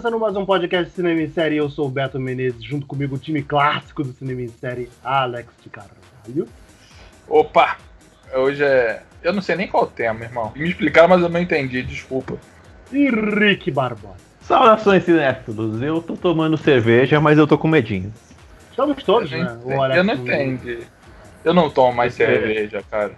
começando 0.00 0.18
mais 0.18 0.34
um 0.34 0.46
podcast 0.46 0.88
de 0.88 0.96
Cinema 0.96 1.20
em 1.20 1.28
Série. 1.28 1.56
Eu 1.56 1.68
sou 1.68 1.86
o 1.86 1.90
Beto 1.90 2.18
Menezes, 2.18 2.64
junto 2.64 2.86
comigo 2.86 3.16
o 3.16 3.18
time 3.18 3.42
clássico 3.42 4.02
do 4.02 4.12
Cinema 4.14 4.40
em 4.40 4.48
Série, 4.48 4.88
Alex 5.04 5.52
de 5.62 5.68
Carvalho. 5.68 6.48
Opa! 7.28 7.76
Hoje 8.32 8.64
é. 8.64 9.02
Eu 9.22 9.34
não 9.34 9.42
sei 9.42 9.56
nem 9.56 9.68
qual 9.68 9.82
é 9.82 9.86
o 9.86 9.90
tema, 9.90 10.24
irmão. 10.24 10.52
Me 10.56 10.68
explicaram, 10.68 11.08
mas 11.08 11.20
eu 11.20 11.28
não 11.28 11.38
entendi, 11.38 11.82
desculpa. 11.82 12.38
E 12.90 13.10
Rick 13.10 13.70
Barbosa. 13.70 14.29
Saudações 14.42 15.04
cinéfilos, 15.04 15.80
eu 15.82 16.02
tô 16.02 16.16
tomando 16.16 16.56
cerveja, 16.56 17.20
mas 17.20 17.38
eu 17.38 17.46
tô 17.46 17.56
com 17.56 17.68
medinho. 17.68 18.12
Estamos 18.70 19.02
todos, 19.02 19.30
né? 19.30 19.58
eu 19.96 20.04
não 20.04 20.14
entendi. 20.14 20.78
Eu 21.44 21.54
não 21.54 21.70
tomo 21.70 21.92
mais 21.94 22.18
É. 22.18 22.26
cerveja, 22.26 22.82
cara. 22.90 23.12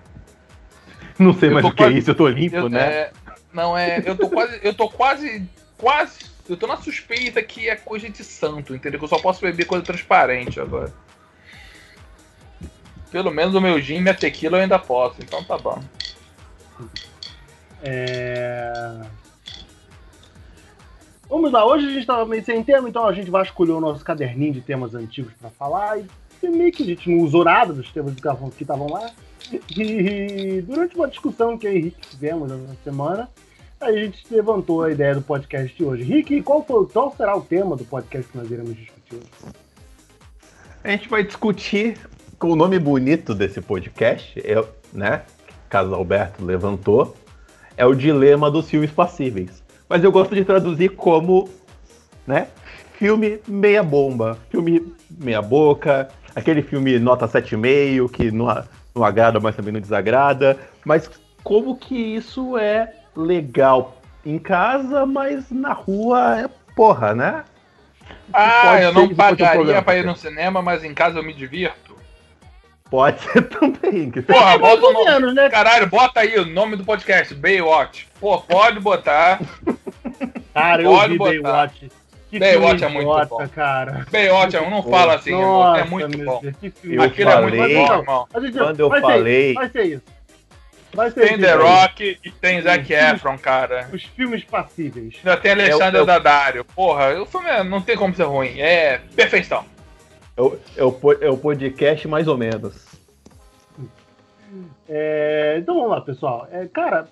Não 1.18 1.32
sei 1.32 1.48
Eu 1.50 1.54
mais 1.54 1.66
o 1.66 1.70
que 1.72 1.82
é 1.82 1.86
quase- 1.86 1.98
isso, 1.98 2.10
eu 2.10 2.14
tô 2.14 2.28
limpo, 2.28 2.56
Eu, 2.56 2.68
né? 2.68 2.80
é, 2.92 3.12
não 3.52 3.76
é. 3.76 4.02
Eu 4.04 4.16
tô 4.16 4.28
quase. 4.28 4.60
Eu 4.62 4.74
tô 4.74 4.88
quase. 4.88 5.48
Quase. 5.78 6.20
Eu 6.48 6.56
tô 6.56 6.66
na 6.66 6.76
suspeita 6.76 7.42
que 7.42 7.68
é 7.68 7.76
coisa 7.76 8.08
de 8.10 8.22
santo, 8.24 8.74
entendeu? 8.74 8.98
Que 8.98 9.04
eu 9.04 9.08
só 9.08 9.18
posso 9.18 9.40
beber 9.40 9.64
coisa 9.64 9.84
transparente 9.84 10.60
agora. 10.60 10.92
Pelo 13.10 13.30
menos 13.30 13.54
o 13.54 13.60
meu 13.60 13.80
gin 13.80 13.96
e 13.96 14.00
minha 14.00 14.14
tequila 14.14 14.58
eu 14.58 14.62
ainda 14.62 14.78
posso, 14.78 15.16
então 15.22 15.42
tá 15.44 15.56
bom. 15.58 15.82
É... 17.82 19.00
Vamos 21.32 21.50
lá, 21.50 21.64
hoje 21.66 21.86
a 21.86 21.90
gente 21.90 22.04
tava 22.04 22.26
meio 22.26 22.44
sem 22.44 22.62
tema, 22.62 22.90
então 22.90 23.06
a 23.06 23.12
gente 23.14 23.30
vai 23.30 23.42
escolher 23.42 23.72
o 23.72 23.80
nosso 23.80 24.04
caderninho 24.04 24.52
de 24.52 24.60
temas 24.60 24.94
antigos 24.94 25.32
pra 25.40 25.48
falar. 25.48 25.98
E 25.98 26.46
meio 26.46 26.70
que 26.70 26.82
a 26.82 26.86
gente 26.86 27.08
não 27.08 27.24
usou 27.24 27.42
nada 27.42 27.72
dos 27.72 27.90
temas 27.90 28.12
que 28.12 28.62
estavam- 28.62 28.90
lá. 28.90 29.10
E 29.74 30.60
durante 30.60 30.94
uma 30.94 31.08
discussão 31.08 31.56
que 31.56 31.66
eu 31.66 31.72
e 31.72 31.80
Rick 31.84 32.06
tivemos 32.06 32.52
essa 32.52 32.76
semana, 32.84 33.30
a 33.80 33.90
gente 33.92 34.22
levantou 34.30 34.82
a 34.82 34.92
ideia 34.92 35.14
do 35.14 35.22
podcast 35.22 35.74
de 35.74 35.82
hoje. 35.82 36.02
Rick, 36.02 36.42
qual, 36.42 36.62
foi, 36.66 36.86
qual 36.88 37.16
será 37.16 37.34
o 37.34 37.40
tema 37.40 37.76
do 37.76 37.84
podcast 37.86 38.30
que 38.30 38.36
nós 38.36 38.50
iremos 38.50 38.76
discutir 38.76 39.14
hoje? 39.14 39.54
A 40.84 40.90
gente 40.90 41.08
vai 41.08 41.24
discutir 41.24 41.96
com 42.38 42.50
o 42.50 42.56
nome 42.56 42.78
bonito 42.78 43.34
desse 43.34 43.62
podcast, 43.62 44.38
é, 44.38 44.62
né? 44.92 45.22
Caso 45.70 45.94
Alberto 45.94 46.44
levantou, 46.44 47.16
é 47.74 47.86
o 47.86 47.94
dilema 47.94 48.50
dos 48.50 48.68
filmes 48.68 48.90
passíveis. 48.90 49.61
Mas 49.92 50.02
eu 50.02 50.10
gosto 50.10 50.34
de 50.34 50.42
traduzir 50.42 50.88
como, 50.88 51.50
né? 52.26 52.46
Filme 52.94 53.38
meia 53.46 53.82
bomba, 53.82 54.38
filme 54.50 54.90
meia 55.10 55.42
boca, 55.42 56.08
aquele 56.34 56.62
filme 56.62 56.98
nota 56.98 57.28
7,5 57.28 58.10
que 58.10 58.30
não, 58.30 58.46
não 58.94 59.04
agrada, 59.04 59.38
mas 59.38 59.54
também 59.54 59.70
não 59.70 59.80
desagrada. 59.82 60.58
Mas 60.82 61.10
como 61.44 61.76
que 61.76 61.94
isso 61.94 62.56
é 62.56 62.90
legal 63.14 64.00
em 64.24 64.38
casa, 64.38 65.04
mas 65.04 65.50
na 65.50 65.74
rua 65.74 66.40
é 66.40 66.48
porra, 66.74 67.14
né? 67.14 67.44
Ah, 68.32 68.80
eu 68.80 68.94
não 68.94 69.14
pagaria 69.14 69.82
pra 69.82 69.98
ir 69.98 70.06
no 70.06 70.16
cinema, 70.16 70.62
mas 70.62 70.82
em 70.84 70.94
casa 70.94 71.18
eu 71.18 71.22
me 71.22 71.34
divirto. 71.34 71.91
Pode 72.92 73.20
ser 73.24 73.48
também. 73.48 74.10
que 74.10 74.20
Porra, 74.20 74.58
mais 74.58 74.60
bota 74.60 74.86
o 74.86 74.92
nome. 75.20 75.32
né? 75.32 75.48
Caralho, 75.48 75.86
bota 75.86 76.20
aí 76.20 76.38
o 76.38 76.44
nome 76.44 76.76
do 76.76 76.84
podcast, 76.84 77.34
Baywatch. 77.34 78.06
Pô, 78.20 78.38
pode 78.38 78.78
botar. 78.80 79.40
Cara, 80.52 80.82
eu 80.82 80.90
Pode 80.90 81.12
vi 81.12 81.18
botar. 81.18 81.30
Baywatch. 81.42 81.88
Que 82.30 82.38
Baywatch 82.38 82.84
é 82.84 82.88
muito 82.88 83.00
idiota, 83.10 83.26
bom. 83.26 83.48
cara. 83.48 84.06
Baywatch, 84.10 84.56
é 84.56 84.60
um- 84.60 84.68
não 84.70 84.82
Pô, 84.82 84.90
fala 84.90 85.14
assim, 85.14 85.30
irmão. 85.30 85.52
Nossa, 85.62 85.80
É 85.80 85.84
muito 85.84 86.18
bom. 86.18 86.42
Eu 86.84 87.02
Aquilo 87.02 87.30
é 87.30 87.40
muito 87.40 87.56
falei- 87.56 87.74
bom, 87.76 87.94
irmão. 87.94 88.28
A 88.34 88.40
gente- 88.40 88.58
Quando 88.58 88.80
eu 88.80 88.88
vai 88.90 89.00
ser 89.00 89.06
falei- 89.06 89.46
isso, 89.50 89.54
vai 89.54 89.68
ser 89.70 89.82
isso. 89.84 90.02
Vai 90.94 91.10
ser 91.10 91.20
Tem 91.28 91.38
The 91.38 91.52
aí. 91.52 91.58
Rock 91.58 92.18
e 92.22 92.30
tem 92.30 92.60
Zac 92.60 92.92
Efron, 92.92 93.38
cara. 93.38 93.88
Os 93.90 94.02
filmes 94.04 94.44
passíveis. 94.44 95.14
Ainda 95.24 95.36
tem 95.38 95.52
Alexandre 95.52 95.96
Eu- 95.96 96.02
eu- 96.02 96.06
Daddario. 96.06 96.64
Porra, 96.66 97.18
o 97.18 97.24
filme 97.24 97.48
é- 97.48 97.64
não 97.64 97.80
tem 97.80 97.96
como 97.96 98.14
ser 98.14 98.24
ruim. 98.24 98.60
É 98.60 99.00
perfeição. 99.16 99.64
É 100.36 100.42
o, 100.42 100.58
é, 100.76 100.84
o, 100.84 101.12
é 101.20 101.30
o 101.30 101.36
podcast 101.36 102.08
mais 102.08 102.26
ou 102.26 102.36
menos. 102.36 102.86
É, 104.88 105.56
então 105.58 105.74
vamos 105.74 105.90
lá, 105.90 106.00
pessoal. 106.00 106.48
É, 106.50 106.66
cara, 106.66 107.08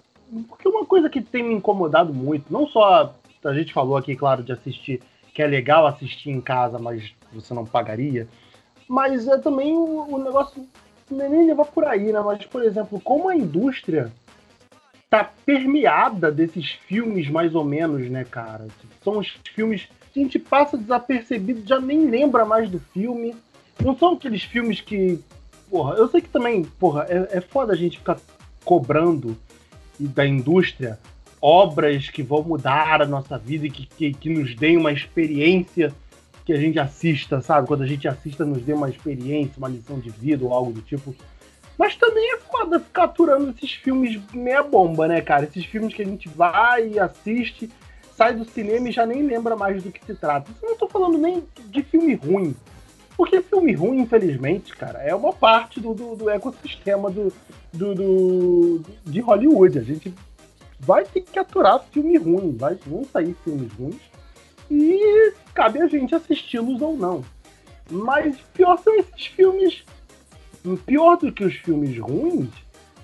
porque 0.48 0.68
uma 0.68 0.84
coisa 0.84 1.08
que 1.08 1.20
tem 1.20 1.42
me 1.42 1.54
incomodado 1.54 2.12
muito, 2.12 2.52
não 2.52 2.66
só 2.66 3.14
a 3.44 3.54
gente 3.54 3.72
falou 3.72 3.96
aqui, 3.96 4.14
claro, 4.14 4.42
de 4.42 4.52
assistir, 4.52 5.02
que 5.34 5.42
é 5.42 5.46
legal 5.46 5.86
assistir 5.86 6.30
em 6.30 6.40
casa, 6.40 6.78
mas 6.78 7.12
você 7.32 7.54
não 7.54 7.64
pagaria, 7.64 8.28
mas 8.88 9.26
é 9.28 9.38
também 9.38 9.72
o, 9.72 10.14
o 10.14 10.18
negócio 10.22 10.66
é 11.10 11.28
nem 11.28 11.46
levar 11.46 11.64
por 11.66 11.84
aí, 11.84 12.12
né? 12.12 12.20
Mas, 12.20 12.44
por 12.46 12.62
exemplo, 12.62 13.00
como 13.00 13.28
a 13.28 13.36
indústria 13.36 14.12
tá 15.08 15.28
permeada 15.44 16.30
desses 16.30 16.70
filmes 16.70 17.28
mais 17.28 17.54
ou 17.54 17.64
menos, 17.64 18.08
né, 18.10 18.24
cara? 18.24 18.68
São 19.02 19.18
os 19.18 19.28
filmes 19.54 19.88
a 20.18 20.22
gente 20.22 20.38
passa 20.38 20.76
desapercebido, 20.76 21.62
já 21.64 21.78
nem 21.78 22.10
lembra 22.10 22.44
mais 22.44 22.68
do 22.68 22.80
filme. 22.80 23.36
Não 23.82 23.96
são 23.96 24.14
aqueles 24.14 24.42
filmes 24.42 24.80
que 24.80 25.22
Porra, 25.70 25.94
eu 25.94 26.08
sei 26.08 26.20
que 26.20 26.28
também, 26.28 26.64
porra, 26.64 27.06
é, 27.08 27.38
é 27.38 27.40
foda 27.40 27.72
a 27.72 27.76
gente 27.76 27.98
ficar 27.98 28.18
cobrando 28.64 29.38
da 29.98 30.26
indústria 30.26 30.98
obras 31.40 32.10
que 32.10 32.22
vão 32.22 32.42
mudar 32.42 33.00
a 33.00 33.06
nossa 33.06 33.38
vida 33.38 33.66
e 33.66 33.70
que, 33.70 33.86
que, 33.86 34.12
que 34.12 34.28
nos 34.28 34.54
deem 34.56 34.76
uma 34.76 34.92
experiência 34.92 35.94
que 36.44 36.52
a 36.52 36.56
gente 36.56 36.78
assista, 36.78 37.40
sabe? 37.40 37.68
Quando 37.68 37.82
a 37.82 37.86
gente 37.86 38.08
assista, 38.08 38.44
nos 38.44 38.62
dê 38.62 38.72
uma 38.72 38.90
experiência, 38.90 39.54
uma 39.56 39.68
lição 39.68 40.00
de 40.00 40.10
vida 40.10 40.44
ou 40.44 40.52
algo 40.52 40.72
do 40.72 40.82
tipo. 40.82 41.14
Mas 41.78 41.94
também 41.94 42.34
é 42.34 42.38
foda 42.38 42.80
ficar 42.80 43.04
aturando 43.04 43.50
esses 43.50 43.72
filmes 43.72 44.20
meia 44.34 44.62
bomba, 44.62 45.06
né, 45.06 45.20
cara? 45.20 45.44
Esses 45.44 45.64
filmes 45.64 45.94
que 45.94 46.02
a 46.02 46.04
gente 46.06 46.28
vai 46.28 46.88
e 46.88 46.98
assiste, 46.98 47.70
sai 48.20 48.34
do 48.34 48.44
cinema 48.44 48.86
e 48.90 48.92
já 48.92 49.06
nem 49.06 49.22
lembra 49.22 49.56
mais 49.56 49.82
do 49.82 49.90
que 49.90 50.04
se 50.04 50.14
trata. 50.14 50.50
Eu 50.62 50.68
não 50.70 50.76
tô 50.76 50.86
falando 50.86 51.16
nem 51.16 51.42
de 51.70 51.82
filme 51.82 52.14
ruim. 52.14 52.54
Porque 53.16 53.40
filme 53.40 53.72
ruim, 53.72 54.00
infelizmente, 54.00 54.76
cara, 54.76 54.98
é 54.98 55.14
uma 55.14 55.32
parte 55.32 55.80
do, 55.80 55.94
do, 55.94 56.16
do 56.16 56.28
ecossistema 56.28 57.10
do, 57.10 57.32
do, 57.72 57.94
do- 57.94 58.82
de 59.06 59.20
Hollywood. 59.20 59.78
A 59.78 59.82
gente 59.82 60.14
vai 60.78 61.02
ter 61.06 61.22
que 61.22 61.38
aturar 61.38 61.82
filme 61.90 62.18
ruim, 62.18 62.54
vai, 62.58 62.74
vão 62.86 63.04
sair 63.10 63.34
filmes 63.42 63.72
ruins 63.72 64.00
e 64.70 65.32
cabe 65.54 65.80
a 65.80 65.86
gente 65.86 66.14
assisti-los 66.14 66.80
ou 66.82 66.94
não. 66.98 67.24
Mas 67.90 68.36
pior 68.52 68.78
são 68.82 68.94
esses 68.98 69.26
filmes. 69.28 69.82
Pior 70.84 71.16
do 71.16 71.32
que 71.32 71.42
os 71.42 71.54
filmes 71.54 71.98
ruins 71.98 72.50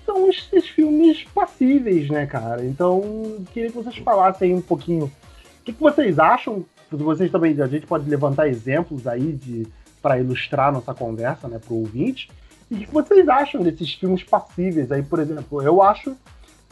são 0.07 0.29
esses 0.29 0.69
filmes 0.69 1.25
passíveis, 1.35 2.09
né, 2.09 2.25
cara? 2.25 2.65
Então, 2.65 3.01
queria 3.53 3.69
que 3.69 3.75
vocês 3.75 3.97
falassem 3.97 4.55
um 4.55 4.61
pouquinho. 4.61 5.05
O 5.05 5.63
que, 5.65 5.73
que 5.73 5.81
vocês 5.81 6.17
acham? 6.17 6.65
Vocês 6.89 7.29
também, 7.29 7.61
a 7.61 7.67
gente 7.67 7.85
pode 7.85 8.09
levantar 8.09 8.47
exemplos 8.47 9.05
aí 9.05 9.33
de 9.33 9.67
para 10.01 10.17
ilustrar 10.17 10.71
nossa 10.71 10.93
conversa, 10.93 11.49
né, 11.49 11.59
pro 11.59 11.75
ouvinte. 11.75 12.29
E 12.71 12.75
o 12.75 12.77
que 12.77 12.93
vocês 12.93 13.27
acham 13.27 13.61
desses 13.61 13.93
filmes 13.93 14.23
passíveis 14.23 14.89
aí, 14.91 15.03
por 15.03 15.19
exemplo? 15.19 15.61
Eu 15.61 15.81
acho 15.81 16.15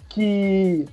que 0.08 0.86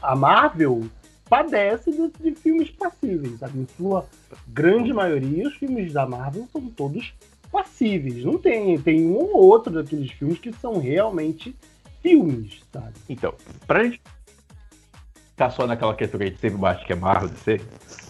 a 0.00 0.14
Marvel 0.14 0.84
padece 1.28 1.90
de, 1.90 2.12
de 2.22 2.40
filmes 2.40 2.70
passíveis, 2.70 3.40
sabe? 3.40 3.58
Em 3.58 3.66
sua 3.76 4.06
grande 4.46 4.92
maioria, 4.92 5.48
os 5.48 5.54
filmes 5.54 5.92
da 5.92 6.06
Marvel 6.06 6.46
são 6.52 6.62
todos 6.68 7.12
passíveis. 7.50 8.24
Não 8.24 8.38
tem, 8.38 8.78
tem 8.78 9.06
um 9.06 9.16
ou 9.16 9.46
outro 9.46 9.72
daqueles 9.72 10.12
filmes 10.12 10.38
que 10.38 10.52
são 10.52 10.78
realmente 10.78 11.56
filmes, 12.08 12.60
sabe? 12.72 12.92
Então, 13.08 13.34
pra 13.66 13.84
gente 13.84 14.00
ficar 15.32 15.50
só 15.50 15.66
naquela 15.66 15.94
questão 15.94 16.18
que 16.18 16.24
a 16.24 16.28
gente 16.28 16.40
sempre 16.40 16.58
bate 16.58 16.84
que 16.84 16.92
é 16.92 16.96
Marvel 16.96 17.28
DC, 17.28 17.60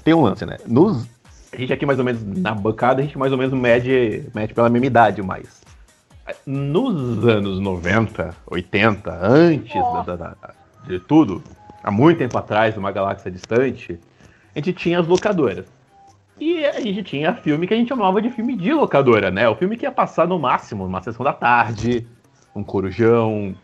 tem 0.04 0.14
um 0.14 0.22
lance, 0.22 0.46
né? 0.46 0.56
Nos, 0.66 1.06
a 1.52 1.56
gente 1.56 1.72
aqui 1.72 1.84
mais 1.84 1.98
ou 1.98 2.04
menos 2.04 2.22
na 2.24 2.54
bancada, 2.54 3.00
a 3.00 3.04
gente 3.04 3.18
mais 3.18 3.32
ou 3.32 3.38
menos 3.38 3.58
mede, 3.58 4.24
mede 4.34 4.54
pela 4.54 4.68
mesma 4.68 4.86
idade, 4.86 5.20
mas 5.22 5.60
nos 6.46 7.26
anos 7.26 7.58
90, 7.60 8.34
80, 8.46 9.18
antes 9.20 9.74
da- 9.74 10.02
da- 10.02 10.16
da- 10.16 10.54
de 10.86 10.98
tudo, 11.00 11.42
há 11.82 11.90
muito 11.90 12.18
tempo 12.18 12.36
atrás, 12.38 12.74
numa 12.76 12.92
galáxia 12.92 13.30
distante, 13.30 13.98
a 14.54 14.58
gente 14.58 14.72
tinha 14.74 15.00
as 15.00 15.06
locadoras. 15.06 15.66
E 16.40 16.64
a 16.64 16.80
gente 16.80 17.02
tinha 17.02 17.34
filme 17.34 17.66
que 17.66 17.74
a 17.74 17.76
gente 17.76 17.88
chamava 17.88 18.22
de 18.22 18.30
filme 18.30 18.56
de 18.56 18.72
locadora, 18.72 19.28
né? 19.30 19.48
O 19.48 19.56
filme 19.56 19.76
que 19.76 19.84
ia 19.84 19.90
passar 19.90 20.26
no 20.28 20.38
máximo, 20.38 20.84
numa 20.84 21.02
sessão 21.02 21.24
da 21.24 21.32
tarde, 21.32 22.06
um 22.54 22.62
corujão. 22.62 23.54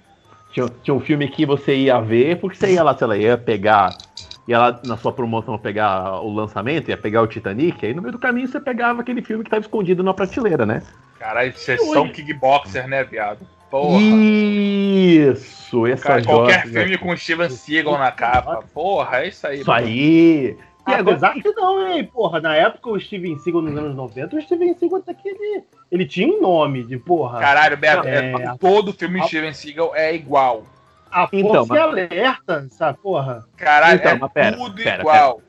Tinha, 0.54 0.68
tinha 0.84 0.94
um 0.94 1.00
filme 1.00 1.26
que 1.26 1.44
você 1.44 1.74
ia 1.74 2.00
ver, 2.00 2.38
porque 2.38 2.56
você 2.56 2.72
ia 2.74 2.82
lá, 2.84 2.96
sei 2.96 3.06
lá, 3.08 3.16
ia 3.16 3.36
pegar. 3.36 3.98
Ia 4.46 4.58
lá 4.58 4.80
na 4.86 4.96
sua 4.96 5.10
promoção 5.12 5.58
pegar 5.58 6.20
o 6.20 6.32
lançamento, 6.32 6.88
ia 6.90 6.96
pegar 6.96 7.22
o 7.22 7.26
Titanic, 7.26 7.84
aí 7.84 7.92
no 7.92 8.00
meio 8.00 8.12
do 8.12 8.18
caminho 8.20 8.46
você 8.46 8.60
pegava 8.60 9.00
aquele 9.00 9.20
filme 9.20 9.42
que 9.42 9.48
estava 9.48 9.62
escondido 9.62 10.02
na 10.04 10.14
prateleira, 10.14 10.64
né? 10.64 10.80
Caralho, 11.18 11.52
sessão 11.56 12.08
kickboxer, 12.08 12.86
né, 12.86 13.02
viado? 13.02 13.40
Porra. 13.68 13.98
Isso, 13.98 15.86
essa 15.86 16.04
Cara, 16.04 16.22
qualquer 16.24 16.66
joia- 16.68 16.82
filme 16.82 16.98
com 16.98 17.16
Steven 17.16 17.50
Seagal 17.50 17.98
na 17.98 18.12
capa. 18.12 18.62
Porra, 18.72 19.22
é 19.22 19.28
isso 19.28 19.46
aí. 19.46 19.60
Isso 19.60 19.68
mano. 19.70 19.86
aí. 19.86 20.56
E 20.86 20.92
Apesar 20.92 21.28
agora... 21.28 21.42
que 21.42 21.52
não, 21.52 21.88
hein, 21.88 22.04
porra, 22.04 22.40
na 22.40 22.54
época 22.54 22.90
o 22.90 23.00
Steven 23.00 23.38
Seagal 23.38 23.62
nos 23.62 23.76
anos 23.76 23.96
90, 23.96 24.36
o 24.36 24.42
Steven 24.42 24.74
Seagal 24.74 24.98
até 24.98 25.14
que 25.14 25.28
ele, 25.28 25.64
ele 25.90 26.06
tinha 26.06 26.28
um 26.28 26.42
nome 26.42 26.84
de 26.84 26.98
porra. 26.98 27.40
Caralho, 27.40 27.76
Beto, 27.76 28.06
é, 28.06 28.32
é, 28.32 28.56
todo 28.58 28.92
filme 28.92 29.20
de 29.22 29.28
Steven 29.28 29.54
Seagal 29.54 29.96
é 29.96 30.14
igual. 30.14 30.64
A 31.10 31.28
então, 31.32 31.66
força 31.66 31.74
mas... 31.74 31.82
alerta, 31.82 32.66
essa 32.70 32.92
porra. 32.92 33.46
Caralho, 33.56 33.98
então, 33.98 34.26
é 34.26 34.28
pera, 34.28 34.56
tudo 34.56 34.82
pera, 34.82 35.00
igual. 35.00 35.36
Pera. 35.36 35.48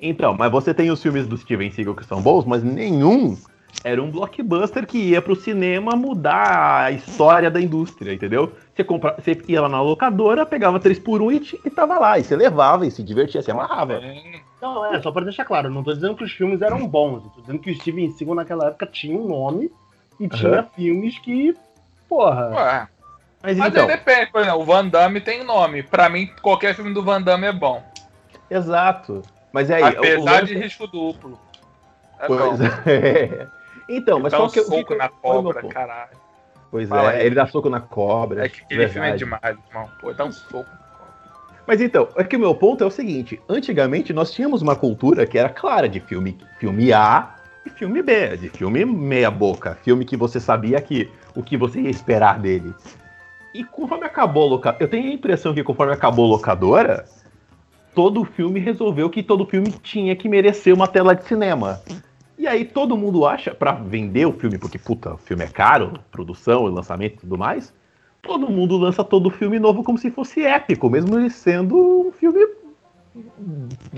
Então, 0.00 0.34
mas 0.36 0.50
você 0.50 0.74
tem 0.74 0.90
os 0.90 1.00
filmes 1.00 1.28
do 1.28 1.36
Steven 1.36 1.70
Seagal 1.70 1.94
que 1.94 2.04
são 2.04 2.20
bons, 2.20 2.44
mas 2.44 2.64
nenhum 2.64 3.36
era 3.84 4.02
um 4.02 4.10
blockbuster 4.10 4.86
que 4.86 4.98
ia 4.98 5.20
pro 5.20 5.34
cinema 5.34 5.96
mudar 5.96 6.84
a 6.84 6.90
história 6.90 7.50
da 7.50 7.60
indústria, 7.60 8.12
entendeu? 8.12 8.52
Você, 8.74 8.84
compra, 8.84 9.16
você 9.18 9.36
ia 9.48 9.62
lá 9.62 9.68
na 9.68 9.80
locadora, 9.80 10.46
pegava 10.46 10.78
3 10.78 10.98
por 10.98 11.20
1 11.20 11.32
e, 11.32 11.60
e 11.64 11.70
tava 11.70 11.98
lá, 11.98 12.18
e 12.18 12.24
você 12.24 12.36
levava 12.36 12.86
e 12.86 12.90
se 12.90 13.02
divertia, 13.02 13.42
se 13.42 13.50
amarrava. 13.50 14.00
Não, 14.60 14.84
é, 14.86 15.02
só 15.02 15.10
pra 15.10 15.24
deixar 15.24 15.44
claro, 15.44 15.70
não 15.70 15.82
tô 15.82 15.92
dizendo 15.92 16.14
que 16.14 16.24
os 16.24 16.32
filmes 16.32 16.62
eram 16.62 16.86
bons, 16.86 17.22
tô 17.34 17.40
dizendo 17.40 17.58
que 17.58 17.70
o 17.70 17.74
Steven 17.74 18.10
Seagal 18.12 18.34
naquela 18.36 18.68
época 18.68 18.86
tinha 18.86 19.18
um 19.18 19.26
nome 19.26 19.70
e 20.20 20.28
tinha 20.28 20.62
filmes 20.76 21.18
que, 21.18 21.54
porra... 22.08 22.50
Ué. 22.50 22.88
Mas, 23.42 23.58
Mas 23.58 23.72
então... 23.72 23.88
aí 23.88 23.96
depende, 23.96 24.30
por 24.30 24.40
exemplo, 24.40 24.60
o 24.60 24.64
Van 24.64 24.86
Damme 24.86 25.20
tem 25.20 25.42
nome. 25.42 25.82
Pra 25.82 26.08
mim, 26.08 26.30
qualquer 26.40 26.76
filme 26.76 26.94
do 26.94 27.02
Van 27.02 27.20
Damme 27.20 27.48
é 27.48 27.52
bom. 27.52 27.82
Exato. 28.48 29.22
Mas 29.52 29.70
aí. 29.70 29.82
Apesar 29.82 30.44
de 30.44 30.54
risco 30.54 30.86
duplo. 30.86 31.38
É 32.20 32.26
pois 32.28 32.60
é. 32.86 33.46
Então, 33.88 34.20
mas 34.20 34.32
qual 34.32 34.50
que 34.50 34.58
é 34.58 34.62
o 34.62 34.64
soco 34.66 34.94
na 34.94 35.08
cobra, 35.08 35.62
caralho. 35.68 36.22
Pois 36.70 36.88
Fala 36.88 37.14
é, 37.14 37.26
ele 37.26 37.34
dá 37.34 37.46
soco 37.46 37.68
na 37.68 37.80
cobra. 37.80 38.46
É 38.46 38.48
que 38.48 38.62
aquele 38.62 38.86
verdade. 38.86 38.92
filme 38.92 39.08
é 39.08 39.16
demais, 39.16 39.58
irmão. 39.68 39.90
Pô, 40.00 40.12
dá 40.12 40.24
um 40.24 40.32
soco. 40.32 40.70
Mas 41.66 41.80
então, 41.80 42.08
é 42.16 42.24
que 42.24 42.36
o 42.36 42.40
meu 42.40 42.54
ponto 42.54 42.82
é 42.82 42.86
o 42.86 42.90
seguinte: 42.90 43.40
antigamente 43.48 44.12
nós 44.12 44.32
tínhamos 44.32 44.62
uma 44.62 44.74
cultura 44.74 45.26
que 45.26 45.38
era 45.38 45.48
clara 45.48 45.88
de 45.88 46.00
filme, 46.00 46.38
filme 46.58 46.92
A 46.92 47.34
e 47.64 47.70
filme 47.70 48.02
B, 48.02 48.36
de 48.36 48.48
filme 48.48 48.84
meia 48.84 49.30
boca, 49.30 49.76
filme 49.82 50.04
que 50.04 50.16
você 50.16 50.40
sabia 50.40 50.80
que 50.80 51.10
o 51.34 51.42
que 51.42 51.56
você 51.56 51.80
ia 51.80 51.90
esperar 51.90 52.38
dele. 52.38 52.74
E 53.54 53.64
conforme 53.64 54.06
acabou 54.06 54.44
a 54.44 54.50
locadora, 54.50 54.82
eu 54.82 54.88
tenho 54.88 55.10
a 55.10 55.14
impressão 55.14 55.54
que 55.54 55.62
conforme 55.62 55.92
acabou 55.92 56.24
a 56.24 56.28
locadora, 56.28 57.04
todo 57.94 58.24
filme 58.24 58.58
resolveu 58.58 59.10
que 59.10 59.22
todo 59.22 59.46
filme 59.46 59.70
tinha 59.82 60.16
que 60.16 60.28
merecer 60.28 60.74
uma 60.74 60.88
tela 60.88 61.14
de 61.14 61.24
cinema. 61.24 61.80
E 62.38 62.46
aí 62.46 62.64
todo 62.64 62.96
mundo 62.96 63.26
acha, 63.26 63.54
para 63.54 63.72
vender 63.72 64.26
o 64.26 64.32
filme, 64.32 64.58
porque 64.58 64.78
puta, 64.78 65.14
o 65.14 65.18
filme 65.18 65.44
é 65.44 65.48
caro, 65.48 65.92
produção, 66.10 66.64
lançamento 66.64 67.14
e 67.14 67.20
tudo 67.20 67.38
mais, 67.38 67.72
todo 68.20 68.50
mundo 68.50 68.76
lança 68.76 69.04
todo 69.04 69.30
filme 69.30 69.58
novo 69.58 69.82
como 69.82 69.98
se 69.98 70.10
fosse 70.10 70.44
épico, 70.44 70.88
mesmo 70.88 71.18
ele 71.18 71.30
sendo 71.30 72.08
um 72.08 72.12
filme 72.12 72.46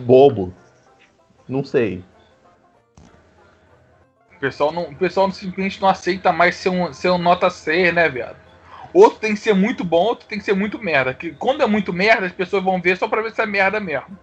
bobo. 0.03 0.53
Não 1.49 1.63
sei. 1.63 2.03
O 4.37 4.41
pessoal, 4.41 4.73
não, 4.73 4.91
o 4.91 4.97
pessoal 4.97 5.31
simplesmente 5.31 5.81
não 5.81 5.89
aceita 5.89 6.33
mais 6.33 6.57
ser 6.57 6.71
um, 6.71 6.93
ser 6.93 7.11
um 7.11 7.19
nota 7.19 7.49
6, 7.49 7.95
né, 7.95 8.09
viado? 8.09 8.37
Outro 8.93 9.19
tem 9.19 9.35
que 9.35 9.41
ser 9.41 9.55
muito 9.55 9.83
bom, 9.85 10.05
outro 10.05 10.27
tem 10.27 10.39
que 10.39 10.45
ser 10.45 10.55
muito 10.55 10.79
merda. 10.79 11.15
Que 11.15 11.33
quando 11.33 11.63
é 11.63 11.67
muito 11.67 11.93
merda, 11.93 12.27
as 12.27 12.33
pessoas 12.33 12.63
vão 12.63 12.81
ver 12.81 12.97
só 12.97 13.09
pra 13.09 13.23
ver 13.23 13.33
se 13.33 13.41
é 13.41 13.47
merda 13.47 13.81
mesmo. 13.81 14.19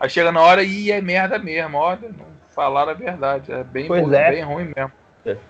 Aí 0.00 0.08
chega 0.08 0.32
na 0.32 0.40
hora 0.40 0.62
e 0.62 0.90
é 0.90 1.00
merda 1.00 1.38
mesmo. 1.38 1.76
Olha, 1.76 2.08
não 2.08 2.37
falaram 2.58 2.90
a 2.90 2.94
verdade. 2.94 3.52
É 3.52 3.62
bem, 3.62 3.86
pois 3.86 4.10
é. 4.10 4.32
bem 4.32 4.42
ruim 4.42 4.72
mesmo. 4.74 4.90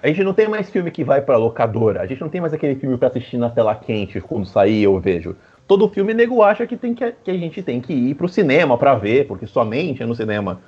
A 0.02 0.08
gente 0.08 0.22
não 0.22 0.34
tem 0.34 0.46
mais 0.46 0.68
filme 0.68 0.90
que 0.90 1.02
vai 1.02 1.22
pra 1.22 1.38
locadora. 1.38 2.02
A 2.02 2.06
gente 2.06 2.20
não 2.20 2.28
tem 2.28 2.38
mais 2.40 2.52
aquele 2.52 2.74
filme 2.74 2.98
para 2.98 3.08
assistir 3.08 3.38
na 3.38 3.48
tela 3.48 3.74
quente 3.74 4.20
quando 4.20 4.44
sair 4.44 4.82
eu 4.82 4.98
vejo. 5.00 5.34
Todo 5.66 5.88
filme 5.88 6.12
nego 6.12 6.42
acha 6.42 6.66
que, 6.66 6.76
tem 6.76 6.94
que, 6.94 7.10
que 7.24 7.30
a 7.30 7.34
gente 7.34 7.62
tem 7.62 7.80
que 7.80 7.94
ir 7.94 8.14
pro 8.14 8.28
cinema 8.28 8.76
para 8.76 8.94
ver, 8.94 9.26
porque 9.26 9.46
somente 9.46 10.02
é 10.02 10.06
no 10.06 10.14
cinema. 10.14 10.60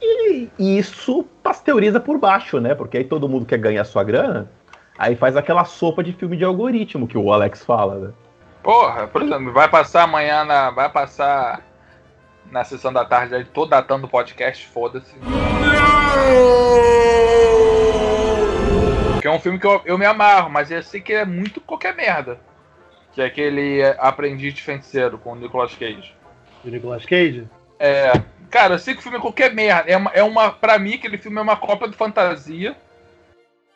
E 0.00 0.48
isso 0.58 1.24
pasteuriza 1.42 1.98
por 1.98 2.18
baixo, 2.18 2.60
né? 2.60 2.74
Porque 2.74 2.98
aí 2.98 3.04
todo 3.04 3.28
mundo 3.28 3.46
quer 3.46 3.58
ganhar 3.58 3.84
sua 3.84 4.04
grana. 4.04 4.48
Aí 4.96 5.16
faz 5.16 5.36
aquela 5.36 5.64
sopa 5.64 6.04
de 6.04 6.12
filme 6.12 6.36
de 6.36 6.44
algoritmo 6.44 7.08
que 7.08 7.18
o 7.18 7.32
Alex 7.32 7.64
fala, 7.64 7.96
né? 7.96 8.10
Porra, 8.62 9.08
por 9.08 9.22
exemplo, 9.22 9.52
vai 9.52 9.68
passar 9.68 10.04
amanhã 10.04 10.44
na. 10.44 10.70
Vai 10.70 10.88
passar 10.88 11.62
na 12.54 12.62
sessão 12.64 12.92
da 12.92 13.04
tarde 13.04 13.34
aí, 13.34 13.44
tô 13.44 13.66
datando 13.66 14.06
o 14.06 14.08
podcast, 14.08 14.64
foda-se. 14.68 15.12
Que 19.20 19.26
é 19.26 19.30
um 19.30 19.40
filme 19.40 19.58
que 19.58 19.66
eu, 19.66 19.82
eu 19.84 19.98
me 19.98 20.06
amarro, 20.06 20.48
mas 20.48 20.70
eu 20.70 20.80
sei 20.82 21.00
que 21.00 21.12
é 21.12 21.24
muito 21.24 21.60
qualquer 21.60 21.96
merda. 21.96 22.38
Que 23.12 23.20
é 23.20 23.24
aquele 23.24 23.82
Aprendiz 23.98 24.54
de 24.54 24.62
Feiticeiro 24.62 25.18
com 25.18 25.32
o 25.32 25.36
Nicolas 25.36 25.74
Cage. 25.74 26.14
O 26.64 26.68
Nicolas 26.68 27.04
Cage? 27.04 27.48
É. 27.78 28.12
Cara, 28.50 28.74
eu 28.74 28.78
sei 28.78 28.94
que 28.94 29.00
o 29.00 29.02
filme 29.02 29.18
é 29.18 29.20
qualquer 29.20 29.52
merda. 29.52 29.90
É 29.90 29.96
uma, 29.96 30.10
é 30.12 30.22
uma, 30.22 30.52
pra 30.52 30.78
mim, 30.78 30.94
aquele 30.94 31.18
filme 31.18 31.38
é 31.38 31.42
uma 31.42 31.56
cópia 31.56 31.88
de 31.88 31.96
fantasia 31.96 32.76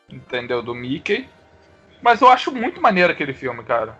entendeu? 0.08 0.62
Do 0.62 0.74
Mickey. 0.74 1.28
Mas 2.00 2.20
eu 2.20 2.28
acho 2.28 2.52
muito 2.52 2.80
maneiro 2.80 3.12
aquele 3.12 3.34
filme, 3.34 3.62
cara. 3.64 3.98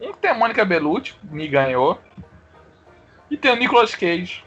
Um 0.00 0.12
tem 0.12 0.30
a 0.30 0.34
Mônica 0.34 0.64
Bellucci, 0.64 1.16
me 1.24 1.48
ganhou. 1.48 2.00
E 3.30 3.36
tem 3.36 3.52
o 3.52 3.56
Nicolas 3.56 3.94
Cage. 3.94 4.42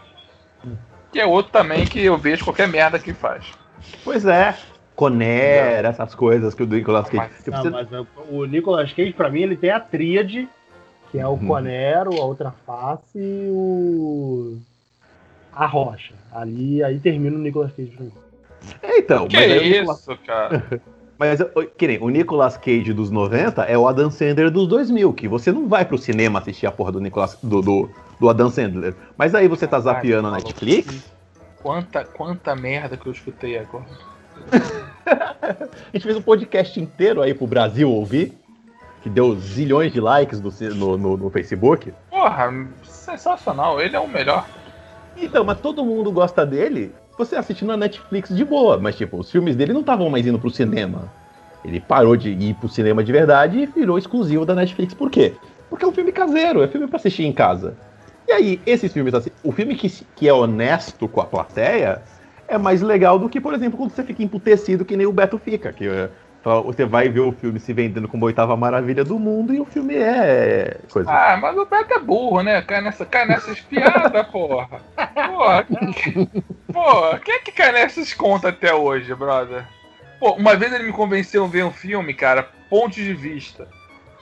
Que 1.11 1.19
é 1.19 1.25
outro 1.25 1.51
também 1.51 1.85
que 1.85 2.03
eu 2.03 2.17
vejo 2.17 2.43
qualquer 2.43 2.67
merda 2.67 2.97
que 2.97 3.13
faz. 3.13 3.51
Pois 4.03 4.25
é. 4.25 4.57
Conner, 4.95 5.85
essas 5.85 6.13
coisas 6.15 6.53
que 6.53 6.63
o 6.63 6.67
Nicolas 6.67 7.09
Cage. 7.09 7.29
Mas, 7.47 7.63
não, 7.63 7.71
mas 7.71 7.87
o 8.29 8.45
Nicolas 8.45 8.93
Cage, 8.93 9.13
pra 9.13 9.29
mim, 9.29 9.41
ele 9.41 9.57
tem 9.57 9.71
a 9.71 9.79
tríade, 9.79 10.47
que 11.11 11.19
é 11.19 11.27
o 11.27 11.31
uhum. 11.31 11.47
Conero, 11.47 12.21
a 12.21 12.25
outra 12.25 12.51
face 12.65 13.17
e 13.17 13.49
o. 13.49 14.57
A 15.53 15.65
Rocha. 15.65 16.13
Ali 16.31 16.83
aí 16.83 16.99
termina 16.99 17.35
o 17.35 17.39
Nicolas 17.39 17.71
Cage 17.73 17.91
pra 17.91 18.05
mim. 18.05 18.11
É, 18.81 18.99
então. 18.99 19.27
Que 19.27 19.37
é 19.37 19.57
isso, 19.63 19.79
Nicolas... 19.79 20.19
cara? 20.25 20.81
Mas, 21.21 21.39
que 21.77 21.85
nem, 21.85 21.99
o 21.99 22.09
Nicolas 22.09 22.57
Cage 22.57 22.93
dos 22.93 23.11
90 23.11 23.61
é 23.65 23.77
o 23.77 23.87
Adam 23.87 24.09
Sandler 24.09 24.49
dos 24.49 24.67
2000, 24.67 25.13
que 25.13 25.27
você 25.27 25.51
não 25.51 25.67
vai 25.67 25.85
pro 25.85 25.95
cinema 25.95 26.39
assistir 26.39 26.65
a 26.65 26.71
porra 26.71 26.91
do 26.93 26.99
Nicolas, 26.99 27.37
do, 27.43 27.61
do, 27.61 27.91
do 28.19 28.27
Adam 28.27 28.49
Sandler. 28.49 28.95
Mas 29.15 29.35
aí 29.35 29.47
você 29.47 29.67
tá 29.67 29.79
zapeando 29.79 30.29
a 30.29 30.31
Netflix... 30.31 31.11
Quanta, 31.61 32.03
quanta 32.05 32.55
merda 32.55 32.97
que 32.97 33.05
eu 33.05 33.11
escutei 33.11 33.59
agora. 33.59 33.85
a 35.05 35.93
gente 35.93 36.03
fez 36.03 36.17
um 36.17 36.23
podcast 36.23 36.79
inteiro 36.79 37.21
aí 37.21 37.35
pro 37.35 37.45
Brasil 37.45 37.87
ouvir, 37.87 38.35
que 39.03 39.09
deu 39.09 39.35
zilhões 39.35 39.93
de 39.93 40.01
likes 40.01 40.41
no, 40.41 40.51
no, 40.73 40.97
no, 40.97 41.17
no 41.17 41.29
Facebook. 41.29 41.93
Porra, 42.09 42.51
sensacional, 42.81 43.79
ele 43.79 43.95
é 43.95 43.99
o 43.99 44.07
melhor. 44.07 44.47
Então, 45.15 45.43
mas 45.43 45.59
todo 45.59 45.85
mundo 45.85 46.11
gosta 46.11 46.43
dele 46.43 46.91
você 47.25 47.35
assistindo 47.35 47.69
na 47.69 47.77
Netflix 47.77 48.35
de 48.35 48.43
boa, 48.43 48.79
mas 48.79 48.95
tipo, 48.95 49.17
os 49.17 49.31
filmes 49.31 49.55
dele 49.55 49.73
não 49.73 49.81
estavam 49.81 50.09
mais 50.09 50.25
indo 50.25 50.39
pro 50.39 50.49
cinema. 50.49 51.11
Ele 51.63 51.79
parou 51.79 52.15
de 52.15 52.31
ir 52.31 52.55
pro 52.55 52.67
cinema 52.67 53.03
de 53.03 53.11
verdade 53.11 53.59
e 53.59 53.65
virou 53.67 53.97
exclusivo 53.97 54.45
da 54.45 54.55
Netflix. 54.55 54.93
Por 54.93 55.11
quê? 55.11 55.35
Porque 55.69 55.85
é 55.85 55.87
um 55.87 55.91
filme 55.91 56.11
caseiro, 56.11 56.63
é 56.63 56.67
filme 56.67 56.87
para 56.87 56.97
assistir 56.97 57.23
em 57.23 57.31
casa. 57.31 57.77
E 58.27 58.31
aí, 58.31 58.61
esses 58.65 58.91
filmes 58.91 59.13
assim, 59.13 59.29
o 59.43 59.51
filme 59.51 59.75
que, 59.75 59.89
que 60.15 60.27
é 60.27 60.33
honesto 60.33 61.07
com 61.07 61.21
a 61.21 61.25
plateia 61.25 62.01
é 62.47 62.57
mais 62.57 62.81
legal 62.81 63.19
do 63.19 63.29
que, 63.29 63.39
por 63.39 63.53
exemplo, 63.53 63.77
quando 63.77 63.91
você 63.91 64.03
fica 64.03 64.23
emputecido 64.23 64.83
que 64.83 64.97
nem 64.97 65.05
o 65.05 65.13
Beto 65.13 65.37
fica, 65.37 65.71
que 65.71 65.87
então, 66.41 66.63
você 66.63 66.85
vai 66.85 67.07
ver 67.07 67.19
o 67.19 67.31
filme 67.31 67.59
se 67.59 67.71
vendendo 67.71 68.07
como 68.07 68.25
a 68.25 68.27
oitava 68.27 68.57
maravilha 68.57 69.03
do 69.03 69.19
mundo 69.19 69.53
e 69.53 69.59
o 69.59 69.65
filme 69.65 69.95
é 69.95 70.79
coisa. 70.91 71.09
Ah, 71.11 71.37
mas 71.37 71.55
o 71.55 71.65
Beto 71.67 71.93
é 71.93 71.99
burro, 71.99 72.41
né? 72.41 72.63
Cai 72.63 72.81
nessa, 72.81 73.05
cai 73.05 73.27
nessas 73.27 73.59
piadas, 73.61 74.27
porra. 74.27 74.81
Porra. 75.27 75.67
Porra, 76.73 77.19
quem 77.19 77.35
é 77.35 77.39
que 77.39 77.51
cai 77.51 77.71
nessas 77.71 78.11
contas 78.15 78.49
até 78.49 78.73
hoje, 78.73 79.13
brother? 79.13 79.67
Pô, 80.19 80.31
uma 80.31 80.55
vez 80.55 80.73
ele 80.73 80.85
me 80.85 80.91
convenceu 80.91 81.45
a 81.45 81.47
ver 81.47 81.63
um 81.63 81.71
filme, 81.71 82.11
cara, 82.11 82.49
Pontos 82.67 82.95
de 82.95 83.13
Vista. 83.13 83.67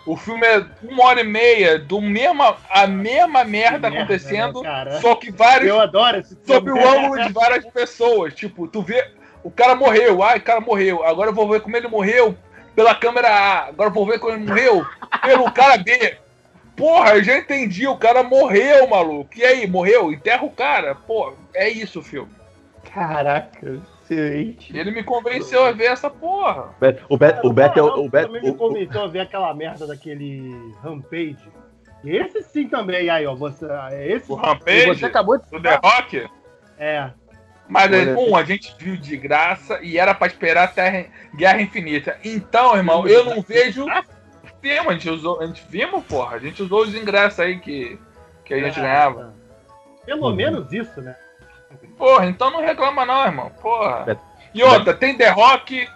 O 0.06 0.18
filme 0.18 0.46
é 0.46 0.66
uma 0.84 1.06
hora 1.06 1.22
e 1.22 1.24
meia 1.24 1.80
do 1.80 2.02
mesma, 2.02 2.58
a 2.70 2.86
mesma 2.86 3.46
merda, 3.46 3.90
merda 3.90 4.00
acontecendo, 4.00 4.62
né, 4.62 5.00
só 5.02 5.16
que 5.16 5.32
vários. 5.32 5.70
Eu 5.70 5.80
adoro 5.80 6.18
esse 6.18 6.36
filme. 6.36 6.46
Sob 6.48 6.72
o 6.72 6.90
ângulo 6.90 7.24
de 7.24 7.32
várias 7.32 7.66
pessoas. 7.68 8.34
Tipo, 8.34 8.68
tu 8.68 8.82
vê 8.82 9.19
o 9.43 9.51
cara 9.51 9.75
morreu, 9.75 10.24
ai, 10.24 10.38
o 10.38 10.43
cara 10.43 10.60
morreu. 10.60 11.03
Agora 11.03 11.29
eu 11.29 11.34
vou 11.34 11.48
ver 11.50 11.62
como 11.62 11.75
ele 11.75 11.88
morreu 11.88 12.36
pela 12.75 12.96
câmera 12.96 13.29
A. 13.29 13.67
Agora 13.67 13.89
eu 13.89 13.93
vou 13.93 14.05
ver 14.05 14.19
como 14.19 14.34
ele 14.34 14.46
morreu 14.46 14.86
pelo 15.24 15.51
cara 15.51 15.77
B. 15.77 16.17
Porra, 16.75 17.15
eu 17.15 17.24
já 17.24 17.38
entendi, 17.38 17.88
o 17.88 17.98
cara 17.98 18.24
morreu, 18.24 18.88
maluco. 18.88 19.31
E 19.36 19.43
aí, 19.43 19.67
morreu? 19.67 20.13
Enterra 20.13 20.46
o 20.46 20.51
cara. 20.51 20.96
Pô, 20.96 21.34
é 21.53 21.69
isso 21.69 22.00
o 22.00 22.03
filme. 22.03 22.31
Caraca, 22.93 23.81
excelente. 24.03 24.75
Ele 24.75 24.91
me 24.91 25.03
convenceu 25.03 25.65
a 25.65 25.72
ver 25.72 25.91
essa 25.91 26.10
porra. 26.10 26.74
O 27.10 27.17
Beto, 27.17 27.48
o 27.48 27.53
Beto, 27.53 27.79
o 27.84 28.10
Beto, 28.10 28.27
também 28.27 28.41
me 28.41 28.58
convenceu 28.58 29.03
a 29.03 29.08
ver 29.08 29.19
aquela 29.19 29.53
merda 29.53 29.86
daquele 29.86 30.74
Rampage. 30.81 31.51
Esse 32.03 32.41
sim 32.43 32.67
também, 32.67 33.10
aí, 33.10 33.27
ó. 33.27 33.36
Você, 33.36 33.67
esse, 34.08 34.31
o 34.31 34.36
Rampage? 34.36 35.00
Você 35.00 35.05
acabou 35.05 35.38
de. 35.38 35.43
O 35.53 35.62
The 35.62 35.79
Rock? 35.84 36.27
É. 36.77 37.12
Mas, 37.70 37.92
um, 38.18 38.36
a 38.36 38.44
gente 38.44 38.76
viu 38.80 38.98
de 38.98 39.16
graça 39.16 39.80
e 39.84 40.00
era 40.00 40.16
para 40.16 40.26
esperar 40.26 40.64
até 40.64 41.08
Guerra 41.36 41.62
Infinita. 41.62 42.18
Então, 42.24 42.76
irmão, 42.76 43.08
eu 43.08 43.24
não 43.24 43.44
vejo 43.44 43.86
filme. 44.60 44.90
A 44.90 44.94
gente 44.94 45.10
usou, 45.10 45.40
a 45.40 45.46
gente 45.46 45.64
vimos, 45.70 46.04
porra. 46.06 46.38
A 46.38 46.40
gente 46.40 46.64
usou 46.64 46.82
os 46.82 46.96
ingressos 46.96 47.40
aí 47.40 47.60
que, 47.60 48.00
que 48.44 48.56
a 48.56 48.60
gente 48.60 48.80
é, 48.80 48.82
ganhava. 48.82 49.34
Pelo 50.04 50.28
uhum. 50.28 50.36
menos 50.36 50.74
isso, 50.74 51.00
né? 51.00 51.16
Porra, 51.96 52.26
então 52.26 52.50
não 52.50 52.62
reclama 52.62 53.06
não, 53.06 53.26
irmão. 53.26 53.52
Porra. 53.62 54.06
É. 54.08 54.18
E 54.54 54.64
outra, 54.64 54.94
tem 54.94 55.16
The 55.16 55.30
Rock 55.30 55.88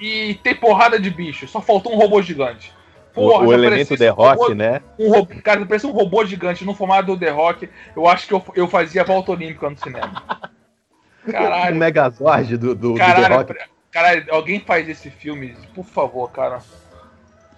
e 0.00 0.34
tem 0.42 0.54
porrada 0.54 0.98
de 0.98 1.10
bicho. 1.10 1.46
Só 1.46 1.60
faltou 1.60 1.92
um 1.92 1.96
robô 1.96 2.20
gigante. 2.20 2.72
o, 3.14 3.38
o 3.38 3.48
já 3.48 3.54
elemento 3.54 3.96
The 3.96 4.10
um 4.10 4.14
Rock, 4.16 4.42
robô- 4.42 4.54
né? 4.54 4.82
Um 4.98 5.10
robô, 5.10 5.34
cara, 5.42 5.64
parecia 5.64 5.88
um 5.88 5.92
robô 5.92 6.24
gigante 6.24 6.64
no 6.64 6.74
formato 6.74 7.06
do 7.06 7.18
The 7.18 7.30
Rock. 7.30 7.70
Eu 7.94 8.08
acho 8.08 8.26
que 8.26 8.34
eu, 8.34 8.44
eu 8.56 8.66
fazia 8.66 9.04
volta 9.04 9.30
olímpica 9.30 9.70
no 9.70 9.78
cinema. 9.78 10.24
O 11.26 11.32
Caralho, 11.32 11.76
Megazord 11.76 12.56
do, 12.56 12.74
do, 12.74 12.92
do 12.92 12.94
The 12.94 13.00
caralho, 13.00 13.36
Rock. 13.36 13.54
caralho, 13.90 14.26
alguém 14.30 14.60
faz 14.60 14.88
esse 14.88 15.10
filme, 15.10 15.56
por 15.74 15.84
favor, 15.84 16.30
cara. 16.30 16.58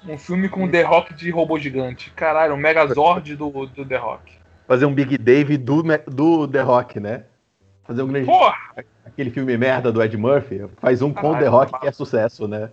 Um 0.09 0.17
filme 0.17 0.49
com 0.49 0.71
The 0.71 0.83
Rock 0.83 1.15
de 1.15 1.31
robô 1.31 1.59
gigante. 1.59 2.11
Caralho, 2.13 2.55
um 2.55 2.57
Megazord 2.57 3.35
do, 3.35 3.67
do 3.67 3.85
The 3.85 3.97
Rock. 3.97 4.33
Fazer 4.69 4.87
um 4.87 4.95
Big 4.95 5.19
Dave 5.19 5.57
do, 5.57 5.83
do 6.07 6.47
The 6.47 6.63
Rock, 6.63 7.01
né? 7.01 7.25
Fazer 7.85 8.03
um 8.03 8.09
grande. 8.09 8.27
Porra! 8.27 8.57
Aquele 9.05 9.31
filme 9.31 9.57
merda 9.57 9.91
do 9.91 10.03
Ed 10.03 10.17
Murphy. 10.17 10.69
Faz 10.79 11.03
um 11.03 11.13
com 11.13 11.31
o 11.31 11.33
Caralho, 11.33 11.45
The 11.45 11.51
Rock 11.51 11.81
que 11.81 11.89
é 11.89 11.93
sucesso, 11.93 12.47
né? 12.47 12.71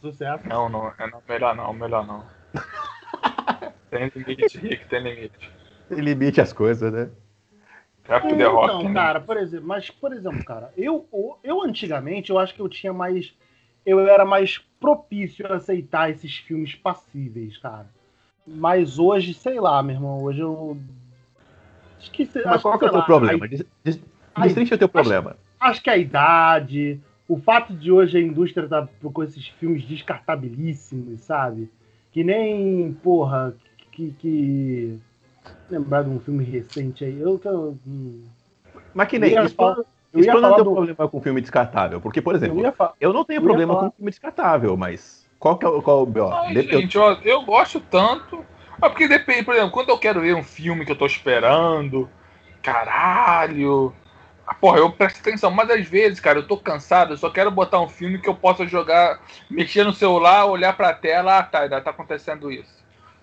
Sucesso. 0.00 0.46
Não, 0.46 0.68
não, 0.68 0.88
é 0.98 1.10
não, 1.10 1.22
melhor 1.26 1.54
não, 1.54 1.72
melhor 1.72 2.06
não. 2.06 2.24
tem 3.90 4.10
limite, 4.14 4.58
Rick, 4.58 4.88
tem 4.88 5.02
limite. 5.02 5.50
Tem 5.88 5.98
limite 5.98 6.40
às 6.40 6.52
coisas, 6.52 6.92
né? 6.92 7.08
The 8.06 8.44
Rock. 8.44 8.64
Então, 8.64 8.82
né? 8.84 8.94
cara, 8.94 9.20
por 9.20 9.36
exemplo, 9.36 9.66
mas, 9.66 9.90
por 9.90 10.12
exemplo, 10.12 10.44
cara, 10.44 10.72
eu, 10.76 11.06
eu 11.42 11.62
antigamente 11.62 12.30
eu 12.30 12.38
acho 12.38 12.54
que 12.54 12.60
eu 12.60 12.68
tinha 12.68 12.92
mais. 12.92 13.34
Eu 13.84 14.00
era 14.00 14.24
mais 14.24 14.58
propício 14.80 15.46
a 15.46 15.56
aceitar 15.56 16.10
esses 16.10 16.36
filmes 16.38 16.74
passíveis, 16.74 17.56
cara. 17.58 17.86
Mas 18.46 18.98
hoje, 18.98 19.34
sei 19.34 19.60
lá, 19.60 19.82
meu 19.82 19.96
irmão, 19.96 20.22
hoje 20.22 20.40
eu. 20.40 20.78
Esqueci. 21.98 22.38
Mas 22.44 22.54
acho 22.54 22.62
qual 22.62 22.78
que 22.78 22.84
é 22.84 22.88
o 22.88 22.90
teu 22.90 23.00
lá, 23.00 23.04
problema? 23.04 23.48
Destrincha 23.48 24.74
o 24.74 24.78
teu 24.78 24.88
problema. 24.88 25.36
Acho 25.58 25.82
que 25.82 25.90
a 25.90 25.96
idade, 25.96 27.00
o 27.26 27.38
fato 27.38 27.72
de 27.72 27.90
hoje 27.90 28.18
a 28.18 28.20
indústria 28.20 28.68
tá 28.68 28.88
com 29.02 29.22
esses 29.22 29.48
filmes 29.48 29.84
descartabilíssimos, 29.84 31.22
sabe? 31.22 31.70
Que 32.12 32.22
nem, 32.22 32.92
porra, 33.02 33.54
que. 33.90 34.12
que... 34.18 34.98
Lembrar 35.70 36.02
de 36.04 36.10
um 36.10 36.20
filme 36.20 36.44
recente 36.44 37.04
aí. 37.04 37.20
Eu, 37.20 37.40
eu, 37.44 37.78
hum, 37.86 38.24
Mas 38.94 39.08
que 39.08 39.18
nem. 39.18 39.32
Eu 39.32 39.42
ia 39.42 39.48
falar- 39.50 39.76
eu 40.12 40.24
falar 40.24 40.54
teu 40.54 40.64
do- 40.64 40.72
problema 40.72 41.08
com 41.08 41.20
filme 41.20 41.40
descartável. 41.40 42.00
Porque, 42.00 42.22
por 42.22 42.34
eu 42.34 42.36
exemplo, 42.36 42.64
eu, 42.64 42.72
fa- 42.72 42.94
não 43.12 43.24
tenho 43.24 43.38
eu 43.38 43.42
problema 43.42 43.74
falar- 43.74 43.90
com 43.90 43.96
filme 43.96 44.10
descartável, 44.10 44.76
mas. 44.76 45.26
Qual 45.38 45.58
que 45.58 45.66
é 45.66 45.68
o. 45.68 45.82
Qual, 45.82 46.06
B.O.? 46.06 46.32
Ai, 46.32 46.56
eu- 46.56 46.80
gente, 46.80 46.96
ó, 46.96 47.12
eu 47.22 47.42
gosto 47.42 47.80
tanto. 47.80 48.44
Ah, 48.80 48.88
porque 48.90 49.08
depende, 49.08 49.42
por 49.44 49.54
exemplo, 49.54 49.72
quando 49.72 49.88
eu 49.88 49.98
quero 49.98 50.20
ver 50.20 50.34
um 50.34 50.42
filme 50.42 50.84
que 50.84 50.92
eu 50.92 50.96
tô 50.96 51.06
esperando, 51.06 52.08
caralho. 52.62 53.92
ah, 54.46 54.54
Porra, 54.54 54.78
eu 54.78 54.90
presto 54.92 55.18
atenção, 55.20 55.50
mas 55.50 55.68
às 55.70 55.86
vezes, 55.86 56.20
cara, 56.20 56.38
eu 56.38 56.46
tô 56.46 56.56
cansado, 56.56 57.12
eu 57.14 57.16
só 57.16 57.30
quero 57.30 57.50
botar 57.50 57.80
um 57.80 57.88
filme 57.88 58.18
que 58.20 58.28
eu 58.28 58.34
possa 58.34 58.66
jogar, 58.66 59.18
mexer 59.50 59.82
no 59.84 59.92
celular, 59.92 60.44
olhar 60.46 60.76
pra 60.76 60.92
tela, 60.92 61.38
ah, 61.38 61.42
tá, 61.42 61.80
tá 61.80 61.90
acontecendo 61.90 62.50
isso. 62.50 62.75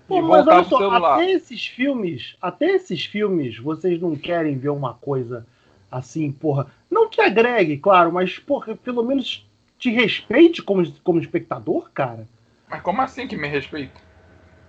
Pô, 0.08 0.20
e 0.20 0.22
mas 0.22 0.48
olha 0.48 0.64
só, 0.66 0.78
celular. 0.78 1.16
até 1.16 1.32
esses 1.32 1.66
filmes, 1.66 2.36
até 2.42 2.72
esses 2.72 3.06
filmes, 3.06 3.58
vocês 3.58 4.00
não 4.02 4.16
querem 4.16 4.58
ver 4.58 4.70
uma 4.70 4.94
coisa 4.94 5.46
assim, 5.90 6.32
porra. 6.32 6.68
Não 6.90 7.10
que 7.10 7.22
agregue, 7.22 7.78
claro, 7.78 8.12
mas, 8.12 8.40
porra, 8.40 8.76
pelo 8.76 9.04
menos 9.04 9.48
te 9.78 9.90
respeite 9.90 10.62
como, 10.62 10.90
como 11.04 11.20
espectador, 11.20 11.90
cara. 11.94 12.28
Mas 12.70 12.82
como 12.82 13.02
assim 13.02 13.28
que 13.28 13.38
me 13.38 13.48
respeita? 13.48 14.02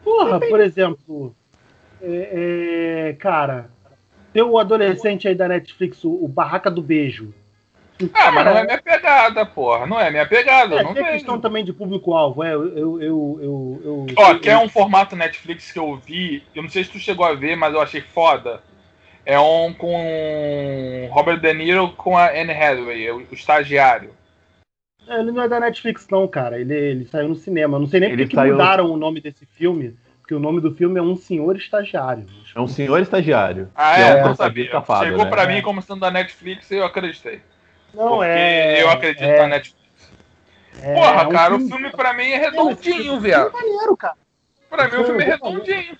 Porra, 0.03 0.39
por 0.39 0.61
exemplo, 0.61 1.35
é, 2.01 3.09
é, 3.09 3.13
cara, 3.15 3.71
tem 4.33 4.43
o 4.43 4.59
adolescente 4.59 5.27
aí 5.27 5.35
da 5.35 5.49
Netflix, 5.49 6.05
o, 6.05 6.13
o 6.25 6.29
Barraca 6.29 6.71
do 6.71 6.83
Beijo. 6.83 7.33
Ah, 8.13 8.33
mas 8.33 8.45
não 8.45 8.59
é 8.59 8.65
minha 8.65 8.83
pegada, 8.83 9.47
porra. 9.47 9.87
Não 9.87 10.01
é 10.01 10.11
minha 10.11 10.27
pegada, 10.27 10.81
É, 10.81 10.83
não 10.83 10.93
tem 10.95 11.05
questão 11.05 11.41
também 11.41 11.65
de 11.65 11.73
público-alvo, 11.73 12.43
é, 12.43 12.53
eu, 12.53 12.77
eu, 12.77 13.01
eu, 13.01 13.81
eu, 13.85 14.07
Ó, 14.17 14.33
eu- 14.33 14.41
quer 14.41 14.57
um 14.59 14.69
formato 14.69 15.15
Netflix 15.15 15.71
que 15.71 15.79
eu 15.79 15.97
vi, 15.97 16.43
eu 16.55 16.63
não 16.63 16.69
sei 16.71 16.83
se 16.85 16.91
tu 16.91 16.99
chegou 16.99 17.25
a 17.25 17.35
ver, 17.35 17.57
mas 17.57 17.73
eu 17.73 17.81
achei 17.81 18.01
foda. 18.01 18.61
É 19.25 19.39
um 19.39 19.73
com 19.73 21.09
Robert 21.11 21.41
De 21.41 21.55
Niro 21.55 21.91
com 21.93 22.17
a 22.19 22.31
Anne 22.31 22.53
Hathaway, 22.53 23.11
o, 23.11 23.27
estagiário. 23.33 24.11
É, 25.09 25.19
Ele 25.21 25.33
não 25.33 25.43
é 25.43 25.49
da 25.49 25.61
Netflix, 25.61 26.07
não, 26.11 26.27
cara. 26.29 26.59
Ele, 26.61 26.75
ele 26.75 27.07
saiu 27.07 27.29
no 27.29 27.37
cinema. 27.37 27.77
Eu 27.77 27.81
não 27.81 27.87
sei 27.87 28.01
nem 28.01 28.11
porque 28.11 28.27
que 28.27 28.35
saiu- 28.35 28.53
mudaram 28.53 28.91
o 28.91 28.97
nome 28.97 29.21
desse 29.21 29.47
filme, 29.47 29.97
porque 30.21 30.35
o 30.35 30.39
nome 30.41 30.61
do 30.61 30.75
filme 30.75 30.99
é 30.99 31.03
Um 31.03 31.17
Senhor 31.17 31.57
Estagiário. 31.57 32.27
É 32.55 32.61
um 32.61 32.69
senhor 32.69 33.01
estagiário. 33.01 33.69
Ah, 33.75 33.95
Que 33.95 34.01
é, 34.01 34.05
um 34.05 34.09
eu 34.09 34.15
não 34.17 34.23
passageiro 34.37 34.71
sabia. 34.71 34.71
safado, 34.71 35.05
Chegou 35.07 35.25
né? 35.25 35.31
pra 35.31 35.43
É. 35.45 35.47
mim 35.47 35.63
como 35.63 35.81
sendo 35.83 36.01
da 36.01 36.11
Netflix 36.11 36.71
e 36.71 36.77
eu 36.77 36.85
acreditei. 36.85 37.41
Não, 37.95 38.09
porque 38.17 38.25
é. 38.27 38.83
eu 38.83 38.91
acredito 38.91 39.23
é, 39.25 39.39
na 39.43 39.49
Netflix. 39.49 40.13
é, 40.83 40.95
Porra, 40.95 41.23
é 41.23 41.27
um 41.27 41.31
cara, 41.31 41.55
o 41.55 41.61
filme 41.61 41.91
pra 41.91 42.13
mim 42.13 42.29
é 42.31 42.39
redondinho, 42.39 43.21
viado. 43.21 43.53
maneiro, 43.53 43.97
cara. 43.97 44.17
Pra 44.69 44.89
mim 44.89 44.97
o 44.97 45.05
filme 45.05 45.23
é 45.23 45.37
Filme 45.37 45.53
redondinho. 45.55 45.99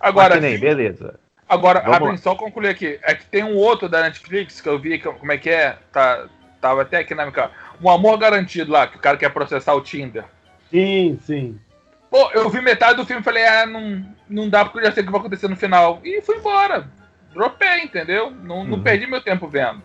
Agora, 0.00 0.40
nem, 0.40 0.58
beleza. 0.58 1.20
Agora, 1.48 1.80
Vamos 1.80 2.20
só 2.20 2.34
concluir 2.34 2.68
aqui. 2.68 2.98
É 3.02 3.14
que 3.14 3.26
tem 3.26 3.42
um 3.44 3.56
outro 3.56 3.88
da 3.88 4.02
Netflix 4.02 4.60
que 4.60 4.68
eu 4.68 4.78
vi, 4.78 4.98
que- 4.98 5.12
como 5.12 5.32
é 5.32 5.36
que 5.36 5.50
é? 5.50 5.76
Tá, 5.92 6.26
tava 6.60 6.82
até 6.82 6.98
aqui 6.98 7.14
na 7.14 7.24
minha 7.24 7.32
cara. 7.32 7.50
Um 7.82 7.90
Amor 7.90 8.16
Garantido 8.18 8.70
lá, 8.72 8.86
que 8.86 8.96
o 8.96 9.00
cara 9.00 9.16
quer 9.16 9.30
processar 9.30 9.74
o 9.74 9.80
Tinder. 9.80 10.24
Sim, 10.70 11.18
sim. 11.24 11.60
Pô, 12.08 12.30
eu 12.32 12.48
vi 12.48 12.60
metade 12.60 12.96
do 12.96 13.04
filme 13.04 13.20
e 13.20 13.24
falei, 13.24 13.44
ah, 13.44 13.66
não, 13.66 14.04
não 14.28 14.48
dá 14.48 14.64
porque 14.64 14.78
eu 14.78 14.84
já 14.84 14.92
sei 14.92 15.02
o 15.02 15.06
que 15.06 15.12
vai 15.12 15.20
acontecer 15.20 15.48
no 15.48 15.56
final. 15.56 16.00
E 16.04 16.20
fui 16.22 16.36
embora. 16.36 16.88
Dropei, 17.32 17.82
entendeu? 17.82 18.30
Não, 18.30 18.64
não 18.64 18.78
Uhum. 18.78 18.82
perdi 18.82 19.06
meu 19.06 19.20
tempo 19.20 19.46
vendo. 19.48 19.82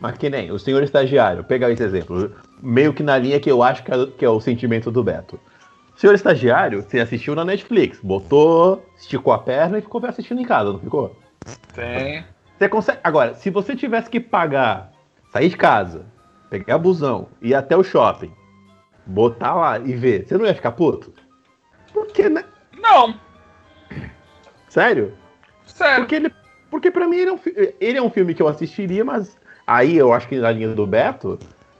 Mas 0.00 0.16
que 0.16 0.30
nem, 0.30 0.50
o 0.50 0.58
senhor 0.58 0.82
estagiário, 0.82 1.44
pegar 1.44 1.70
esse 1.70 1.82
exemplo, 1.82 2.32
meio 2.62 2.92
que 2.94 3.02
na 3.02 3.18
linha 3.18 3.38
que 3.38 3.50
eu 3.50 3.62
acho 3.62 3.84
que 3.84 3.92
é, 3.92 4.06
que 4.06 4.24
é 4.24 4.28
o 4.28 4.40
sentimento 4.40 4.90
do 4.90 5.04
Beto. 5.04 5.38
O 5.94 6.00
senhor 6.00 6.14
estagiário, 6.14 6.82
você 6.82 7.00
assistiu 7.00 7.34
na 7.34 7.44
Netflix, 7.44 8.00
botou, 8.02 8.84
esticou 8.98 9.32
a 9.32 9.38
perna 9.38 9.78
e 9.78 9.82
ficou 9.82 10.04
assistindo 10.06 10.40
em 10.40 10.46
casa, 10.46 10.72
não 10.72 10.78
ficou? 10.78 11.14
Tem. 11.74 12.24
Você 12.58 12.68
consegue. 12.68 12.98
Agora, 13.04 13.34
se 13.34 13.50
você 13.50 13.76
tivesse 13.76 14.08
que 14.08 14.18
pagar, 14.18 14.90
sair 15.30 15.50
de 15.50 15.56
casa, 15.56 16.06
pegar 16.48 16.78
busão, 16.78 17.28
ir 17.42 17.54
até 17.54 17.76
o 17.76 17.84
shopping, 17.84 18.32
botar 19.04 19.54
lá 19.54 19.78
e 19.78 19.92
ver, 19.92 20.26
você 20.26 20.38
não 20.38 20.46
ia 20.46 20.54
ficar 20.54 20.72
puto? 20.72 21.12
Porque, 21.92 22.30
né? 22.30 22.44
Não, 22.80 23.14
Sério? 24.70 25.12
sério. 25.66 25.96
Porque 25.96 26.14
ele. 26.14 26.32
Porque 26.70 26.90
pra 26.90 27.08
mim 27.08 27.16
ele 27.16 27.30
é, 27.30 27.32
um, 27.32 27.40
ele 27.80 27.98
é 27.98 28.02
um 28.02 28.10
filme 28.10 28.32
que 28.32 28.40
eu 28.40 28.46
assistiria, 28.46 29.04
mas 29.04 29.36
aí 29.70 29.96
eu 29.96 30.12
acho 30.12 30.26
que 30.28 30.36
na 30.36 30.50
linha 30.50 30.68
do 30.68 30.86
Beto, 30.86 31.38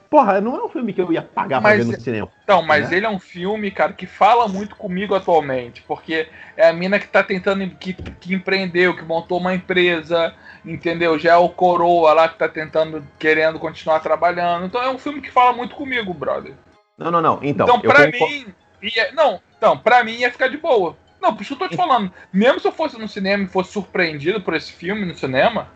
porra, 0.09 0.39
não 0.41 0.55
é 0.55 0.63
um 0.63 0.69
filme 0.69 0.93
que 0.93 1.01
eu 1.01 1.11
ia 1.11 1.21
pagar 1.21 1.61
pra 1.61 1.71
Mas- 1.71 1.85
ver 1.85 1.91
no 1.91 1.99
cinema. 2.01 2.29
Então, 2.43 2.61
mas 2.61 2.89
Né? 2.89 2.97
ele 2.97 3.05
é 3.05 3.09
um 3.09 3.19
filme, 3.19 3.69
cara, 3.71 3.93
que 3.93 4.05
fala 4.05 4.47
muito 4.47 4.75
comigo 4.75 5.15
atualmente, 5.15 5.81
porque 5.87 6.27
é 6.57 6.69
a 6.69 6.73
mina 6.73 6.99
que 6.99 7.07
tá 7.07 7.23
tentando, 7.23 7.69
que, 7.75 7.93
que 7.93 8.33
empreendeu, 8.33 8.95
que 8.95 9.03
montou 9.03 9.37
uma 9.39 9.53
empresa, 9.53 10.33
entendeu? 10.65 11.17
Já 11.17 11.33
é 11.33 11.37
o 11.37 11.49
coroa 11.49 12.13
lá 12.13 12.27
que 12.29 12.37
tá 12.37 12.47
tentando, 12.49 13.03
querendo 13.19 13.57
continuar 13.59 13.99
trabalhando. 13.99 14.65
Então 14.65 14.81
é 14.81 14.89
um 14.89 14.97
filme 14.97 15.21
que 15.21 15.31
fala 15.31 15.53
muito 15.53 15.75
comigo, 15.75 16.13
brother. 16.13 16.53
Não, 16.97 17.09
não, 17.11 17.21
não. 17.21 17.39
Então, 17.41 17.65
Então, 17.67 17.79
pra 17.81 18.07
mim, 18.07 18.45
ia, 18.81 19.11
não, 19.13 19.39
então, 19.57 19.77
pra 19.77 20.03
mim 20.03 20.13
ia 20.13 20.31
ficar 20.31 20.47
de 20.49 20.57
boa. 20.57 20.95
Não, 21.21 21.33
por 21.35 21.41
isso 21.43 21.55
que 21.55 21.63
eu 21.63 21.67
tô 21.69 21.75
te 21.75 21.77
falando. 21.77 22.11
Mesmo 22.33 22.59
se 22.59 22.67
eu 22.67 22.71
fosse 22.71 22.97
no 22.99 23.07
cinema 23.07 23.43
e 23.43 23.47
fosse 23.47 23.71
surpreendido 23.71 24.41
por 24.41 24.55
esse 24.55 24.71
filme 24.73 25.05
no 25.05 25.13
cinema, 25.15 25.67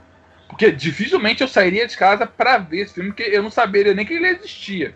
porque 0.48 0.72
dificilmente 0.72 1.42
eu 1.42 1.48
sairia 1.48 1.88
de 1.88 1.98
casa 1.98 2.26
pra 2.26 2.58
ver 2.58 2.82
esse 2.82 2.94
filme, 2.94 3.10
porque 3.12 3.24
eu 3.24 3.44
não 3.44 3.52
saberia 3.52 3.94
nem 3.94 4.06
que 4.06 4.14
ele 4.14 4.28
existia. 4.28 4.96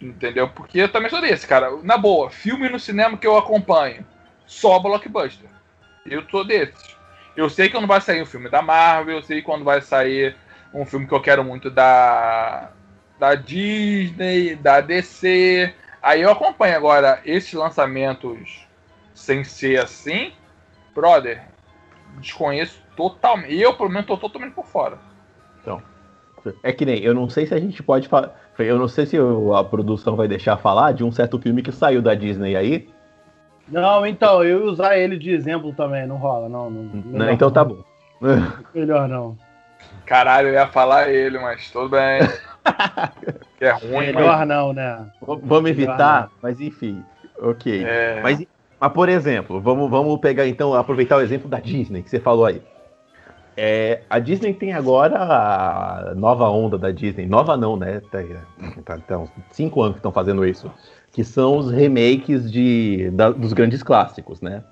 Entendeu? 0.00 0.48
Porque 0.48 0.80
eu 0.80 0.88
também 0.88 1.08
sou 1.08 1.20
desse, 1.20 1.46
cara. 1.46 1.70
Na 1.82 1.96
boa, 1.96 2.30
filme 2.30 2.68
no 2.68 2.78
cinema 2.78 3.16
que 3.16 3.26
eu 3.26 3.36
acompanho, 3.36 4.04
só 4.46 4.78
blockbuster. 4.78 5.48
Eu 6.04 6.28
sou 6.28 6.44
desses. 6.44 6.94
Eu 7.36 7.48
sei 7.48 7.68
que 7.68 7.74
quando 7.74 7.86
vai 7.86 8.00
sair 8.00 8.22
um 8.22 8.26
filme 8.26 8.50
da 8.50 8.60
Marvel, 8.60 9.16
eu 9.16 9.22
sei 9.22 9.40
quando 9.40 9.64
vai 9.64 9.80
sair 9.80 10.36
um 10.72 10.84
filme 10.84 11.06
que 11.06 11.14
eu 11.14 11.20
quero 11.20 11.42
muito 11.42 11.70
da 11.70 12.70
da 13.18 13.34
Disney, 13.34 14.56
da 14.56 14.80
DC. 14.80 15.72
Aí 16.02 16.20
eu 16.20 16.30
acompanho 16.30 16.76
agora 16.76 17.20
esses 17.24 17.52
lançamentos 17.54 18.66
sem 19.14 19.44
ser 19.44 19.80
assim, 19.80 20.34
brother, 20.94 21.42
desconheço 22.18 22.83
totalmente. 22.96 23.54
Eu, 23.56 23.74
pelo 23.74 23.90
menos, 23.90 24.06
tô 24.06 24.16
totalmente 24.16 24.54
por 24.54 24.66
fora. 24.66 24.98
É 26.62 26.72
que 26.72 26.84
nem, 26.84 27.00
eu 27.02 27.14
não 27.14 27.28
sei 27.28 27.46
se 27.46 27.54
a 27.54 27.58
gente 27.60 27.82
pode 27.82 28.08
falar. 28.08 28.34
Eu 28.58 28.78
não 28.78 28.88
sei 28.88 29.06
se 29.06 29.16
a 29.16 29.64
produção 29.64 30.14
vai 30.16 30.28
deixar 30.28 30.56
falar 30.56 30.92
de 30.92 31.02
um 31.02 31.10
certo 31.10 31.38
filme 31.38 31.62
que 31.62 31.72
saiu 31.72 32.02
da 32.02 32.14
Disney 32.14 32.54
aí. 32.56 32.88
Não, 33.66 34.06
então, 34.06 34.44
eu 34.44 34.60
ia 34.60 34.70
usar 34.70 34.98
ele 34.98 35.16
de 35.16 35.30
exemplo 35.30 35.72
também, 35.72 36.06
não 36.06 36.16
rola, 36.16 36.48
não. 36.48 36.70
não 36.70 37.02
melhor 37.04 37.32
Então 37.32 37.50
tá 37.50 37.64
não. 37.64 37.76
bom. 37.76 37.84
Melhor 38.74 39.08
não. 39.08 39.36
Caralho, 40.04 40.48
eu 40.48 40.54
ia 40.54 40.66
falar 40.66 41.10
ele, 41.10 41.38
mas 41.38 41.70
tudo 41.70 41.88
bem. 41.90 42.20
que 43.58 43.64
é 43.64 43.72
ruim, 43.72 44.12
mas. 44.12 44.14
Melhor 44.14 44.46
não, 44.46 44.72
né? 44.72 45.06
V- 45.20 45.40
Vamos 45.42 45.70
evitar, 45.70 46.30
mas 46.42 46.60
enfim. 46.60 47.02
Ok. 47.38 47.84
É... 47.84 48.20
Mas, 48.22 48.46
mas, 48.78 48.92
por 48.92 49.08
exemplo, 49.08 49.60
vamos, 49.60 49.90
vamos 49.90 50.18
pegar 50.20 50.46
então, 50.46 50.74
aproveitar 50.74 51.16
o 51.16 51.20
exemplo 51.22 51.48
da 51.48 51.58
Disney 51.58 52.02
que 52.02 52.10
você 52.10 52.20
falou 52.20 52.44
aí. 52.44 52.62
É, 53.56 54.00
a 54.10 54.18
Disney 54.18 54.52
tem 54.52 54.72
agora 54.72 55.16
a 55.16 56.14
nova 56.14 56.48
onda 56.48 56.76
da 56.76 56.90
Disney. 56.90 57.26
Nova 57.26 57.56
não, 57.56 57.76
né? 57.76 58.00
Tá, 58.10 58.18
tá, 58.84 58.98
tá 58.98 59.24
cinco 59.50 59.82
anos 59.82 59.94
que 59.94 59.98
estão 60.00 60.12
fazendo 60.12 60.44
isso. 60.44 60.70
Que 61.12 61.22
são 61.22 61.58
os 61.58 61.70
remakes 61.70 62.50
de, 62.50 63.10
da, 63.12 63.30
dos 63.30 63.52
grandes 63.52 63.82
clássicos, 63.82 64.40
né? 64.40 64.64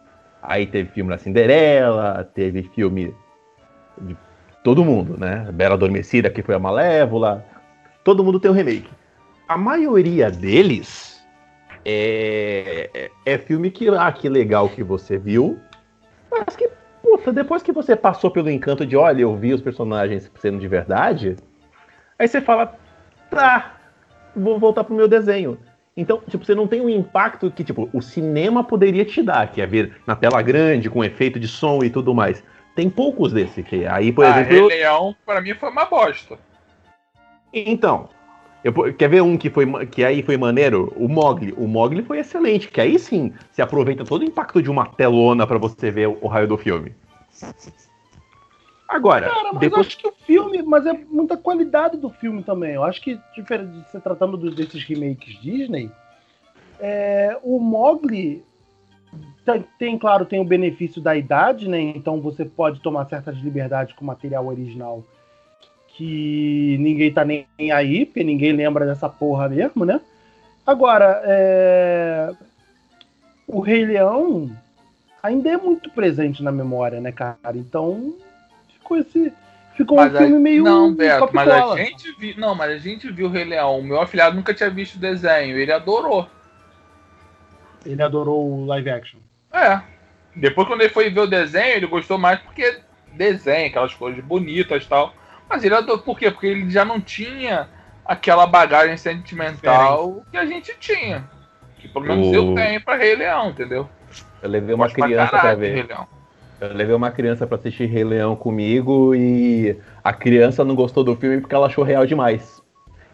Aí 0.42 0.66
teve 0.66 0.90
filme 0.90 1.10
da 1.10 1.18
Cinderela, 1.18 2.28
teve 2.34 2.64
filme 2.64 3.14
de 4.00 4.16
todo 4.64 4.84
mundo, 4.84 5.16
né? 5.16 5.48
Bela 5.52 5.74
Adormecida, 5.74 6.28
que 6.28 6.42
foi 6.42 6.56
a 6.56 6.58
Malévola. 6.58 7.44
Todo 8.02 8.24
mundo 8.24 8.40
tem 8.40 8.50
um 8.50 8.54
remake. 8.54 8.90
A 9.46 9.56
maioria 9.56 10.30
deles 10.30 11.22
é, 11.84 12.90
é, 12.92 13.10
é 13.24 13.38
filme 13.38 13.70
que, 13.70 13.88
ah, 13.88 14.10
que 14.10 14.28
legal 14.28 14.68
que 14.68 14.82
você 14.82 15.16
viu, 15.18 15.60
mas 16.30 16.56
que 16.56 16.68
puta, 17.18 17.32
depois 17.32 17.62
que 17.62 17.72
você 17.72 17.94
passou 17.94 18.30
pelo 18.30 18.50
encanto 18.50 18.86
de, 18.86 18.96
olha, 18.96 19.22
eu 19.22 19.36
vi 19.36 19.52
os 19.52 19.60
personagens 19.60 20.30
sendo 20.36 20.58
de 20.58 20.68
verdade, 20.68 21.36
aí 22.18 22.26
você 22.26 22.40
fala, 22.40 22.74
tá, 23.30 23.76
vou 24.34 24.58
voltar 24.58 24.84
pro 24.84 24.94
meu 24.94 25.06
desenho. 25.06 25.58
Então, 25.94 26.22
tipo, 26.26 26.44
você 26.44 26.54
não 26.54 26.66
tem 26.66 26.80
o 26.80 26.84
um 26.84 26.88
impacto 26.88 27.50
que, 27.50 27.62
tipo, 27.62 27.88
o 27.92 28.00
cinema 28.00 28.64
poderia 28.64 29.04
te 29.04 29.22
dar, 29.22 29.50
que 29.50 29.60
é 29.60 29.66
ver 29.66 30.00
na 30.06 30.16
tela 30.16 30.40
grande, 30.40 30.88
com 30.88 31.04
efeito 31.04 31.38
de 31.38 31.46
som 31.46 31.82
e 31.84 31.90
tudo 31.90 32.14
mais. 32.14 32.42
Tem 32.74 32.88
poucos 32.88 33.32
desse 33.32 33.62
que 33.62 33.84
aí, 33.86 34.10
por 34.10 34.24
ah, 34.24 34.30
exemplo. 34.30 34.68
Rei 34.68 34.78
Leão, 34.78 35.14
pra 35.26 35.42
mim, 35.42 35.52
foi 35.52 35.68
uma 35.68 35.84
bosta. 35.84 36.38
Então, 37.52 38.08
eu, 38.64 38.72
quer 38.94 39.08
ver 39.08 39.22
um 39.22 39.36
que, 39.36 39.50
foi, 39.50 39.86
que 39.86 40.04
aí 40.04 40.22
foi 40.22 40.36
maneiro? 40.36 40.92
O 40.96 41.08
Mogli. 41.08 41.52
O 41.56 41.66
Mogli 41.66 42.02
foi 42.02 42.18
excelente, 42.18 42.68
que 42.68 42.80
aí 42.80 42.98
sim 42.98 43.32
se 43.50 43.60
aproveita 43.60 44.04
todo 44.04 44.22
o 44.22 44.24
impacto 44.24 44.62
de 44.62 44.70
uma 44.70 44.86
telona 44.86 45.46
para 45.46 45.58
você 45.58 45.90
ver 45.90 46.08
o, 46.08 46.18
o 46.20 46.28
raio 46.28 46.46
do 46.46 46.56
filme. 46.56 46.94
Agora, 48.88 49.28
Cara, 49.28 49.52
mas 49.52 49.60
depois... 49.60 49.86
acho 49.86 49.98
que 49.98 50.06
o 50.06 50.12
filme, 50.12 50.62
mas 50.62 50.86
é 50.86 50.92
muita 50.92 51.36
qualidade 51.36 51.96
do 51.96 52.10
filme 52.10 52.42
também. 52.42 52.74
Eu 52.74 52.84
acho 52.84 53.00
que, 53.00 53.18
diferente 53.34 53.72
de 53.72 53.90
se 53.90 53.98
tratando 54.00 54.36
desses 54.50 54.84
remakes 54.84 55.40
Disney, 55.40 55.90
é, 56.78 57.38
o 57.42 57.58
Mogli 57.58 58.44
tem, 59.44 59.64
tem, 59.78 59.98
claro, 59.98 60.24
tem 60.24 60.40
o 60.40 60.44
benefício 60.44 61.00
da 61.00 61.16
idade, 61.16 61.68
né? 61.68 61.80
Então 61.80 62.20
você 62.20 62.44
pode 62.44 62.80
tomar 62.80 63.06
certas 63.06 63.36
liberdades 63.38 63.94
com 63.94 64.04
o 64.04 64.06
material 64.06 64.46
original 64.46 65.02
que 66.02 66.76
ninguém 66.80 67.12
tá 67.12 67.24
nem 67.24 67.46
aí, 67.72 68.04
porque 68.04 68.24
ninguém 68.24 68.52
lembra 68.52 68.84
dessa 68.84 69.08
porra 69.08 69.48
mesmo, 69.48 69.84
né? 69.84 70.00
Agora, 70.66 71.22
é... 71.24 72.32
o 73.46 73.60
Rei 73.60 73.84
Leão 73.84 74.50
ainda 75.22 75.50
é 75.50 75.56
muito 75.56 75.90
presente 75.90 76.42
na 76.42 76.50
memória, 76.50 77.00
né, 77.00 77.12
cara? 77.12 77.36
Então, 77.54 78.14
ficou 78.74 78.98
esse. 78.98 79.32
Ficou 79.74 79.96
mas 79.96 80.12
um 80.14 80.18
filme 80.18 80.38
meio. 80.38 80.64
Não, 80.64 80.92
Beto, 80.92 81.30
mas 81.32 81.48
a 81.48 81.76
gente 81.76 82.12
viu. 82.18 82.34
Não, 82.36 82.54
mas 82.54 82.72
a 82.72 82.78
gente 82.78 83.10
viu 83.10 83.26
o 83.26 83.30
Rei 83.30 83.44
Leão. 83.44 83.78
O 83.78 83.82
meu 83.82 84.00
afilhado 84.00 84.36
nunca 84.36 84.52
tinha 84.52 84.68
visto 84.68 84.96
o 84.96 85.00
desenho. 85.00 85.56
Ele 85.56 85.72
adorou. 85.72 86.28
Ele 87.86 88.02
adorou 88.02 88.50
o 88.50 88.66
live 88.66 88.90
action. 88.90 89.20
É. 89.52 89.80
Depois, 90.34 90.66
quando 90.66 90.80
ele 90.80 90.92
foi 90.92 91.10
ver 91.10 91.20
o 91.20 91.26
desenho, 91.26 91.76
ele 91.76 91.86
gostou 91.86 92.18
mais 92.18 92.40
porque 92.40 92.80
desenho, 93.12 93.68
aquelas 93.68 93.94
coisas 93.94 94.22
bonitas 94.22 94.84
e 94.84 94.88
tal. 94.88 95.14
Mas 95.52 95.62
ele 95.62 95.74
adorou. 95.74 96.02
Por 96.02 96.18
quê? 96.18 96.30
Porque 96.30 96.46
ele 96.46 96.70
já 96.70 96.82
não 96.82 96.98
tinha 96.98 97.68
aquela 98.06 98.46
bagagem 98.46 98.96
sentimental 98.96 100.24
que 100.30 100.38
a 100.38 100.46
gente 100.46 100.74
tinha. 100.80 101.28
Que 101.76 101.88
pelo 101.88 102.06
menos 102.06 102.28
o... 102.28 102.34
eu 102.34 102.54
tenho 102.54 102.80
pra 102.80 102.96
Rei 102.96 103.14
Leão, 103.14 103.50
entendeu? 103.50 103.86
Eu 104.42 104.48
levei 104.48 104.74
uma 104.74 104.88
criança 104.88 105.28
pra, 105.28 105.40
pra 105.40 105.54
ver. 105.54 105.86
Eu 106.58 106.72
levei 106.72 106.94
uma 106.94 107.10
criança 107.10 107.46
para 107.46 107.58
assistir 107.58 107.84
Rei 107.84 108.02
Leão 108.02 108.34
comigo 108.34 109.14
e 109.14 109.76
a 110.02 110.12
criança 110.14 110.64
não 110.64 110.74
gostou 110.74 111.04
do 111.04 111.14
filme 111.14 111.42
porque 111.42 111.54
ela 111.54 111.66
achou 111.66 111.84
real 111.84 112.06
demais. 112.06 112.62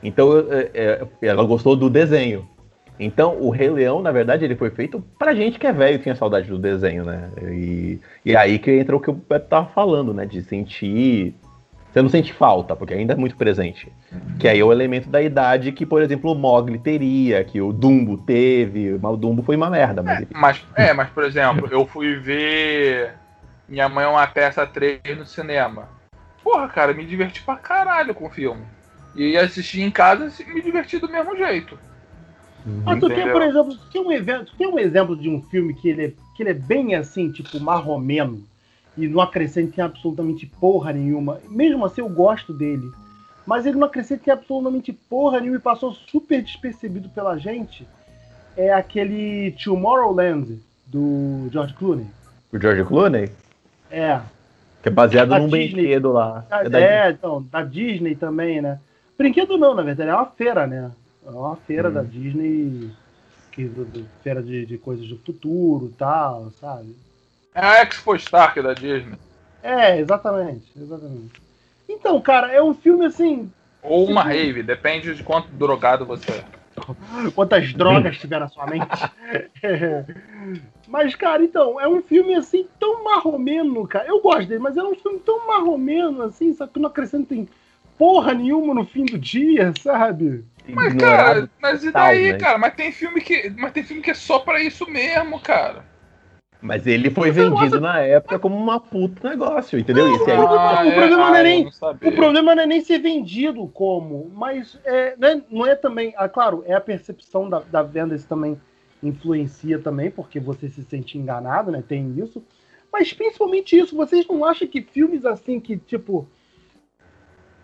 Então 0.00 0.28
é, 0.48 0.70
é, 0.74 1.06
ela 1.22 1.42
gostou 1.42 1.74
do 1.74 1.90
desenho. 1.90 2.48
Então 3.00 3.36
o 3.40 3.50
Rei 3.50 3.68
Leão, 3.68 4.00
na 4.00 4.12
verdade, 4.12 4.44
ele 4.44 4.54
foi 4.54 4.70
feito 4.70 5.02
pra 5.18 5.34
gente 5.34 5.58
que 5.58 5.66
é 5.66 5.72
velho 5.72 5.96
e 5.96 5.98
tinha 5.98 6.14
saudade 6.14 6.48
do 6.48 6.58
desenho, 6.58 7.04
né? 7.04 7.30
E, 7.50 7.98
e 8.24 8.36
aí 8.36 8.60
que 8.60 8.70
entra 8.70 8.96
o 8.96 9.00
que 9.00 9.10
o 9.10 9.14
Beto 9.14 9.48
tava 9.48 9.66
falando, 9.70 10.14
né? 10.14 10.24
De 10.24 10.40
sentir 10.40 11.34
você 11.98 12.02
não 12.02 12.08
sente 12.08 12.32
falta, 12.32 12.76
porque 12.76 12.94
ainda 12.94 13.14
é 13.14 13.16
muito 13.16 13.36
presente. 13.36 13.90
Que 14.38 14.46
aí 14.46 14.60
é 14.60 14.64
o 14.64 14.72
elemento 14.72 15.08
da 15.08 15.20
idade 15.20 15.72
que, 15.72 15.84
por 15.84 16.00
exemplo, 16.00 16.32
o 16.32 16.34
Mogli 16.34 16.78
teria, 16.78 17.42
que 17.44 17.60
o 17.60 17.72
Dumbo 17.72 18.16
teve, 18.16 18.98
mas 19.00 19.12
o 19.12 19.16
Dumbo 19.16 19.42
foi 19.42 19.56
uma 19.56 19.68
merda. 19.68 20.02
Mas, 20.02 20.22
é, 20.22 20.26
mas, 20.30 20.66
é, 20.76 20.92
mas 20.94 21.10
por 21.10 21.24
exemplo, 21.24 21.68
eu 21.70 21.86
fui 21.86 22.16
ver 22.16 23.14
Minha 23.68 23.88
Mãe 23.88 24.04
é 24.04 24.08
uma 24.08 24.26
Peça 24.26 24.66
3 24.66 25.00
no 25.16 25.26
cinema. 25.26 25.88
Porra, 26.42 26.68
cara, 26.68 26.94
me 26.94 27.04
diverti 27.04 27.42
pra 27.42 27.56
caralho 27.56 28.14
com 28.14 28.26
o 28.26 28.30
filme. 28.30 28.62
E 29.16 29.36
assistir 29.36 29.82
em 29.82 29.90
casa 29.90 30.30
e 30.40 30.54
me 30.54 30.62
diverti 30.62 30.98
do 30.98 31.08
mesmo 31.08 31.36
jeito. 31.36 31.78
Uhum. 32.64 32.82
Mas 32.84 33.00
tu 33.00 33.08
tem, 33.08 33.30
por 33.30 33.42
exemplo, 33.42 33.76
tem 33.92 34.00
um, 34.00 34.12
evento, 34.12 34.52
tem 34.56 34.68
um 34.68 34.78
exemplo 34.78 35.16
de 35.16 35.28
um 35.28 35.42
filme 35.42 35.74
que 35.74 35.88
ele, 35.88 36.04
é, 36.04 36.12
que 36.36 36.42
ele 36.42 36.50
é 36.50 36.54
bem 36.54 36.94
assim, 36.94 37.30
tipo, 37.32 37.58
marromeno 37.58 38.44
e 38.98 39.06
não 39.06 39.20
acrescenta 39.20 39.80
em 39.80 39.84
absolutamente 39.84 40.44
porra 40.44 40.92
nenhuma. 40.92 41.40
Mesmo 41.48 41.84
assim, 41.84 42.00
eu 42.00 42.08
gosto 42.08 42.52
dele. 42.52 42.90
Mas 43.46 43.64
ele 43.64 43.78
não 43.78 43.86
acrescenta 43.86 44.28
em 44.28 44.32
absolutamente 44.32 44.92
porra 44.92 45.40
nenhuma 45.40 45.58
e 45.58 45.62
passou 45.62 45.92
super 45.92 46.42
despercebido 46.42 47.08
pela 47.08 47.38
gente. 47.38 47.86
É 48.56 48.72
aquele 48.72 49.52
Tomorrowland 49.62 50.58
do 50.84 51.48
George 51.52 51.74
Clooney. 51.74 52.06
O 52.52 52.58
George 52.58 52.84
Clooney? 52.84 53.30
É. 53.90 54.20
Que 54.82 54.88
é 54.88 54.92
baseado 54.92 55.28
da 55.28 55.38
num 55.38 55.48
Disney. 55.48 55.72
brinquedo 55.72 56.12
lá. 56.12 56.44
É, 56.50 56.76
é, 56.76 57.08
é 57.08 57.10
então, 57.10 57.42
da 57.50 57.62
Disney 57.62 58.16
também, 58.16 58.60
né? 58.60 58.80
Brinquedo 59.16 59.56
não, 59.56 59.74
na 59.74 59.82
verdade, 59.82 60.10
é 60.10 60.14
uma 60.14 60.26
feira, 60.26 60.66
né? 60.66 60.90
É 61.24 61.30
uma 61.30 61.56
feira 61.56 61.88
hum. 61.88 61.92
da 61.92 62.02
Disney, 62.02 62.90
que, 63.52 63.70
feira 64.22 64.42
de, 64.42 64.66
de 64.66 64.76
coisas 64.78 65.06
do 65.06 65.18
futuro 65.18 65.86
e 65.86 65.96
tal, 65.96 66.50
sabe? 66.60 66.94
É 67.58 67.60
a 67.60 67.82
Expo 67.82 68.14
Stark 68.14 68.62
da 68.62 68.72
Disney. 68.72 69.18
É, 69.64 69.98
exatamente, 69.98 70.70
exatamente. 70.80 71.42
Então, 71.88 72.20
cara, 72.20 72.52
é 72.52 72.62
um 72.62 72.72
filme 72.72 73.04
assim. 73.04 73.50
Ou 73.82 74.06
uma 74.06 74.22
rave, 74.22 74.62
depende 74.62 75.12
de 75.12 75.24
quanto 75.24 75.48
drogado 75.48 76.06
você 76.06 76.30
é. 76.30 76.44
Quantas 77.34 77.72
drogas 77.72 78.18
tiver 78.18 78.38
na 78.38 78.46
sua 78.46 78.64
mente. 78.66 78.86
Mas, 80.86 81.16
cara, 81.16 81.42
então, 81.42 81.80
é 81.80 81.88
um 81.88 82.00
filme 82.00 82.36
assim 82.36 82.64
tão 82.78 83.02
marromeno, 83.02 83.88
cara. 83.88 84.06
Eu 84.06 84.22
gosto 84.22 84.46
dele, 84.46 84.60
mas 84.60 84.76
é 84.76 84.82
um 84.82 84.94
filme 84.94 85.18
tão 85.18 85.46
marromeno, 85.46 86.22
assim, 86.22 86.54
só 86.54 86.66
que 86.66 86.78
não 86.78 86.88
acrescenta 86.88 87.34
em 87.34 87.46
porra 87.98 88.32
nenhuma 88.32 88.72
no 88.72 88.86
fim 88.86 89.04
do 89.04 89.18
dia, 89.18 89.74
sabe? 89.82 90.44
Mas, 90.68 90.94
cara, 90.94 91.50
mas 91.60 91.84
e 91.84 91.90
daí, 91.90 92.32
né? 92.32 92.38
cara? 92.38 92.56
Mas 92.56 92.74
tem 92.74 92.92
filme 92.92 93.20
que. 93.20 93.52
Mas 93.56 93.72
tem 93.72 93.82
filme 93.82 94.00
que 94.00 94.12
é 94.12 94.14
só 94.14 94.38
pra 94.38 94.62
isso 94.62 94.88
mesmo, 94.88 95.40
cara. 95.40 95.84
Mas 96.60 96.86
ele 96.86 97.10
foi 97.10 97.30
vendido 97.30 97.80
na 97.80 98.00
época 98.00 98.38
como 98.38 98.56
uma 98.56 98.80
puta 98.80 99.28
negócio, 99.28 99.78
entendeu? 99.78 100.08
Não, 100.08 100.26
aí... 100.26 100.32
ah, 100.32 100.84
o, 100.86 100.92
problema 100.92 101.04
é, 101.04 101.30
não 101.30 101.34
é 101.36 101.42
nem, 101.42 101.66
o 101.66 102.12
problema 102.12 102.54
não 102.54 102.62
é 102.62 102.66
nem 102.66 102.80
ser 102.80 102.98
vendido 102.98 103.66
como, 103.68 104.30
mas 104.34 104.78
é, 104.84 105.14
né, 105.16 105.40
não 105.48 105.64
é 105.64 105.76
também. 105.76 106.12
Ah, 106.16 106.28
claro, 106.28 106.64
é 106.66 106.74
a 106.74 106.80
percepção 106.80 107.48
da, 107.48 107.60
da 107.60 107.82
venda, 107.82 108.14
isso 108.14 108.26
também 108.26 108.60
influencia 109.00 109.78
também, 109.78 110.10
porque 110.10 110.40
você 110.40 110.68
se 110.68 110.82
sente 110.82 111.16
enganado, 111.16 111.70
né? 111.70 111.82
Tem 111.86 112.18
isso. 112.18 112.42
Mas 112.92 113.12
principalmente 113.12 113.78
isso, 113.78 113.94
vocês 113.94 114.26
não 114.26 114.44
acham 114.44 114.66
que 114.66 114.82
filmes 114.82 115.24
assim 115.24 115.60
que, 115.60 115.76
tipo. 115.76 116.26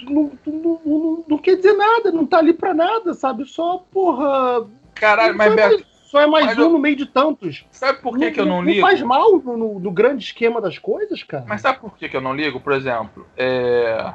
Não, 0.03 0.33
não, 0.47 0.81
não, 0.85 1.25
não 1.29 1.39
quer 1.39 1.57
dizer 1.57 1.73
nada, 1.73 2.13
não 2.13 2.27
tá 2.27 2.39
ali 2.39 2.53
pra 2.53 2.75
nada, 2.75 3.15
sabe? 3.15 3.45
Só, 3.47 3.85
porra. 3.91 4.69
Caralho, 4.95 5.37
mas 5.37 5.55
Beto, 5.55 5.85
só 6.15 6.21
é 6.21 6.29
mais 6.29 6.47
mas 6.47 6.59
um 6.59 6.63
eu... 6.63 6.71
no 6.71 6.79
meio 6.79 6.95
de 6.95 7.07
tantos. 7.07 7.67
Sabe 7.73 7.99
por 8.01 8.17
que, 8.17 8.27
não, 8.27 8.33
que 8.33 8.41
eu 8.41 8.47
não, 8.47 8.63
ligo? 8.63 8.81
Não 8.81 8.89
faz 8.89 9.03
mal 9.03 9.33
no, 9.37 9.57
no, 9.57 9.81
no, 9.81 9.91
grande 9.91 10.23
esquema 10.23 10.61
das 10.61 10.79
coisas, 10.79 11.25
cara. 11.25 11.45
Mas 11.49 11.61
sabe 11.61 11.81
por 11.81 11.99
que, 11.99 12.09
que 12.09 12.17
eu 12.17 12.21
não 12.21 12.33
ligo? 12.33 12.61
Por 12.61 12.73
exemplo, 12.73 13.27
é... 13.37 14.15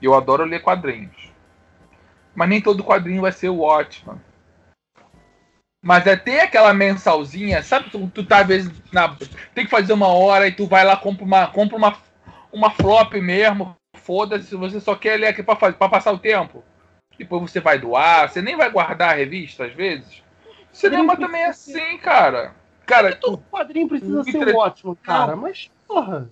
eu 0.00 0.14
adoro 0.14 0.44
ler 0.44 0.62
quadrinhos. 0.62 1.30
Mas 2.34 2.48
nem 2.48 2.62
todo 2.62 2.82
quadrinho 2.82 3.20
vai 3.20 3.30
ser 3.30 3.50
o 3.50 3.58
Watchman. 3.58 4.18
Mas 5.82 6.06
é 6.06 6.16
ter 6.16 6.40
aquela 6.40 6.72
mensalzinha, 6.72 7.62
sabe? 7.62 7.90
Tu, 7.90 8.06
tu 8.08 8.24
tá 8.24 8.38
às 8.38 8.46
vezes 8.46 8.72
na, 8.90 9.14
tem 9.54 9.66
que 9.66 9.70
fazer 9.70 9.92
uma 9.92 10.08
hora 10.08 10.48
e 10.48 10.52
tu 10.52 10.66
vai 10.66 10.82
lá 10.82 10.96
compra 10.96 11.26
uma 11.26 11.46
compra 11.48 11.76
uma, 11.76 11.94
uma 12.50 12.70
flop 12.70 13.12
mesmo. 13.16 13.76
Foda-se, 13.98 14.56
você 14.56 14.80
só 14.80 14.94
quer 14.94 15.20
ler 15.20 15.26
aqui 15.26 15.42
pra, 15.42 15.56
fazer, 15.56 15.76
pra 15.76 15.90
passar 15.90 16.12
o 16.12 16.18
tempo. 16.18 16.64
Depois 17.18 17.42
você 17.42 17.60
vai 17.60 17.78
doar, 17.78 18.30
você 18.30 18.40
nem 18.40 18.56
vai 18.56 18.70
guardar 18.70 19.10
a 19.10 19.14
revista 19.14 19.66
às 19.66 19.74
vezes. 19.74 20.23
Cinema 20.74 21.16
também 21.16 21.42
é 21.42 21.46
assim, 21.46 21.96
cara. 21.98 22.52
Cara, 22.84 23.14
todo 23.14 23.38
quadrinho 23.50 23.88
precisa 23.88 24.24
ser 24.24 24.36
entre... 24.36 24.52
ótimo, 24.52 24.96
cara, 24.96 25.36
mas 25.36 25.70
porra. 25.86 26.28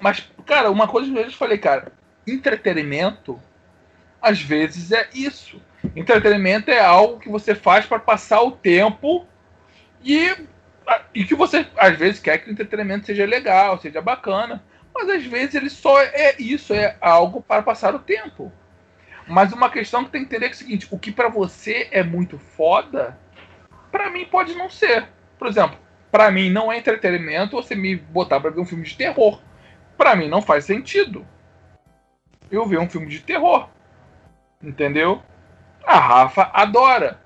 Mas, 0.00 0.28
cara, 0.44 0.70
uma 0.70 0.88
coisa 0.88 1.12
que 1.12 1.18
eu 1.18 1.30
já 1.30 1.36
falei, 1.36 1.58
cara, 1.58 1.92
entretenimento 2.26 3.40
às 4.20 4.40
vezes 4.40 4.90
é 4.90 5.08
isso. 5.14 5.60
Entretenimento 5.94 6.70
é 6.70 6.80
algo 6.80 7.20
que 7.20 7.28
você 7.28 7.54
faz 7.54 7.86
para 7.86 7.98
passar 7.98 8.40
o 8.42 8.50
tempo 8.50 9.26
e, 10.02 10.34
e 11.14 11.24
que 11.24 11.34
você 11.34 11.66
às 11.76 11.96
vezes 11.96 12.18
quer 12.18 12.38
que 12.38 12.48
o 12.48 12.52
entretenimento 12.52 13.06
seja 13.06 13.24
legal, 13.26 13.78
seja 13.78 14.00
bacana. 14.00 14.64
Mas 14.94 15.10
às 15.10 15.24
vezes 15.26 15.54
ele 15.54 15.68
só 15.68 16.00
é 16.00 16.34
isso, 16.38 16.72
é 16.72 16.96
algo 17.00 17.42
para 17.42 17.62
passar 17.62 17.94
o 17.94 17.98
tempo. 17.98 18.50
Mas 19.28 19.52
uma 19.52 19.68
questão 19.68 20.04
que 20.04 20.10
tem 20.10 20.22
que 20.22 20.28
entender 20.28 20.46
é, 20.46 20.48
é 20.48 20.52
o 20.52 20.56
seguinte: 20.56 20.88
o 20.90 20.98
que 20.98 21.12
para 21.12 21.28
você 21.28 21.88
é 21.90 22.02
muito 22.02 22.38
foda, 22.38 23.18
para 23.90 24.10
mim 24.10 24.24
pode 24.24 24.54
não 24.54 24.68
ser. 24.68 25.06
Por 25.38 25.48
exemplo, 25.48 25.78
para 26.10 26.30
mim 26.30 26.50
não 26.50 26.70
é 26.72 26.78
entretenimento 26.78 27.56
você 27.56 27.74
me 27.74 27.96
botar 27.96 28.40
para 28.40 28.50
ver 28.50 28.60
um 28.60 28.66
filme 28.66 28.84
de 28.84 28.96
terror. 28.96 29.40
Para 29.96 30.14
mim 30.14 30.28
não 30.28 30.42
faz 30.42 30.64
sentido. 30.64 31.26
Eu 32.50 32.66
ver 32.66 32.78
um 32.78 32.88
filme 32.88 33.08
de 33.08 33.20
terror. 33.20 33.68
Entendeu? 34.62 35.22
A 35.84 35.98
Rafa 35.98 36.50
adora. 36.52 37.20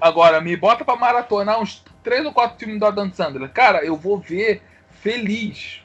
Agora, 0.00 0.40
me 0.40 0.56
bota 0.56 0.84
pra 0.84 0.96
maratonar 0.96 1.60
uns 1.60 1.84
três 2.02 2.24
ou 2.24 2.32
quatro 2.32 2.58
filmes 2.58 2.78
do 2.78 2.86
Adam 2.86 3.12
Sandler. 3.12 3.50
Cara, 3.50 3.84
eu 3.84 3.96
vou 3.96 4.18
ver 4.18 4.62
feliz. 5.02 5.82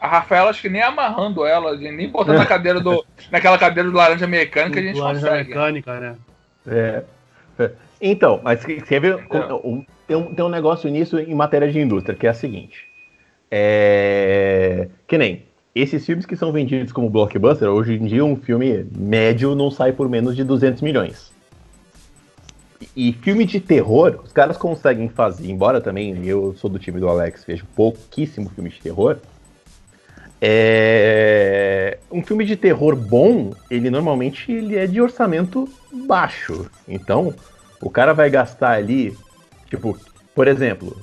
A 0.00 0.06
Rafaela, 0.06 0.50
acho 0.50 0.62
que 0.62 0.68
nem 0.68 0.80
amarrando 0.82 1.44
ela, 1.44 1.76
nem 1.76 2.08
botando 2.08 2.38
na 2.38 2.46
cadeira 2.46 2.80
do. 2.80 3.04
naquela 3.32 3.58
cadeira 3.58 3.90
do 3.90 3.96
laranja 3.96 4.28
mecânica 4.28 4.80
que 4.80 4.86
a 4.86 4.92
gente 4.92 5.00
laranja 5.00 5.26
consegue. 5.28 5.48
mecânica, 5.48 6.00
né? 6.00 6.16
É. 6.66 7.04
é. 8.00 8.08
Então, 8.08 8.40
mas 8.42 8.64
quer 8.64 9.00
ver? 9.00 9.26
Tem 10.06 10.16
um, 10.16 10.34
tem 10.34 10.44
um 10.44 10.48
negócio 10.48 10.90
nisso 10.90 11.18
em 11.18 11.34
matéria 11.34 11.70
de 11.70 11.78
indústria, 11.78 12.16
que 12.16 12.26
é 12.26 12.30
a 12.30 12.34
seguinte. 12.34 12.86
É. 13.50 14.88
Que 15.06 15.18
nem. 15.18 15.48
Esses 15.74 16.04
filmes 16.04 16.26
que 16.26 16.34
são 16.34 16.50
vendidos 16.50 16.92
como 16.92 17.08
blockbuster, 17.08 17.68
hoje 17.68 17.94
em 17.94 18.06
dia 18.06 18.24
um 18.24 18.34
filme 18.34 18.84
médio 18.96 19.54
não 19.54 19.70
sai 19.70 19.92
por 19.92 20.08
menos 20.08 20.34
de 20.34 20.42
200 20.42 20.82
milhões. 20.82 21.30
E 22.96 23.12
filme 23.12 23.44
de 23.44 23.60
terror, 23.60 24.20
os 24.24 24.32
caras 24.32 24.56
conseguem 24.56 25.08
fazer, 25.08 25.48
embora 25.48 25.80
também 25.80 26.24
eu 26.26 26.54
sou 26.54 26.68
do 26.68 26.78
time 26.78 26.98
do 26.98 27.08
Alex, 27.08 27.44
vejo 27.44 27.64
pouquíssimo 27.76 28.48
filme 28.50 28.70
de 28.70 28.80
terror. 28.80 29.18
É... 30.40 31.98
Um 32.10 32.22
filme 32.22 32.44
de 32.44 32.56
terror 32.56 32.96
bom, 32.96 33.52
ele 33.70 33.90
normalmente 33.90 34.50
ele 34.50 34.76
é 34.76 34.86
de 34.86 35.00
orçamento 35.00 35.68
baixo. 36.06 36.70
Então, 36.88 37.34
o 37.80 37.90
cara 37.90 38.12
vai 38.12 38.28
gastar 38.30 38.72
ali, 38.72 39.16
tipo, 39.68 39.98
por 40.34 40.48
exemplo, 40.48 40.96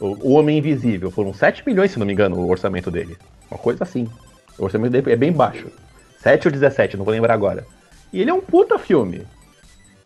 o 0.00 0.32
Homem 0.32 0.58
Invisível, 0.58 1.10
foram 1.10 1.32
7 1.32 1.62
milhões, 1.66 1.92
se 1.92 1.98
não 1.98 2.06
me 2.06 2.12
engano, 2.12 2.36
o 2.36 2.50
orçamento 2.50 2.90
dele. 2.90 3.16
Uma 3.50 3.58
coisa 3.58 3.84
assim. 3.84 4.08
O 4.58 4.64
orçamento 4.64 4.90
dele 4.90 5.12
é 5.12 5.16
bem 5.16 5.32
baixo. 5.32 5.68
7 6.18 6.48
ou 6.48 6.52
17, 6.52 6.96
não 6.96 7.04
vou 7.04 7.12
lembrar 7.12 7.34
agora. 7.34 7.66
E 8.12 8.20
ele 8.20 8.30
é 8.30 8.34
um 8.34 8.40
puta 8.40 8.78
filme. 8.78 9.26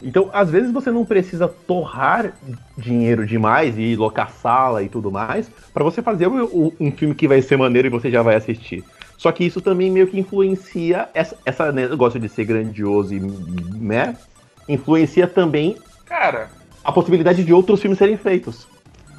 Então, 0.03 0.29
às 0.33 0.51
vezes 0.51 0.71
você 0.71 0.91
não 0.91 1.05
precisa 1.05 1.49
torrar 1.49 2.35
dinheiro 2.77 3.27
demais 3.27 3.79
e 3.79 3.97
locar 3.97 4.31
sala 4.31 4.83
e 4.83 4.89
tudo 4.89 5.11
mais 5.11 5.51
para 5.73 5.83
você 5.83 6.03
fazer 6.03 6.29
um 6.29 6.93
filme 6.93 7.15
que 7.15 7.27
vai 7.27 7.41
ser 7.41 7.57
maneiro 7.57 7.89
e 7.89 7.91
você 7.91 8.11
já 8.11 8.23
vai 8.23 8.35
assistir. 8.35 8.85
Só 9.17 9.33
que 9.33 9.45
isso 9.45 9.61
também 9.63 9.91
meio 9.91 10.07
que 10.07 10.19
influencia 10.19 11.09
essa, 11.15 11.37
essa 11.47 11.73
negócio 11.73 12.21
de 12.21 12.29
ser 12.29 12.45
grandioso 12.45 13.15
e 13.15 13.21
né, 13.21 14.15
influencia 14.69 15.27
também, 15.27 15.77
cara, 16.07 16.49
a 16.83 16.93
possibilidade 16.93 17.45
de 17.45 17.53
outros 17.53 17.81
filmes 17.81 17.99
serem 17.99 18.17
feitos. 18.17 18.67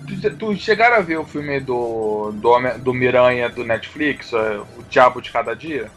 Tu, 0.08 0.36
tu 0.38 0.56
chegaram 0.56 0.96
a 0.96 1.02
ver 1.02 1.18
o 1.18 1.26
filme 1.26 1.60
do 1.60 2.32
do, 2.32 2.78
do 2.80 2.94
Miranha 2.94 3.50
do 3.50 3.64
Netflix, 3.64 4.32
é, 4.34 4.58
o 4.58 4.84
Diabo 4.90 5.22
de 5.22 5.30
Cada 5.30 5.54
Dia? 5.54 5.92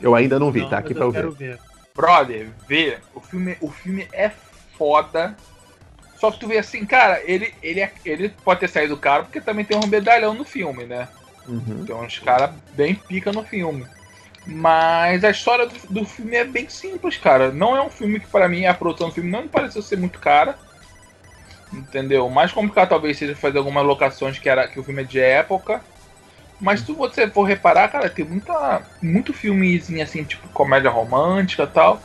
Eu 0.00 0.14
ainda 0.14 0.38
não 0.38 0.50
vi, 0.50 0.62
não, 0.62 0.70
tá 0.70 0.78
aqui 0.78 0.94
pra 0.94 1.04
eu 1.04 1.12
ver. 1.12 1.30
ver. 1.30 1.58
Brother, 1.94 2.48
vê. 2.66 2.98
O 3.14 3.20
filme, 3.20 3.56
o 3.60 3.70
filme 3.70 4.08
é 4.12 4.30
foda. 4.76 5.36
Só 6.16 6.30
que 6.30 6.40
tu 6.40 6.48
vê 6.48 6.58
assim, 6.58 6.84
cara, 6.84 7.22
ele, 7.24 7.54
ele, 7.62 7.80
é, 7.80 7.92
ele 8.04 8.30
pode 8.44 8.60
ter 8.60 8.68
saído 8.68 8.96
caro 8.96 9.24
porque 9.24 9.40
também 9.40 9.64
tem 9.64 9.76
um 9.76 9.86
medalhão 9.86 10.34
no 10.34 10.44
filme, 10.44 10.84
né? 10.84 11.08
Uhum. 11.46 11.84
Tem 11.84 11.94
uns 11.94 12.18
caras 12.18 12.50
bem 12.72 12.94
pica 12.94 13.32
no 13.32 13.42
filme. 13.44 13.86
Mas 14.46 15.22
a 15.22 15.30
história 15.30 15.66
do, 15.66 15.74
do, 15.88 16.04
filme 16.04 16.36
é 16.36 16.44
bem 16.44 16.68
simples, 16.68 17.16
cara. 17.16 17.52
Não 17.52 17.76
é 17.76 17.82
um 17.82 17.90
filme 17.90 18.18
que, 18.18 18.26
para 18.26 18.48
mim, 18.48 18.66
a 18.66 18.74
produção 18.74 19.08
do 19.08 19.14
filme 19.14 19.30
não 19.30 19.42
me 19.42 19.48
pareceu 19.48 19.82
ser 19.82 19.96
muito 19.96 20.18
cara. 20.18 20.56
Entendeu? 21.72 22.26
O 22.26 22.30
mais 22.30 22.52
complicado 22.52 22.88
talvez 22.88 23.18
seja 23.18 23.36
fazer 23.36 23.58
algumas 23.58 23.84
locações 23.84 24.38
que, 24.38 24.48
era, 24.48 24.66
que 24.66 24.80
o 24.80 24.82
filme 24.82 25.02
é 25.02 25.04
de 25.04 25.20
época. 25.20 25.82
Mas 26.60 26.80
se 26.80 26.92
você 26.92 27.28
for 27.28 27.44
reparar, 27.44 27.88
cara, 27.88 28.10
tem 28.10 28.24
muita, 28.24 28.82
muito 29.00 29.32
filmezinho 29.32 30.02
assim, 30.02 30.24
tipo 30.24 30.48
comédia 30.48 30.90
romântica 30.90 31.62
e 31.62 31.66
tal, 31.66 32.02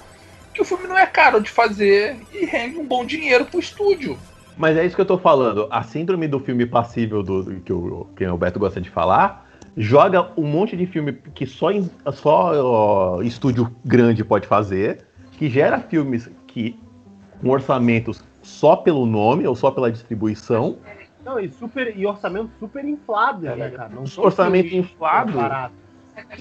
que 0.54 0.62
o 0.62 0.66
filme 0.66 0.88
não 0.88 0.98
é 0.98 1.06
caro 1.06 1.42
de 1.42 1.50
fazer 1.50 2.16
e 2.32 2.46
rende 2.46 2.78
um 2.78 2.86
bom 2.86 3.06
dinheiro 3.06 3.46
pro 3.46 3.60
estúdio. 3.60 4.18
Mas 4.58 4.78
é 4.78 4.86
isso 4.86 4.96
que 4.96 5.02
eu 5.02 5.06
tô 5.06 5.18
falando. 5.18 5.68
A 5.70 5.84
síndrome 5.84 6.28
do 6.28 6.40
filme 6.40 6.66
passível 6.66 7.22
do, 7.22 7.60
que, 7.60 7.74
o, 7.74 8.08
que 8.16 8.26
o 8.26 8.38
Beto 8.38 8.60
gosta 8.60 8.80
de 8.80 8.90
falar 8.90 9.45
joga 9.78 10.32
um 10.38 10.44
monte 10.44 10.76
de 10.76 10.86
filme 10.86 11.14
que 11.34 11.46
só, 11.46 11.70
só 12.14 12.52
ó, 12.64 13.22
estúdio 13.22 13.74
grande 13.84 14.24
pode 14.24 14.48
fazer, 14.48 15.06
que 15.34 15.50
gera 15.50 15.80
filmes 15.80 16.30
que 16.48 16.80
com 17.42 17.50
orçamentos 17.50 18.24
só 18.42 18.76
pelo 18.76 19.06
nome 19.06 19.46
ou 19.46 19.56
só 19.56 19.72
pela 19.72 19.92
distribuição 19.92 20.78
não, 21.26 21.40
e, 21.40 21.50
super, 21.50 21.98
e 21.98 22.06
orçamento 22.06 22.52
super 22.60 22.86
inflado, 22.86 23.48
é, 23.48 23.56
né, 23.56 23.70
cara? 23.72 23.90
Não 23.90 24.04
orçamento 24.24 24.76
inflado. 24.76 25.40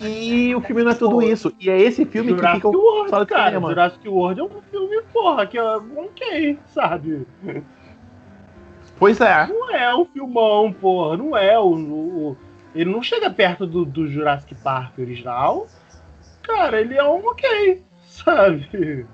E 0.02 0.54
o 0.54 0.60
filme 0.60 0.84
não 0.84 0.90
é 0.90 0.94
tudo 0.94 1.22
isso. 1.22 1.52
E 1.58 1.70
é 1.70 1.80
esse 1.80 2.04
filme 2.04 2.30
Jurassic 2.30 2.60
que 2.60 2.68
fica 2.68 2.68
World, 2.68 3.10
sala 3.10 3.26
cara, 3.26 3.46
cinema. 3.46 3.68
Jurassic 3.70 4.08
World 4.08 4.40
é 4.40 4.44
um 4.44 4.62
filme, 4.70 5.02
porra, 5.10 5.46
que 5.46 5.56
é 5.56 5.62
ok, 5.62 6.58
sabe? 6.66 7.26
Pois 8.98 9.20
é. 9.20 9.46
Não 9.46 9.74
é 9.74 9.96
um 9.96 10.04
filmão, 10.04 10.72
porra. 10.72 11.16
Não 11.16 11.36
é 11.36 11.58
o. 11.58 11.72
o 11.72 12.36
ele 12.74 12.90
não 12.90 13.02
chega 13.02 13.30
perto 13.30 13.66
do, 13.66 13.84
do 13.84 14.08
Jurassic 14.08 14.54
Park 14.56 14.98
original. 14.98 15.66
Cara, 16.42 16.80
ele 16.80 16.94
é 16.94 17.04
um 17.04 17.26
ok, 17.26 17.82
sabe? 18.06 19.06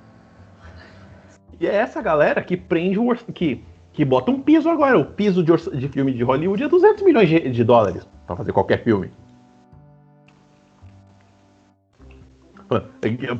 E 1.60 1.66
é 1.66 1.74
essa 1.74 2.00
galera 2.00 2.42
que 2.42 2.56
prende 2.56 2.98
o 2.98 3.14
que 3.32 3.62
que 3.92 4.04
bota 4.04 4.30
um 4.30 4.40
piso 4.40 4.68
agora. 4.68 4.98
O 4.98 5.04
piso 5.04 5.42
de, 5.42 5.52
de 5.76 5.88
filme 5.88 6.12
de 6.12 6.22
Hollywood 6.22 6.62
é 6.62 6.68
200 6.68 7.02
milhões 7.02 7.28
de, 7.28 7.50
de 7.50 7.64
dólares 7.64 8.08
para 8.26 8.36
fazer 8.36 8.52
qualquer 8.52 8.82
filme. 8.82 9.10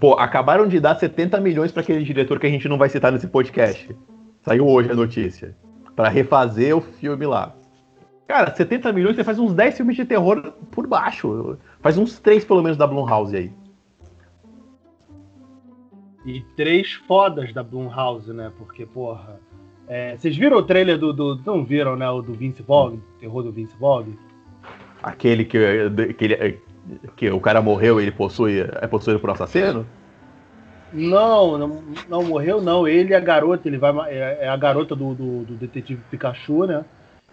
Pô, 0.01 0.15
acabaram 0.15 0.67
de 0.67 0.81
dar 0.81 0.97
70 0.97 1.41
milhões 1.41 1.71
para 1.71 1.83
aquele 1.83 2.03
diretor 2.03 2.41
que 2.41 2.47
a 2.47 2.51
gente 2.51 2.69
não 2.69 2.77
vai 2.77 2.89
citar 2.89 3.13
nesse 3.13 3.29
podcast. 3.29 3.97
Saiu 4.43 4.67
hoje 4.67 4.91
a 4.91 4.95
notícia. 4.95 5.57
para 5.95 6.09
refazer 6.09 6.77
o 6.77 6.81
filme 6.81 7.27
lá. 7.27 7.55
Cara, 8.31 8.55
70 8.55 8.93
milhões 8.93 9.17
você 9.17 9.25
faz 9.25 9.41
uns 9.41 9.53
10 9.53 9.79
filmes 9.79 9.97
de 9.97 10.05
terror 10.05 10.53
por 10.71 10.87
baixo. 10.87 11.59
Faz 11.81 11.99
uns 11.99 12.21
3 12.21 12.45
pelo 12.45 12.63
menos 12.63 12.79
da 12.79 12.87
Blumhouse 12.87 13.37
aí. 13.37 13.53
E 16.25 16.41
três 16.55 16.93
fodas 16.93 17.53
da 17.53 17.65
Blumhouse, 17.65 18.33
né? 18.33 18.53
Porque, 18.57 18.87
porra, 18.87 19.41
é, 19.89 20.17
vocês 20.17 20.37
viram 20.37 20.59
o 20.59 20.63
trailer 20.63 20.97
do, 20.97 21.13
do, 21.13 21.41
Não 21.45 21.65
viram, 21.65 21.97
né? 21.97 22.09
O 22.09 22.23
do 22.23 22.33
Vince 22.33 22.63
Vaughn, 22.63 22.99
terror 23.19 23.43
do 23.43 23.51
Vince 23.51 23.77
Vaughn? 23.81 24.13
Aquele 25.03 25.45
que, 25.45 25.59
que, 26.17 26.59
que 27.17 27.31
o 27.33 27.41
cara 27.41 27.61
morreu 27.61 27.99
e 27.99 28.05
ele 28.05 28.13
possui, 28.13 28.61
é 28.61 28.87
possuído 28.87 29.19
por 29.19 29.31
um 29.31 29.33
assassino? 29.33 29.85
Não, 30.93 31.59
não, 31.59 31.83
não, 32.09 32.23
morreu 32.23 32.63
não. 32.63 32.87
Ele 32.87 33.11
e 33.11 33.15
a 33.17 33.19
garota, 33.19 33.67
ele 33.67 33.77
vai. 33.77 33.93
É, 34.09 34.39
é 34.43 34.49
a 34.49 34.57
garota 34.57 34.95
do, 34.95 35.17
do, 35.17 35.45
do, 35.47 35.55
detetive 35.55 36.01
Pikachu, 36.09 36.67
né? 36.67 36.85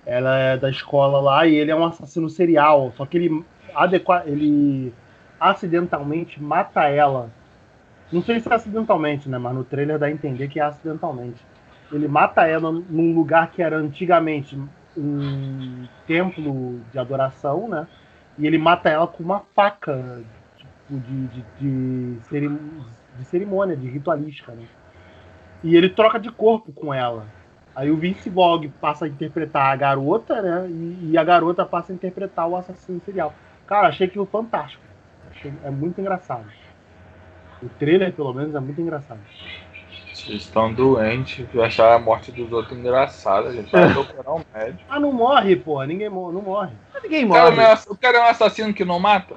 Ela 0.07 0.37
é 0.37 0.57
da 0.57 0.69
escola 0.69 1.19
lá 1.19 1.45
e 1.45 1.55
ele 1.55 1.69
é 1.69 1.75
um 1.75 1.85
assassino 1.85 2.29
serial. 2.29 2.91
Só 2.95 3.05
que 3.05 3.17
ele 3.17 3.45
adequa, 3.75 4.23
ele 4.25 4.91
acidentalmente 5.39 6.41
mata 6.41 6.87
ela. 6.87 7.29
Não 8.11 8.23
sei 8.23 8.39
se 8.39 8.49
é 8.49 8.55
acidentalmente, 8.55 9.29
né? 9.29 9.37
Mas 9.37 9.53
no 9.53 9.63
trailer 9.63 9.99
dá 9.99 10.07
a 10.07 10.11
entender 10.11 10.47
que 10.47 10.59
é 10.59 10.63
acidentalmente 10.63 11.45
ele 11.91 12.07
mata 12.07 12.45
ela 12.45 12.71
num 12.71 13.13
lugar 13.13 13.51
que 13.51 13.61
era 13.61 13.77
antigamente 13.77 14.59
um 14.95 15.87
templo 16.05 16.81
de 16.91 16.99
adoração, 16.99 17.67
né? 17.67 17.87
E 18.37 18.45
ele 18.45 18.57
mata 18.57 18.89
ela 18.89 19.07
com 19.07 19.23
uma 19.23 19.41
faca 19.55 20.23
tipo, 20.57 20.99
de, 20.99 21.27
de, 21.27 21.45
de, 21.59 22.17
de 23.17 23.25
cerimônia, 23.25 23.75
de 23.75 23.87
ritualística, 23.87 24.51
né? 24.51 24.65
E 25.63 25.75
ele 25.75 25.89
troca 25.89 26.19
de 26.19 26.31
corpo 26.31 26.71
com 26.71 26.93
ela. 26.93 27.25
Aí 27.77 27.91
o 27.91 27.95
Vince 27.95 28.27
Vogue 28.27 28.69
passa 28.81 29.05
a 29.05 29.07
interpretar 29.07 29.71
a 29.71 29.75
garota, 29.75 30.41
né? 30.41 30.67
E, 30.67 31.11
e, 31.11 31.17
a 31.17 31.23
garota 31.23 31.63
passa 31.63 31.91
a 31.91 31.95
interpretar 31.95 32.47
o 32.47 32.55
assassino 32.55 32.99
serial. 33.05 33.31
Cara, 33.67 33.89
achei 33.89 34.07
aquilo 34.07 34.25
fantástico. 34.25 34.81
Achei, 35.29 35.53
é 35.63 35.69
muito 35.69 36.01
engraçado. 36.01 36.47
O 37.61 37.69
trailer, 37.69 38.11
pelo 38.13 38.33
menos, 38.33 38.55
é 38.55 38.59
muito 38.59 38.81
engraçado. 38.81 39.19
Vocês 40.11 40.41
estão 40.41 40.73
doentes, 40.73 41.45
acharam 41.63 41.97
a 41.97 41.99
morte 41.99 42.31
dos 42.31 42.51
outros 42.51 42.75
engraçada, 42.75 43.49
a 43.49 43.53
gente 43.53 43.71
vai 43.71 43.93
procurar 43.93 44.33
um 44.33 44.41
médico. 44.55 44.83
Ah, 44.89 44.99
não 44.99 45.13
morre, 45.13 45.55
porra, 45.55 45.85
ninguém 45.85 46.09
morre, 46.09 46.33
não 46.33 46.41
morre. 46.41 46.71
Ninguém 47.03 47.25
morre. 47.25 47.41
O 47.41 47.55
cara, 47.55 47.61
é, 47.61 47.91
o 47.91 47.95
cara 47.95 48.17
é 48.17 48.21
um 48.21 48.27
assassino 48.31 48.73
que 48.73 48.83
não 48.83 48.99
mata? 48.99 49.35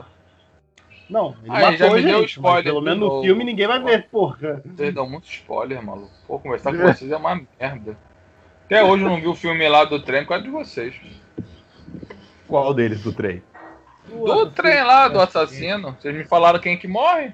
Não, 1.10 1.36
ele 1.42 1.52
Aí, 1.52 1.62
matou 1.62 1.76
já 1.76 1.90
me 1.90 2.00
gente, 2.00 2.10
deu 2.10 2.24
spoiler. 2.24 2.64
Pelo 2.64 2.80
menos 2.80 3.00
no 3.00 3.22
filme 3.22 3.44
ninguém 3.44 3.66
vai 3.66 3.82
ver, 3.82 4.08
porra. 4.08 4.62
Vocês 4.64 4.94
dão 4.94 5.06
muito 5.06 5.28
spoiler, 5.28 5.84
maluco. 5.84 6.10
Pô, 6.26 6.38
conversar 6.38 6.72
com 6.72 6.78
vocês 6.78 7.10
é 7.10 7.16
uma 7.18 7.38
merda. 7.58 7.98
Até 8.70 8.84
hoje 8.84 9.02
eu 9.02 9.08
não 9.08 9.20
vi 9.20 9.26
o 9.26 9.34
filme 9.34 9.68
lá 9.68 9.84
do 9.84 10.00
trem, 10.00 10.24
qual 10.24 10.38
é 10.38 10.42
de 10.44 10.48
vocês? 10.48 10.94
Qual 12.46 12.72
deles 12.72 13.02
do 13.02 13.12
trem? 13.12 13.42
Do 14.08 14.48
trem 14.52 14.84
lá, 14.84 15.08
do 15.08 15.20
assassino. 15.20 15.96
Vocês 15.98 16.14
me 16.14 16.24
falaram 16.24 16.60
quem 16.60 16.78
que 16.78 16.86
morre? 16.86 17.32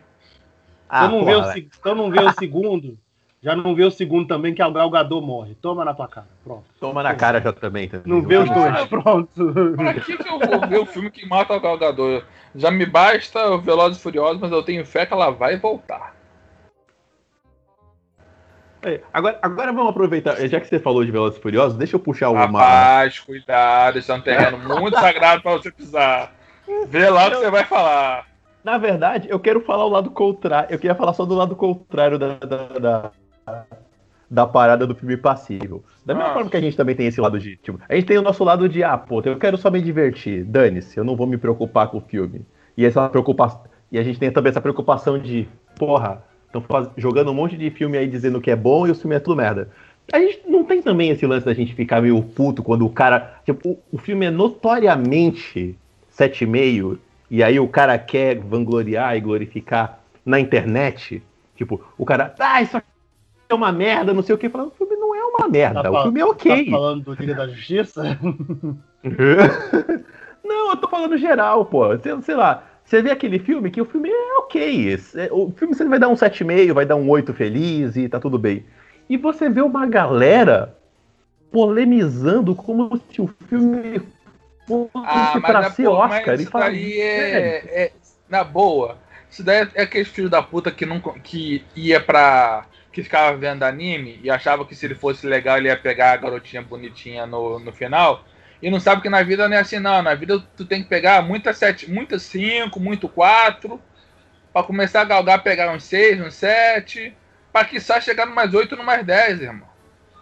Ah, 0.88 1.05
então, 1.05 1.18
não 1.18 1.25
vê 1.27 1.35
o, 1.35 1.59
então 1.59 1.94
não 1.94 2.11
vê 2.11 2.20
o 2.20 2.33
segundo. 2.33 2.99
Já 3.42 3.55
não 3.55 3.75
vê 3.75 3.85
o 3.85 3.90
segundo 3.90 4.27
também, 4.27 4.55
que 4.55 4.62
é 4.62 4.66
o 4.66 4.72
Galgador 4.72 5.20
morre. 5.20 5.55
Toma 5.61 5.85
na 5.85 5.92
tua 5.92 6.09
cara. 6.09 6.27
Pronto. 6.42 6.64
Toma 6.81 7.03
na 7.03 7.14
cara 7.14 7.38
já 7.38 7.53
também. 7.53 7.87
também. 7.87 8.11
Não 8.11 8.22
vê 8.22 8.38
os 8.38 8.49
dois. 8.49 8.87
Pronto. 8.87 9.53
Pra 9.77 9.92
que, 9.92 10.16
que 10.16 10.29
eu 10.29 10.38
vou 10.38 10.66
ver 10.66 10.79
o 10.79 10.87
filme 10.87 11.11
que 11.11 11.29
mata 11.29 11.53
o 11.53 11.61
Galgador? 11.61 12.25
Já 12.55 12.70
me 12.70 12.87
basta 12.87 13.51
o 13.51 13.61
Velozes 13.61 13.99
e 13.99 14.03
Furiosos, 14.03 14.40
mas 14.40 14.51
eu 14.51 14.62
tenho 14.62 14.87
fé 14.87 15.05
que 15.05 15.12
ela 15.12 15.29
vai 15.29 15.59
voltar. 15.59 16.15
Agora, 19.12 19.39
agora 19.43 19.73
vamos 19.73 19.91
aproveitar, 19.91 20.37
já 20.47 20.61
que 20.61 20.69
você 20.69 20.79
falou 20.79 21.05
de 21.05 21.11
Velozes 21.11 21.39
e 21.39 21.43
Furiosos, 21.43 21.77
deixa 21.77 21.97
eu 21.97 22.01
puxar 22.01 22.31
uma. 22.31 22.41
Rapaz, 22.41 23.19
cuidado, 23.19 23.99
isso 23.99 24.12
é 24.12 24.15
um 24.15 24.21
terreno 24.21 24.59
muito 24.81 24.99
sagrado 24.99 25.43
para 25.43 25.53
você 25.53 25.71
pisar. 25.71 26.33
Vê 26.89 27.09
lá 27.09 27.27
o 27.27 27.31
que 27.31 27.37
você 27.37 27.51
vai 27.51 27.65
falar. 27.65 28.27
Na 28.62 28.79
verdade, 28.79 29.29
eu 29.31 29.39
quero 29.39 29.61
falar 29.61 29.85
o 29.85 29.89
lado 29.89 30.11
contrário. 30.11 30.69
Eu 30.73 30.79
queria 30.79 30.95
falar 30.95 31.12
só 31.12 31.25
do 31.25 31.35
lado 31.35 31.55
contrário 31.55 32.19
da, 32.19 32.35
da, 32.35 32.67
da, 32.79 33.65
da 34.29 34.47
parada 34.47 34.87
do 34.87 34.95
filme 34.95 35.17
passível. 35.17 35.85
Da 36.05 36.15
mesma 36.15 36.31
ah. 36.31 36.35
forma 36.35 36.51
que 36.51 36.57
a 36.57 36.61
gente 36.61 36.77
também 36.77 36.97
tem 36.97 37.07
esse 37.07 37.21
lado 37.21 37.39
de. 37.39 37.57
Tipo, 37.57 37.81
a 37.89 37.95
gente 37.95 38.07
tem 38.07 38.19
o 38.19 38.23
nosso 38.23 38.43
lado 38.43 38.69
de, 38.69 38.83
ah, 38.83 38.99
pô, 38.99 39.23
eu 39.25 39.39
quero 39.39 39.57
só 39.57 39.71
me 39.71 39.81
divertir. 39.81 40.45
Dane-se, 40.45 40.99
eu 40.99 41.05
não 41.05 41.17
vou 41.17 41.27
me 41.27 41.39
preocupar 41.39 41.89
com 41.89 41.99
o 41.99 42.01
filme. 42.01 42.45
E 42.77 42.85
essa 42.85 43.09
preocupação. 43.09 43.62
E 43.91 43.99
a 43.99 44.03
gente 44.03 44.19
tem 44.19 44.33
também 44.33 44.51
essa 44.51 44.61
preocupação 44.61 45.17
de, 45.17 45.49
porra, 45.77 46.23
Estão 46.61 46.92
jogando 46.97 47.31
um 47.31 47.35
monte 47.35 47.57
de 47.57 47.71
filme 47.71 47.99
aí 47.99 48.09
dizendo 48.09 48.40
que 48.40 48.51
é 48.51 48.57
bom 48.57 48.87
e 48.87 48.90
o 48.90 48.95
filme 48.95 49.16
é 49.16 49.21
tudo 49.21 49.37
merda. 49.37 49.69
A 50.12 50.19
gente 50.19 50.42
não 50.47 50.64
tem 50.64 50.81
também 50.81 51.11
esse 51.11 51.27
lance 51.27 51.45
da 51.45 51.55
gente 51.55 51.75
ficar 51.75 52.01
meio 52.01 52.23
puto 52.23 52.62
quando 52.62 52.87
o 52.87 52.90
cara. 52.90 53.40
Tipo, 53.45 53.71
o, 53.71 53.79
o 53.92 53.99
filme 53.99 54.27
é 54.27 54.31
notoriamente 54.31 55.77
7,5 56.16 56.99
e 57.31 57.42
aí 57.42 57.59
o 57.59 57.66
cara 57.69 57.99
quer 57.99 58.38
vangloriar 58.38 59.16
e 59.16 59.21
glorificar 59.21 59.99
na 60.25 60.38
internet. 60.38 61.23
Tipo, 61.57 61.81
o 61.99 62.05
cara. 62.05 62.35
Ah, 62.38 62.62
isso 62.62 62.77
aqui 62.77 62.87
é 63.49 63.55
uma 63.55 63.73
merda, 63.73 64.14
não 64.14 64.23
sei 64.23 64.35
o 64.35 64.38
que. 64.38 64.49
Falando, 64.49 64.69
o 64.69 64.77
filme 64.77 64.97
não 64.97 65.14
é 65.14 65.25
uma 65.25 65.49
merda, 65.49 65.83
tá 65.83 65.90
o 65.90 66.03
filme 66.05 66.21
é 66.21 66.25
ok. 66.25 66.64
Tá 66.64 66.71
falando 66.71 67.03
do 67.03 67.14
Liga 67.14 67.35
da 67.35 67.49
Justiça? 67.49 68.19
não, 70.45 70.71
eu 70.71 70.77
tô 70.77 70.88
falando 70.88 71.16
geral, 71.19 71.64
pô. 71.64 71.97
Sei, 71.99 72.23
sei 72.23 72.35
lá. 72.35 72.62
Você 72.87 73.03
vê 73.03 73.11
aquele 73.11 73.40
filme 73.40 73.68
que 73.68 73.81
o 73.81 73.85
filme 73.85 74.09
é 74.09 74.38
ok. 74.38 74.94
É, 75.16 75.29
o 75.33 75.51
filme 75.51 75.75
você 75.75 75.85
vai 75.85 75.99
dar 75.99 76.09
um 76.09 76.14
7,5, 76.14 76.72
vai 76.72 76.87
dar 76.87 76.94
um 76.94 77.11
8 77.11 77.35
feliz 77.35 77.96
e 77.96 78.09
tá 78.09 78.20
tudo 78.20 78.38
bem. 78.38 78.64
E 79.11 79.16
você 79.16 79.51
vê 79.51 79.61
uma 79.61 79.87
galera 79.87 80.79
polemizando 81.51 82.55
como 82.55 82.96
se 83.11 83.20
o 83.20 83.27
filme 83.49 84.01
fosse 84.68 84.90
ah, 84.94 85.40
pra 85.40 85.70
ser 85.70 85.87
porra, 85.87 86.16
Oscar. 86.16 86.35
Isso 86.40 86.51
fala, 86.51 86.64
daí 86.66 87.01
é, 87.01 87.85
é, 87.87 87.92
Na 88.29 88.44
boa. 88.44 88.96
Isso 89.29 89.42
daí 89.42 89.68
é 89.75 89.83
aquele 89.83 90.05
filho 90.05 90.31
da 90.31 90.40
puta 90.40 90.70
que, 90.70 90.87
não, 90.87 91.01
que 91.01 91.64
ia 91.75 92.01
pra. 92.01 92.66
que 92.92 93.03
ficava 93.03 93.37
vendo 93.37 93.64
anime 93.64 94.20
e 94.22 94.31
achava 94.31 94.64
que 94.64 94.77
se 94.77 94.87
ele 94.87 94.94
fosse 94.94 95.27
legal 95.27 95.59
ele 95.59 95.68
ia 95.68 95.77
pegar 95.77 96.12
a 96.12 96.16
garotinha 96.16 96.62
bonitinha 96.62 97.27
no, 97.27 97.59
no 97.59 97.72
final 97.72 98.25
e 98.61 98.71
não 98.71 98.81
sabe 98.81 99.03
que 99.03 99.09
na 99.09 99.23
vida 99.23 99.49
não 99.49 99.57
é 99.57 99.61
assim, 99.61 99.79
não. 99.79 100.03
Na 100.03 100.14
vida 100.14 100.42
tu 100.57 100.64
tem 100.64 100.83
que 100.83 100.88
pegar 100.88 101.23
muita 101.23 101.53
sete, 101.53 101.90
muita 101.90 102.19
cinco, 102.19 102.81
muito 102.81 103.09
quatro, 103.09 103.81
para 104.53 104.66
começar 104.66 105.03
a 105.03 105.05
galgar, 105.05 105.42
pegar 105.42 105.71
uns 105.73 105.85
seis, 105.85 106.21
uns 106.21 106.35
sete, 106.35 107.14
para 107.53 107.66
que 107.66 107.81
só 107.81 108.01
chegar 108.01 108.27
no 108.27 108.35
mais 108.35 108.55
oito, 108.55 108.77
no 108.77 108.85
mais 108.85 109.05
dez, 109.05 109.40
irmão. 109.40 109.69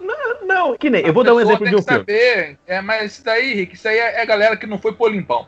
Não, 0.00 0.46
não, 0.46 0.76
que 0.76 0.90
nem. 0.90 1.06
Eu 1.06 1.12
vou 1.12 1.24
dar 1.24 1.34
um 1.34 1.40
exemplo 1.40 1.66
de 1.66 1.76
um 1.76 1.82
filme. 1.82 2.00
Saber, 2.00 2.58
é, 2.66 2.80
mas 2.80 3.12
isso 3.12 3.24
daí, 3.24 3.54
Rick, 3.54 3.74
isso 3.74 3.88
aí 3.88 3.98
é, 3.98 4.20
é 4.20 4.26
galera 4.26 4.56
que 4.56 4.66
não 4.66 4.78
foi 4.78 4.92
pro 4.92 5.06
Olimpão. 5.06 5.46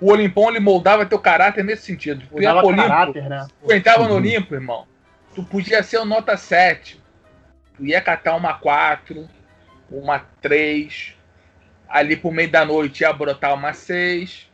O 0.00 0.12
Olimpão 0.12 0.48
ele 0.48 0.60
moldava 0.60 1.04
teu 1.04 1.18
caráter 1.18 1.64
nesse 1.64 1.86
sentido. 1.86 2.24
Tu 2.30 2.42
ia 2.42 2.54
pro 2.54 2.68
Olimpo, 2.68 2.88
caráter, 2.88 3.28
né? 3.28 3.46
tu 3.66 3.72
entrava 3.72 4.04
no 4.04 4.10
uhum. 4.10 4.16
Olimpo, 4.16 4.54
irmão. 4.54 4.86
Tu 5.34 5.42
podia 5.42 5.82
ser 5.82 5.98
o 5.98 6.04
nota 6.04 6.36
7. 6.36 7.02
Tu 7.76 7.86
ia 7.86 8.00
catar 8.00 8.36
uma 8.36 8.54
4, 8.54 9.28
uma 9.90 10.20
3, 10.40 11.14
ali 11.88 12.16
pro 12.16 12.30
meio 12.30 12.50
da 12.50 12.64
noite 12.64 13.02
ia 13.02 13.12
brotar 13.12 13.54
uma 13.54 13.72
6. 13.72 14.48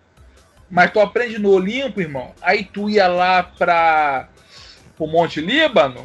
Mas 0.71 0.91
tu 0.91 1.01
aprende 1.01 1.39
no 1.39 1.51
Olimpo, 1.51 2.01
irmão. 2.01 2.33
Aí 2.41 2.65
tu 2.65 2.89
ia 2.89 3.07
lá 3.07 3.43
pra 3.43 4.29
pro 4.97 5.07
Monte 5.07 5.41
Líbano. 5.41 6.05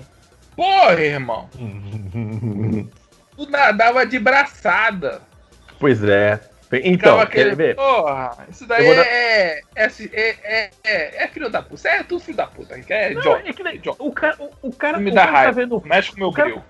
Porra, 0.56 1.02
irmão. 1.02 1.50
tu 3.36 3.50
nadava 3.50 4.06
de 4.06 4.20
braçada. 4.20 5.22
Pois 5.80 6.04
é. 6.04 6.40
Então, 6.84 7.20
aquele, 7.20 7.56
ver? 7.56 7.76
Porra, 7.76 8.46
isso 8.48 8.68
daí 8.68 8.96
dar... 8.96 9.04
é, 9.08 9.62
é, 9.76 9.88
é, 10.14 10.70
é, 10.84 11.24
é, 11.24 11.28
filho 11.28 11.50
da 11.50 11.64
puta. 11.64 11.90
É 11.90 12.04
tudo 12.04 12.20
filho 12.20 12.38
da 12.38 12.46
puta. 12.46 12.80
É, 12.90 13.14
Não, 13.16 13.38
é 13.38 13.54
que 13.54 13.64
nem, 13.64 13.82
o 13.98 14.12
cara, 14.12 14.36
o, 14.40 14.68
o 14.68 14.72
cara, 14.72 15.00
me 15.00 15.10
o 15.10 15.14
dá 15.14 15.22
cara 15.22 15.32
tá 15.32 15.38
raiva. 15.38 15.54
tá 15.54 15.62
vendo. 15.62 15.82
Mexe 15.84 16.12
com 16.12 16.18
o 16.18 16.20
meu 16.20 16.32
grill. 16.32 16.62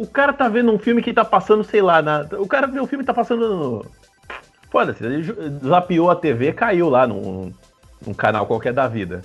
O 0.00 0.06
cara 0.06 0.32
tá 0.32 0.48
vendo 0.48 0.72
um 0.72 0.78
filme 0.78 1.02
que 1.02 1.12
tá 1.12 1.26
passando, 1.26 1.62
sei 1.62 1.82
lá, 1.82 2.00
na... 2.00 2.26
o 2.38 2.46
cara 2.46 2.66
vê 2.66 2.80
o 2.80 2.86
filme 2.86 3.04
que 3.04 3.06
tá 3.06 3.12
passando. 3.12 3.84
Foda-se, 4.70 5.04
ele 5.04 5.22
zapiou 5.62 6.10
a 6.10 6.16
TV, 6.16 6.54
caiu 6.54 6.88
lá 6.88 7.06
num, 7.06 7.52
num 8.06 8.14
canal 8.14 8.46
qualquer 8.46 8.72
da 8.72 8.88
vida. 8.88 9.20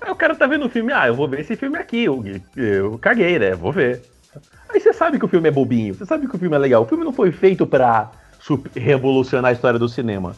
Aí 0.00 0.08
o 0.08 0.14
cara 0.14 0.36
tá 0.36 0.46
vendo 0.46 0.66
o 0.66 0.70
filme, 0.70 0.92
ah, 0.92 1.08
eu 1.08 1.16
vou 1.16 1.26
ver 1.26 1.40
esse 1.40 1.56
filme 1.56 1.76
aqui, 1.76 2.04
eu, 2.04 2.22
eu 2.54 2.96
caguei, 2.98 3.40
né? 3.40 3.56
Vou 3.56 3.72
ver. 3.72 4.02
Aí 4.68 4.78
você 4.78 4.92
sabe 4.92 5.18
que 5.18 5.24
o 5.24 5.28
filme 5.28 5.48
é 5.48 5.50
bobinho, 5.50 5.94
você 5.94 6.06
sabe 6.06 6.28
que 6.28 6.36
o 6.36 6.38
filme 6.38 6.54
é 6.54 6.58
legal. 6.60 6.84
O 6.84 6.86
filme 6.86 7.02
não 7.02 7.12
foi 7.12 7.32
feito 7.32 7.66
pra 7.66 8.12
revolucionar 8.76 9.50
a 9.50 9.52
história 9.52 9.80
do 9.80 9.88
cinema. 9.88 10.36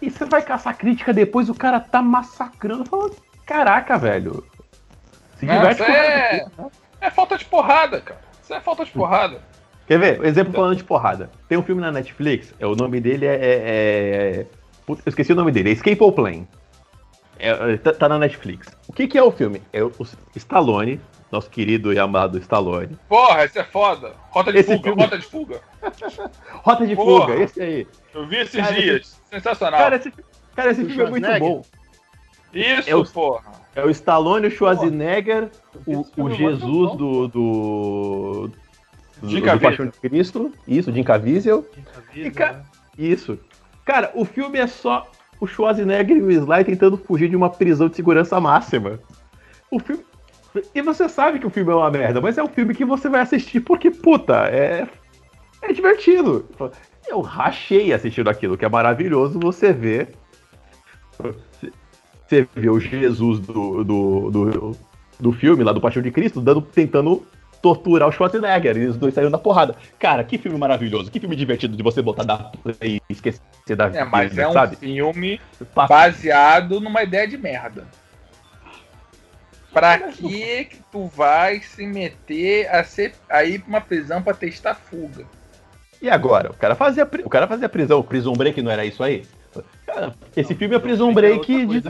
E 0.00 0.08
você 0.08 0.24
vai 0.24 0.42
caçar 0.42 0.78
crítica 0.78 1.12
depois, 1.12 1.48
o 1.48 1.54
cara 1.54 1.80
tá 1.80 2.00
massacrando, 2.00 2.84
falando, 2.84 3.16
caraca, 3.44 3.98
velho. 3.98 4.44
Se 5.36 5.46
diverte 5.46 5.82
com 5.82 5.90
é... 5.90 6.46
É 7.00 7.10
falta 7.10 7.36
de 7.36 7.44
porrada, 7.44 8.00
cara. 8.00 8.20
Isso 8.42 8.54
é 8.54 8.60
falta 8.60 8.84
de 8.84 8.90
porrada. 8.90 9.40
Quer 9.86 9.98
ver? 9.98 10.24
Exemplo 10.24 10.52
falando 10.52 10.76
de 10.76 10.84
porrada. 10.84 11.30
Tem 11.48 11.58
um 11.58 11.62
filme 11.62 11.80
na 11.80 11.90
Netflix, 11.90 12.54
é, 12.60 12.66
o 12.66 12.76
nome 12.76 13.00
dele 13.00 13.26
é. 13.26 13.34
é, 13.34 13.40
é 13.42 14.46
eu 14.88 14.98
esqueci 15.06 15.32
o 15.32 15.36
nome 15.36 15.52
dele, 15.52 15.70
é 15.70 15.72
Escape 15.72 16.02
ou 16.02 16.12
Plane. 16.12 16.48
É, 17.38 17.72
é, 17.72 17.76
tá, 17.78 17.92
tá, 17.92 18.08
na 18.08 18.18
Netflix. 18.18 18.68
O 18.86 18.92
que, 18.92 19.08
que 19.08 19.16
é 19.16 19.22
o 19.22 19.32
filme? 19.32 19.62
É 19.72 19.82
o 19.82 19.92
Stallone, 20.36 21.00
nosso 21.32 21.48
querido 21.48 21.92
e 21.92 21.98
amado 21.98 22.38
Stallone. 22.38 22.98
Porra, 23.08 23.44
esse 23.44 23.58
é 23.58 23.64
foda. 23.64 24.14
Rota 24.30 24.52
de 24.52 24.58
esse 24.58 24.76
fuga, 24.76 24.82
filme... 24.82 25.02
rota 25.02 25.18
de 25.18 25.26
fuga. 25.26 25.60
rota 26.62 26.86
de 26.86 26.94
Porra. 26.96 27.26
fuga, 27.26 27.42
esse 27.42 27.62
aí. 27.62 27.86
Eu 28.14 28.26
vi 28.26 28.36
esses 28.36 28.60
cara, 28.60 28.74
dias. 28.74 29.00
Esse... 29.00 29.20
Sensacional. 29.30 29.80
Cara, 29.80 29.96
esse, 29.96 30.12
cara, 30.54 30.70
esse 30.70 30.84
filme 30.84 31.02
é 31.02 31.10
muito 31.10 31.38
bom. 31.38 31.62
Isso, 32.52 32.90
é 32.90 32.94
o, 32.94 33.04
porra. 33.04 33.52
É 33.74 33.84
o 33.84 33.90
Stallone, 33.90 34.48
o 34.48 34.50
Schwarzenegger, 34.50 35.50
o, 35.86 36.04
o 36.16 36.30
Jesus 36.30 36.96
do. 36.96 37.28
do. 37.28 38.50
do, 39.22 39.28
do 39.28 39.60
Paixão 39.60 39.86
de 39.86 39.98
Cristo. 40.00 40.52
Isso, 40.66 40.92
Jim 40.92 41.04
Caviezel. 41.04 41.64
Jim 42.12 42.30
Caviezel 42.30 42.56
né? 42.56 42.64
Isso. 42.98 43.38
Cara, 43.84 44.10
o 44.14 44.24
filme 44.24 44.58
é 44.58 44.66
só 44.66 45.10
o 45.40 45.46
Schwarzenegger 45.46 46.16
e 46.16 46.22
o 46.22 46.30
Sly 46.30 46.64
tentando 46.64 46.96
fugir 46.96 47.28
de 47.28 47.36
uma 47.36 47.48
prisão 47.48 47.88
de 47.88 47.96
segurança 47.96 48.40
máxima. 48.40 49.00
O 49.70 49.78
filme. 49.78 50.04
E 50.74 50.82
você 50.82 51.08
sabe 51.08 51.38
que 51.38 51.46
o 51.46 51.50
filme 51.50 51.70
é 51.70 51.74
uma 51.74 51.90
merda, 51.90 52.20
mas 52.20 52.36
é 52.36 52.42
um 52.42 52.48
filme 52.48 52.74
que 52.74 52.84
você 52.84 53.08
vai 53.08 53.20
assistir 53.20 53.60
porque, 53.60 53.90
puta, 53.90 54.48
é. 54.48 54.86
É 55.62 55.72
divertido. 55.72 56.48
Eu 57.06 57.20
rachei 57.20 57.92
assistindo 57.92 58.28
aquilo, 58.28 58.56
que 58.56 58.64
é 58.64 58.68
maravilhoso 58.68 59.38
você 59.38 59.72
ver 59.72 60.08
você 62.30 62.46
vê 62.54 62.70
o 62.70 62.78
Jesus 62.78 63.40
do, 63.40 63.82
do, 63.82 64.30
do, 64.30 64.76
do 65.18 65.32
filme, 65.32 65.64
lá 65.64 65.72
do 65.72 65.80
Paixão 65.80 66.00
de 66.00 66.12
Cristo, 66.12 66.40
dando, 66.40 66.62
tentando 66.62 67.26
torturar 67.60 68.08
o 68.08 68.12
Schwarzenegger. 68.12 68.76
E 68.76 68.86
os 68.86 68.96
dois 68.96 69.12
saíram 69.12 69.30
na 69.30 69.38
porrada. 69.38 69.74
Cara, 69.98 70.22
que 70.22 70.38
filme 70.38 70.56
maravilhoso, 70.56 71.10
que 71.10 71.18
filme 71.18 71.34
divertido 71.34 71.76
de 71.76 71.82
você 71.82 72.00
botar 72.00 72.22
da 72.22 72.52
e 72.80 73.02
esquecer 73.08 73.40
da 73.76 73.88
vida. 73.88 73.98
É, 73.98 74.04
mas 74.04 74.38
é 74.38 74.46
um 74.46 74.52
sabe? 74.52 74.76
filme 74.76 75.40
baseado 75.74 76.80
numa 76.80 77.02
ideia 77.02 77.26
de 77.26 77.36
merda. 77.36 77.84
Pra 79.72 79.98
que 79.98 80.64
que 80.64 80.78
tu 80.90 81.06
vai 81.06 81.60
se 81.60 81.86
meter 81.86 82.68
a, 82.68 82.82
ser, 82.82 83.14
a 83.28 83.44
ir 83.44 83.60
pra 83.60 83.68
uma 83.68 83.80
prisão 83.80 84.22
pra 84.22 84.34
testar 84.34 84.74
fuga? 84.74 85.24
E 86.02 86.08
agora? 86.08 86.50
O 86.50 86.54
cara 86.54 86.74
fazia, 86.74 87.08
o 87.24 87.30
cara 87.30 87.46
fazia 87.46 87.68
prisão, 87.68 87.98
o 88.00 88.04
Prison 88.04 88.32
Break 88.32 88.60
não 88.62 88.70
era 88.70 88.84
isso 88.84 89.02
aí? 89.02 89.24
Cara, 89.92 90.14
esse 90.36 90.54
filme 90.54 90.76
é 90.76 90.78
Prison 90.78 91.12
Break 91.12 91.62
é 91.62 91.66
de. 91.66 91.82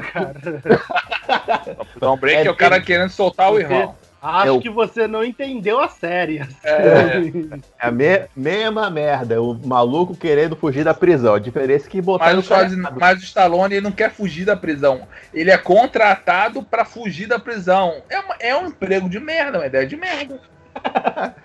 Prison 1.93 2.17
Break 2.21 2.39
é, 2.39 2.47
é 2.47 2.51
o 2.51 2.57
cara 2.57 2.81
querendo 2.81 3.11
soltar 3.11 3.53
o 3.53 3.59
irmão. 3.59 3.95
Acho 4.23 4.49
é 4.49 4.51
o... 4.51 4.61
que 4.61 4.69
você 4.69 5.07
não 5.07 5.25
entendeu 5.25 5.81
a 5.81 5.89
série. 5.89 6.41
É, 6.63 6.73
é 6.73 7.61
a 7.79 7.91
me 7.91 8.29
mesma 8.37 8.91
merda. 8.91 9.41
O 9.41 9.55
maluco 9.55 10.15
querendo 10.15 10.55
fugir 10.55 10.85
da 10.85 10.93
prisão. 10.93 11.35
A 11.35 11.39
diferença 11.39 11.87
é 11.87 11.91
que 11.91 12.03
botar. 12.03 12.35
Mas, 12.35 12.47
o, 12.47 12.99
mas 12.99 13.21
o 13.21 13.25
Stallone 13.25 13.77
ele 13.77 13.85
não 13.85 13.93
quer 13.93 14.11
fugir 14.11 14.45
da 14.45 14.55
prisão. 14.55 15.09
Ele 15.33 15.51
é 15.51 15.57
contratado 15.57 16.63
para 16.63 16.85
fugir 16.85 17.27
da 17.27 17.39
prisão. 17.39 18.03
É, 18.11 18.19
uma, 18.19 18.37
é 18.41 18.55
um 18.55 18.67
emprego 18.67 19.09
de 19.09 19.19
merda, 19.19 19.59
uma 19.59 19.67
ideia 19.67 19.87
de 19.87 19.97
merda. 19.97 20.39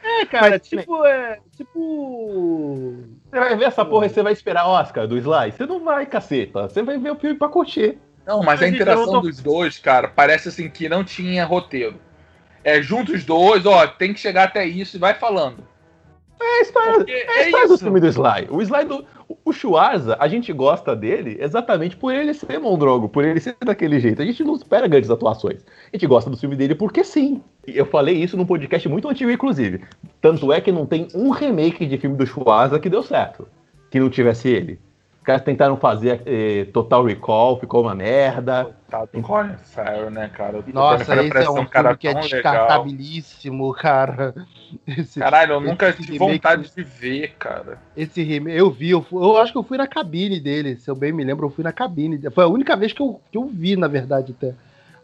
é, 0.04 0.26
cara, 0.26 0.50
mas, 0.52 0.68
tipo, 0.68 1.06
é. 1.06 1.40
Tipo. 1.56 3.06
Você 3.36 3.40
vai 3.42 3.56
ver 3.58 3.66
essa 3.66 3.84
porra 3.84 4.06
e 4.06 4.10
você 4.10 4.24
vai 4.24 4.32
esperar 4.32 4.66
Oscar 4.66 5.06
do 5.06 5.18
Sly? 5.18 5.52
Você 5.52 5.66
não 5.66 5.84
vai, 5.84 6.06
caceta. 6.06 6.70
Você 6.70 6.82
vai 6.82 6.98
ver 6.98 7.12
o 7.12 7.18
filme 7.18 7.38
pra 7.38 7.50
curtir. 7.50 7.98
Não, 8.26 8.42
mas 8.42 8.62
a 8.62 8.68
interação 8.70 9.06
tô- 9.12 9.20
dos 9.20 9.42
dois, 9.42 9.78
cara, 9.78 10.08
parece 10.08 10.48
assim 10.48 10.70
que 10.70 10.88
não 10.88 11.04
tinha 11.04 11.44
roteiro. 11.44 12.00
É, 12.64 12.82
junto 12.82 13.12
os 13.12 13.26
dois, 13.26 13.66
ó, 13.66 13.86
tem 13.88 14.14
que 14.14 14.22
chegar 14.22 14.46
até 14.46 14.66
isso 14.66 14.96
e 14.96 15.00
vai 15.02 15.16
falando. 15.16 15.68
É 16.40 16.60
a 16.60 16.62
história, 16.62 17.06
é 17.08 17.30
a 17.30 17.44
é 17.44 17.46
história 17.46 17.68
do 17.68 17.74
isso. 17.74 17.84
filme 17.84 18.00
do 18.00 18.08
Sly. 18.08 18.48
O 18.50 18.62
Sly 18.62 18.86
do. 18.86 19.06
O 19.44 19.52
Schwarza, 19.52 20.18
a 20.20 20.28
gente 20.28 20.52
gosta 20.54 20.96
dele 20.96 21.38
exatamente 21.40 21.96
por 21.96 22.14
ele 22.14 22.34
ser 22.34 22.60
Mondrogo, 22.60 23.10
por 23.10 23.24
ele 23.24 23.40
ser 23.40 23.56
daquele 23.64 24.00
jeito. 24.00 24.22
A 24.22 24.26
gente 24.26 24.44
não 24.44 24.56
espera 24.56 24.88
grandes 24.88 25.10
atuações. 25.10 25.64
A 25.92 25.96
gente 25.96 26.06
gosta 26.06 26.30
do 26.30 26.38
filme 26.38 26.56
dele 26.56 26.76
porque 26.76 27.04
sim. 27.04 27.42
Eu 27.66 27.86
falei 27.86 28.16
isso 28.16 28.38
num 28.38 28.46
podcast 28.46 28.88
muito 28.88 29.10
antigo, 29.10 29.32
inclusive. 29.32 29.82
Tanto 30.22 30.52
é 30.52 30.62
que 30.62 30.72
não 30.72 30.86
tem 30.86 31.08
um 31.16 31.30
remake 31.30 31.86
de 31.86 31.98
filme 31.98 32.16
do 32.16 32.26
Schwarza 32.26 32.80
que 32.80 32.90
deu 32.90 33.02
certo. 33.02 33.48
Que 33.90 34.00
não 34.00 34.10
tivesse 34.10 34.50
ele. 34.50 34.80
Os 35.26 35.28
caras 35.28 35.42
tentaram 35.42 35.76
fazer 35.76 36.22
eh, 36.28 36.66
Total 36.66 37.04
Recall, 37.04 37.60
ficou 37.60 37.82
uma 37.82 37.96
merda. 37.96 38.68
Tá 38.88 39.06
do 39.06 39.22
Colin 39.24 39.56
Farrell, 39.58 40.12
né, 40.12 40.30
cara? 40.30 40.64
Nossa, 40.72 41.16
esse 41.16 41.38
é 41.44 41.50
um 41.50 41.66
cara 41.66 41.96
filme 41.96 41.98
que 41.98 42.08
é 42.08 42.14
descartabilíssimo, 42.14 43.74
cara. 43.74 44.36
Esse, 44.86 45.20
Caralho, 45.20 45.54
eu 45.54 45.60
nunca 45.62 45.92
tive 45.92 46.20
vontade 46.20 46.70
de 46.72 46.84
ver, 46.84 47.30
cara. 47.40 47.80
esse 47.98 48.22
remake, 48.22 48.56
eu 48.56 48.70
vi, 48.70 48.92
eu, 48.92 49.02
fui- 49.02 49.24
eu 49.24 49.38
acho 49.38 49.52
que 49.52 49.58
eu 49.58 49.64
fui 49.64 49.80
na 49.80 49.88
cabine 49.88 50.40
dele, 50.40 50.76
se 50.76 50.92
eu 50.92 50.96
bem 50.96 51.12
me 51.12 51.24
lembro, 51.24 51.48
eu 51.48 51.50
fui 51.50 51.64
na 51.64 51.72
cabine. 51.74 52.20
Foi 52.30 52.44
a 52.44 52.48
única 52.48 52.76
vez 52.78 52.94
que 52.94 53.02
eu, 53.02 53.20
que 53.32 53.38
eu 53.40 53.48
vi, 53.48 53.76
na 53.76 53.88
verdade, 53.88 54.32
até. 54.38 54.54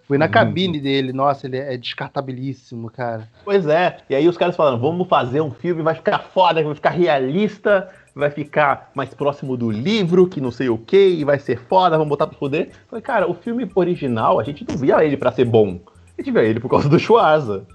Fui 0.08 0.20
na 0.20 0.26
Uhum. 0.26 0.32
cabine 0.32 0.80
dele, 0.80 1.12
nossa, 1.14 1.48
ele 1.48 1.58
é 1.58 1.76
descartabilíssimo, 1.78 2.92
cara. 2.92 3.28
Pois 3.44 3.66
é. 3.66 3.98
E 4.10 4.14
aí 4.14 4.28
os 4.28 4.38
caras 4.38 4.56
falaram, 4.56 4.78
vamos 4.80 5.08
fazer 5.08 5.42
um 5.42 5.50
filme, 5.52 5.82
vai 5.82 5.96
ficar 5.96 6.20
foda, 6.20 6.62
vai 6.64 6.76
ficar 6.76 6.92
realista, 6.92 7.90
vai 8.16 8.30
ficar 8.30 8.92
mais 8.94 9.14
próximo 9.14 9.56
do 9.56 9.72
livro, 9.72 10.28
que 10.28 10.42
não 10.42 10.52
sei 10.52 10.70
o 10.70 10.78
que, 10.78 10.98
e 10.98 11.24
vai 11.24 11.40
ser 11.40 11.60
foda, 11.60 11.98
vamos 11.98 12.10
botar 12.10 12.28
pra 12.28 12.38
poder. 12.38 12.72
Falei, 12.90 13.02
cara, 13.02 13.30
o 13.30 13.34
filme 13.34 13.70
original, 13.74 14.40
a 14.40 14.44
gente 14.44 14.66
não 14.68 14.78
via 14.78 15.04
ele 15.04 15.18
pra 15.18 15.32
ser 15.32 15.46
bom. 15.46 15.80
A 16.18 16.22
gente 16.22 16.32
via 16.32 16.44
ele 16.44 16.60
por 16.60 16.70
causa 16.70 16.90
do 16.90 17.00
Schwarza. 17.00 17.66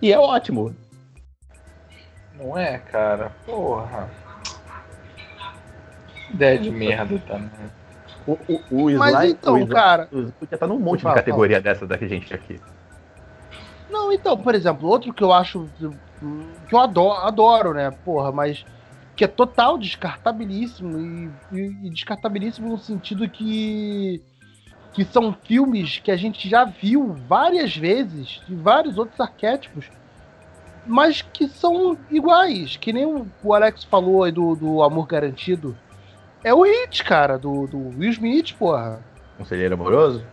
E 0.00 0.12
é 0.12 0.18
ótimo. 0.18 0.74
Não 2.38 2.56
é, 2.56 2.78
cara? 2.78 3.32
Porra. 3.44 4.08
Ideia 6.30 6.58
de 6.58 6.70
merda 6.70 7.20
também. 7.26 7.50
O, 8.26 8.32
o, 8.32 8.84
o 8.84 8.90
Sly, 8.90 8.98
Mas 8.98 9.30
então, 9.30 9.54
o 9.54 9.58
Sly, 9.58 9.68
cara. 9.68 10.06
podia 10.06 10.32
estar 10.54 10.66
num 10.66 10.78
monte 10.78 11.02
Fala, 11.02 11.14
de 11.14 11.20
categoria 11.20 11.60
dessa 11.60 11.86
da 11.86 11.96
gente 11.96 12.32
aqui. 12.32 12.60
Não, 13.90 14.12
então, 14.12 14.36
por 14.36 14.54
exemplo, 14.54 14.88
outro 14.88 15.12
que 15.12 15.24
eu 15.24 15.32
acho 15.32 15.66
que 16.68 16.74
eu 16.74 16.78
adoro, 16.78 17.26
adoro, 17.26 17.74
né, 17.74 17.90
porra, 18.04 18.30
mas 18.30 18.64
que 19.18 19.24
é 19.24 19.28
total 19.28 19.76
descartabilíssimo 19.76 20.96
e, 21.00 21.28
e- 21.50 21.86
e 21.86 21.90
descartabilíssimo 21.90 22.68
no 22.68 22.78
sentido 22.78 23.28
que 23.28 24.22
que 24.94 25.04
são 25.04 25.32
filmes 25.32 25.98
que 25.98 26.10
a 26.10 26.16
gente 26.16 26.48
já 26.48 26.64
viu 26.64 27.12
várias 27.28 27.76
vezes 27.76 28.40
de 28.46 28.54
vários 28.56 28.96
outros 28.96 29.20
arquétipos, 29.20 29.90
mas 30.86 31.20
que 31.20 31.46
são 31.46 31.96
iguais, 32.10 32.76
que 32.76 32.92
nem 32.92 33.04
o, 33.06 33.26
Alex 33.52 33.84
falou 33.84 34.24
aí 34.24 34.32
do, 34.32 34.56
do 34.56 34.82
Amor 34.82 35.06
Garantido. 35.06 35.76
É 36.42 36.52
o 36.54 36.62
Hit, 36.62 37.04
cara, 37.04 37.38
do, 37.38 37.66
do 37.66 37.78
Will 37.98 38.10
Smith, 38.10 38.54
porra. 38.56 39.04
Conselheiro 39.36 39.74
amoroso? 39.74 40.24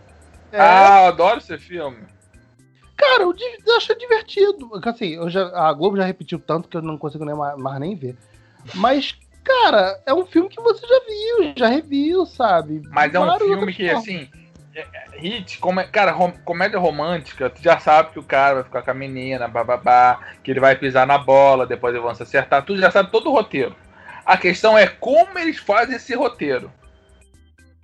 É, 0.51 0.59
Ah, 0.59 1.01
eu 1.03 1.07
adoro 1.09 1.37
esse 1.39 1.57
filme. 1.59 1.97
Cara, 2.95 3.23
eu, 3.23 3.35
eu 3.67 3.77
achei 3.77 3.95
divertido. 3.95 4.71
Assim, 4.83 5.09
eu 5.15 5.29
já, 5.29 5.47
a 5.59 5.71
Globo 5.73 5.97
já 5.97 6.05
repetiu 6.05 6.39
tanto 6.39 6.69
que 6.69 6.77
eu 6.77 6.81
não 6.81 6.97
consigo 6.97 7.25
nem 7.25 7.35
ma- 7.35 7.57
mais 7.57 7.79
nem 7.79 7.95
ver. 7.95 8.15
Mas, 8.73 9.15
cara, 9.43 10.01
é 10.05 10.13
um 10.13 10.25
filme 10.25 10.49
que 10.49 10.61
você 10.61 10.85
já 10.85 10.99
viu, 11.05 11.53
já 11.55 11.67
reviu, 11.67 12.25
sabe? 12.25 12.81
Mas 12.89 13.13
é 13.13 13.19
um 13.19 13.37
filme 13.37 13.73
que, 13.73 13.85
formas. 13.87 14.03
assim. 14.03 14.29
é- 14.73 14.79
é- 14.81 15.05
Hit, 15.17 15.59
como 15.59 15.79
é- 15.79 15.85
cara, 15.87 16.11
rom- 16.11 16.33
comédia 16.43 16.77
romântica, 16.77 17.49
tu 17.49 17.61
já 17.61 17.79
sabe 17.79 18.11
que 18.11 18.19
o 18.19 18.23
cara 18.23 18.55
vai 18.55 18.63
ficar 18.63 18.81
com 18.81 18.91
a 18.91 18.93
menina, 18.93 19.47
bababá, 19.47 20.19
que 20.43 20.51
ele 20.51 20.59
vai 20.59 20.75
pisar 20.75 21.07
na 21.07 21.17
bola, 21.17 21.65
depois 21.65 21.93
eles 21.93 22.03
vão 22.03 22.13
se 22.13 22.23
acertar, 22.23 22.63
tu 22.65 22.77
já 22.77 22.91
sabe 22.91 23.11
todo 23.11 23.29
o 23.29 23.33
roteiro. 23.33 23.73
A 24.25 24.35
questão 24.37 24.77
é 24.77 24.87
como 24.87 25.37
eles 25.39 25.57
fazem 25.57 25.95
esse 25.95 26.13
roteiro. 26.15 26.71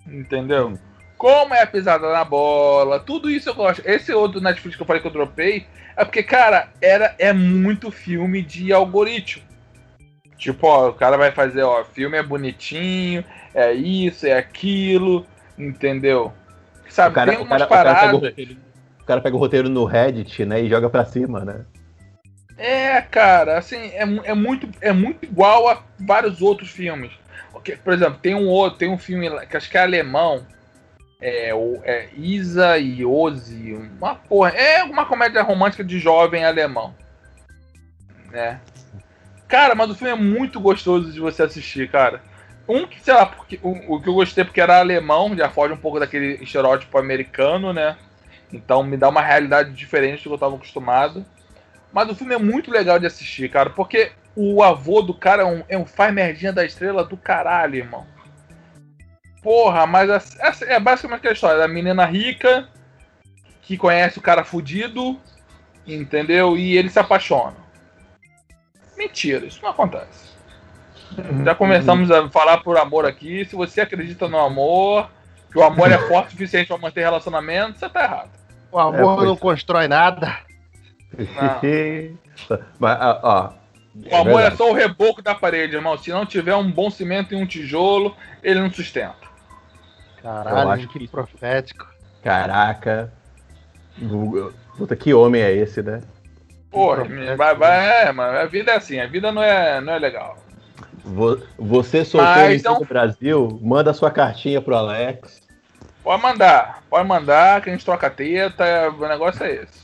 Entendeu? 0.06 0.78
Como 1.18 1.54
é 1.54 1.62
a 1.62 1.68
pisada 1.68 2.12
na 2.12 2.26
bola, 2.26 3.00
tudo 3.00 3.30
isso 3.30 3.50
eu 3.50 3.54
gosto. 3.56 3.84
Esse 3.86 4.12
outro 4.12 4.42
Netflix 4.42 4.76
que 4.76 4.82
eu 4.82 4.88
falei 4.88 5.02
que 5.02 5.08
eu 5.08 5.12
dropei 5.12 5.68
é 5.96 6.04
porque, 6.04 6.24
cara, 6.24 6.70
era, 6.82 7.16
é 7.20 7.32
muito 7.32 7.92
filme 7.92 8.42
de 8.42 8.74
algoritmo. 8.74 9.44
Tipo, 10.42 10.66
ó, 10.66 10.90
o 10.90 10.94
cara 10.94 11.18
vai 11.18 11.32
fazer, 11.32 11.62
ó, 11.62 11.84
filme 11.84 12.18
é 12.18 12.24
bonitinho, 12.24 13.24
é 13.54 13.74
isso, 13.74 14.26
é 14.26 14.34
aquilo, 14.34 15.24
entendeu? 15.56 16.34
Sabe, 16.90 17.12
O 17.12 17.14
cara, 17.14 17.32
tem 17.32 17.40
o, 17.40 17.44
umas 17.44 17.64
cara, 17.64 17.66
o, 17.66 17.70
cara 17.70 17.94
pega 17.94 18.16
o, 18.16 18.22
paradas. 18.22 18.58
o 19.00 19.06
cara 19.06 19.22
pega 19.22 19.36
o 19.36 19.40
roteiro 19.40 19.70
no 19.70 19.86
Reddit, 19.86 20.44
né, 20.44 20.60
e 20.60 20.68
joga 20.68 20.90
pra 20.90 21.06
cima, 21.06 21.46
né? 21.46 21.64
É, 22.58 23.00
cara, 23.02 23.60
assim, 23.60 23.92
é, 23.94 24.02
é, 24.02 24.34
muito, 24.34 24.68
é 24.82 24.92
muito 24.92 25.24
igual 25.26 25.70
a 25.70 25.84
vários 26.00 26.42
outros 26.42 26.72
filmes. 26.72 27.12
Por 27.84 27.94
exemplo, 27.94 28.18
tem 28.20 28.34
um 28.34 28.48
outro, 28.48 28.80
tem 28.80 28.90
um 28.90 28.98
filme 28.98 29.30
que 29.46 29.56
acho 29.56 29.70
que 29.70 29.78
é 29.78 29.84
alemão. 29.84 30.44
É, 31.22 31.54
o, 31.54 31.80
é 31.84 32.10
Isa 32.18 32.80
e 32.80 33.06
Ozzy, 33.06 33.74
uma 33.74 34.16
porra. 34.16 34.50
É 34.50 34.84
uma 34.84 35.06
comédia 35.06 35.44
romântica 35.44 35.84
de 35.84 36.00
jovem 36.00 36.44
alemão. 36.44 36.96
Né? 38.32 38.60
Cara, 39.52 39.76
mas 39.76 39.90
o 39.90 39.96
filme 39.96 40.14
é 40.14 40.16
muito 40.16 40.62
gostoso 40.62 41.12
de 41.12 41.20
você 41.20 41.44
assistir, 41.44 41.92
cara. 41.92 42.24
Um 42.70 42.88
que, 42.88 43.02
sei 43.02 43.14
lá, 43.14 43.26
porque, 43.26 43.60
o, 43.62 43.96
o 43.96 44.02
que 44.02 44.08
eu 44.08 44.14
gostei 44.14 44.46
porque 44.46 44.62
era 44.62 44.80
alemão, 44.80 45.36
já 45.36 45.50
foge 45.50 45.74
um 45.74 45.78
pouco 45.78 46.00
daquele 46.00 46.42
estereótipo 46.42 46.98
americano, 46.98 47.74
né? 47.74 47.98
Então 48.54 48.82
me 48.82 48.96
dá 48.96 49.10
uma 49.10 49.22
realidade 49.22 49.74
diferente 49.74 50.24
do 50.24 50.30
que 50.30 50.36
eu 50.36 50.38
tava 50.38 50.56
acostumado. 50.56 51.26
Mas 51.92 52.10
o 52.10 52.16
filme 52.16 52.34
é 52.34 52.38
muito 52.38 52.72
legal 52.72 52.98
de 52.98 53.06
assistir, 53.06 53.50
cara, 53.52 53.70
porque 53.70 54.14
o 54.38 54.64
avô 54.64 55.02
do 55.02 55.14
cara 55.14 55.42
é 55.42 55.46
um, 55.46 55.64
é 55.68 55.78
um 55.78 55.86
faz 55.86 56.14
merdinha 56.14 56.54
da 56.54 56.64
estrela 56.64 57.04
do 57.04 57.18
caralho, 57.18 57.76
irmão. 57.76 58.08
Porra, 59.44 59.86
mas 59.86 60.10
essa- 60.10 60.48
essa 60.48 60.64
é 60.66 60.80
basicamente 60.80 61.20
aquela 61.20 61.34
história 61.34 61.58
da 61.60 61.68
menina 61.68 62.06
rica 62.06 62.70
que 63.64 63.76
conhece 63.76 64.18
o 64.18 64.22
cara 64.22 64.46
fudido, 64.46 65.20
entendeu? 65.86 66.58
E 66.58 66.78
eles 66.78 66.94
se 66.94 67.00
apaixonam. 67.00 67.61
Mentira, 69.02 69.46
isso 69.46 69.60
não 69.64 69.70
acontece. 69.72 70.32
Já 71.44 71.56
começamos 71.56 72.10
a 72.12 72.30
falar 72.30 72.60
por 72.60 72.78
amor 72.78 73.06
aqui. 73.06 73.44
Se 73.46 73.56
você 73.56 73.82
acredita 73.82 74.28
no 74.28 74.38
amor, 74.40 75.10
que 75.52 75.58
o 75.58 75.64
amor 75.64 75.92
é 75.92 75.98
forte 76.08 76.28
o 76.30 76.32
suficiente 76.32 76.68
pra 76.68 76.78
manter 76.78 77.02
relacionamento, 77.02 77.80
você 77.80 77.90
tá 77.90 78.04
errado. 78.04 78.30
O 78.72 78.80
amor 78.80 78.96
É, 79.00 79.04
pois. 79.16 79.28
não 79.28 79.36
constrói 79.36 79.88
nada. 79.88 80.38
Mas, 82.80 82.98
ó, 83.24 83.54
O 84.10 84.16
amor 84.16 84.30
é 84.40 84.50
verdade. 84.50 84.56
só 84.58 84.70
o 84.70 84.74
reboco 84.74 85.22
da 85.22 85.36
parede, 85.36 85.76
irmão. 85.76 85.98
Se 85.98 86.10
não 86.12 86.26
tiver 86.26 86.56
um 86.56 86.72
bom 86.72 86.90
cimento 86.90 87.34
e 87.34 87.38
um 87.38 87.46
tijolo, 87.46 88.16
ele 88.42 88.60
não 88.62 88.72
sustenta. 88.72 89.16
Eu 90.18 90.24
Caralho, 90.24 90.70
acho 90.70 90.88
que 90.88 91.00
que- 91.00 91.08
profético. 91.08 91.86
Caraca. 92.24 93.12
Puta, 94.78 94.96
que 94.96 95.14
homem 95.14 95.42
é 95.42 95.52
esse, 95.52 95.82
né? 95.84 96.02
Porra, 96.72 97.04
Profético. 97.06 97.38
vai, 97.38 97.56
vai, 97.56 98.06
é, 98.08 98.12
mano. 98.12 98.38
A 98.38 98.46
vida 98.46 98.72
é 98.72 98.76
assim, 98.78 99.00
a 99.00 99.06
vida 99.08 99.32
não 99.32 99.44
é, 99.44 99.82
não 99.82 99.94
é 99.94 100.00
legal. 100.00 100.38
Vo- 101.04 101.42
Você 101.58 102.06
solteiro 102.06 102.40
Mas, 102.40 102.54
em 102.54 102.56
então- 102.60 102.74
todo 102.76 102.84
o 102.84 102.88
Brasil, 102.88 103.60
manda 103.62 103.94
sua 103.94 104.10
cartinha 104.10 104.62
pro 104.62 104.76
Alex. 104.76 105.42
Pode 106.04 106.22
mandar, 106.24 106.82
pode 106.90 107.08
mandar, 107.08 107.62
que 107.62 107.70
a 107.70 107.74
gente 107.74 107.86
troca 107.86 108.10
teta, 108.10 108.90
o 108.90 109.08
negócio 109.08 109.44
é 109.44 109.54
esse. 109.56 109.82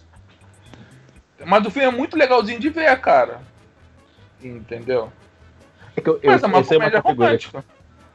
Mas 1.45 1.65
o 1.65 1.69
filme 1.71 1.88
é 1.88 1.91
muito 1.91 2.17
legalzinho 2.17 2.60
de 2.60 2.69
ver, 2.69 3.00
cara. 3.00 3.39
Entendeu? 4.43 5.12
É, 5.95 6.02
que 6.02 6.10
eu, 6.10 6.19
eu, 6.23 6.32
Mas 6.32 6.43
é 6.43 6.47
uma 6.47 6.58
essa 6.60 6.73
é 6.73 6.78
uma 6.78 6.84
comédia 6.86 7.02
categoria, 7.02 7.26
romântica. 7.28 7.66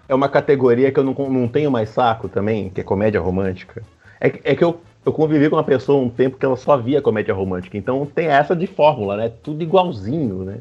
é 0.08 0.14
uma 0.14 0.28
categoria 0.28 0.92
que 0.92 0.98
eu 0.98 1.04
não, 1.04 1.12
não 1.14 1.48
tenho 1.48 1.70
mais 1.70 1.90
saco 1.90 2.28
também, 2.28 2.70
que 2.70 2.80
é 2.80 2.84
comédia 2.84 3.20
romântica. 3.20 3.82
É, 4.20 4.30
que- 4.30 4.40
é 4.44 4.54
que 4.56 4.64
eu, 4.64 4.80
eu 5.04 5.12
convivi 5.12 5.48
com 5.50 5.56
uma 5.56 5.64
pessoa 5.64 6.02
um 6.02 6.08
tempo 6.10 6.36
que 6.36 6.44
ela 6.44 6.56
só 6.56 6.76
via 6.76 7.02
comédia 7.02 7.34
romântica. 7.34 7.76
Então 7.76 8.04
tem 8.06 8.26
essa 8.26 8.54
de 8.54 8.66
fórmula, 8.66 9.16
né? 9.16 9.28
Tudo 9.28 9.62
igualzinho, 9.62 10.44
né? 10.44 10.60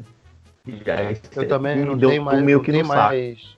Aí 0.66 1.16
Eu 1.36 1.48
também 1.48 1.84
não 1.84 1.96
deu 1.96 2.10
tenho 2.10 2.24
mais. 2.24 2.42
meio 2.42 2.58
não 2.58 2.64
que 2.64 2.72
saco. 2.84 2.88
mais. 2.94 3.56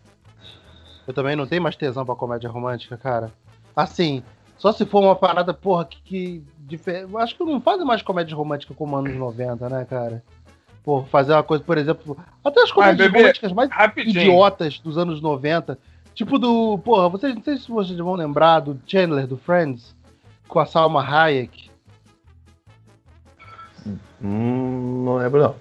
Eu 1.07 1.13
também 1.13 1.37
não 1.37 1.47
tenho 1.47 1.63
mais 1.63 1.77
tesão 1.77 2.05
pra 2.05 2.15
comédia 2.15 2.49
romântica, 2.49 2.97
cara. 2.97 3.31
Assim, 3.77 4.23
só 4.57 4.73
se 4.73 4.87
for 4.87 5.03
uma 5.03 5.15
parada, 5.17 5.53
porra, 5.53 5.85
que. 5.85 6.01
que 6.03 6.43
difer- 6.61 7.07
Acho 7.17 7.37
que 7.37 7.45
não 7.45 7.61
fazem 7.61 7.85
mais 7.87 8.01
comédia 8.01 8.35
romântica 8.35 8.73
como 8.73 8.97
anos 8.97 9.15
90, 9.15 9.69
né, 9.69 9.85
cara? 9.89 10.23
Pô, 10.83 11.03
fazer 11.05 11.33
uma 11.33 11.43
coisa, 11.43 11.63
por 11.65 11.77
exemplo. 11.77 12.17
Até 12.43 12.63
as 12.63 12.73
comédias 12.73 13.07
bebê, 13.09 13.19
românticas 13.21 13.53
mais 13.53 13.71
Rapidinho. 13.71 14.21
idiotas 14.21 14.79
dos 14.79 14.97
anos 14.97 15.21
90. 15.21 15.79
Tipo 16.15 16.39
do. 16.39 16.79
Porra, 16.79 17.09
vocês 17.11 17.35
não 17.35 17.43
sei 17.43 17.57
se 17.59 17.71
vocês 17.71 17.99
vão 17.99 18.15
lembrar 18.15 18.61
do 18.61 18.79
Chandler, 18.87 19.27
do 19.27 19.37
Friends, 19.37 19.95
com 20.49 20.59
a 20.59 20.67
Salma 20.67 21.03
Hayek. 21.03 21.71
Hum, 24.23 25.05
não 25.05 25.17
lembro 25.17 25.43
não. 25.43 25.55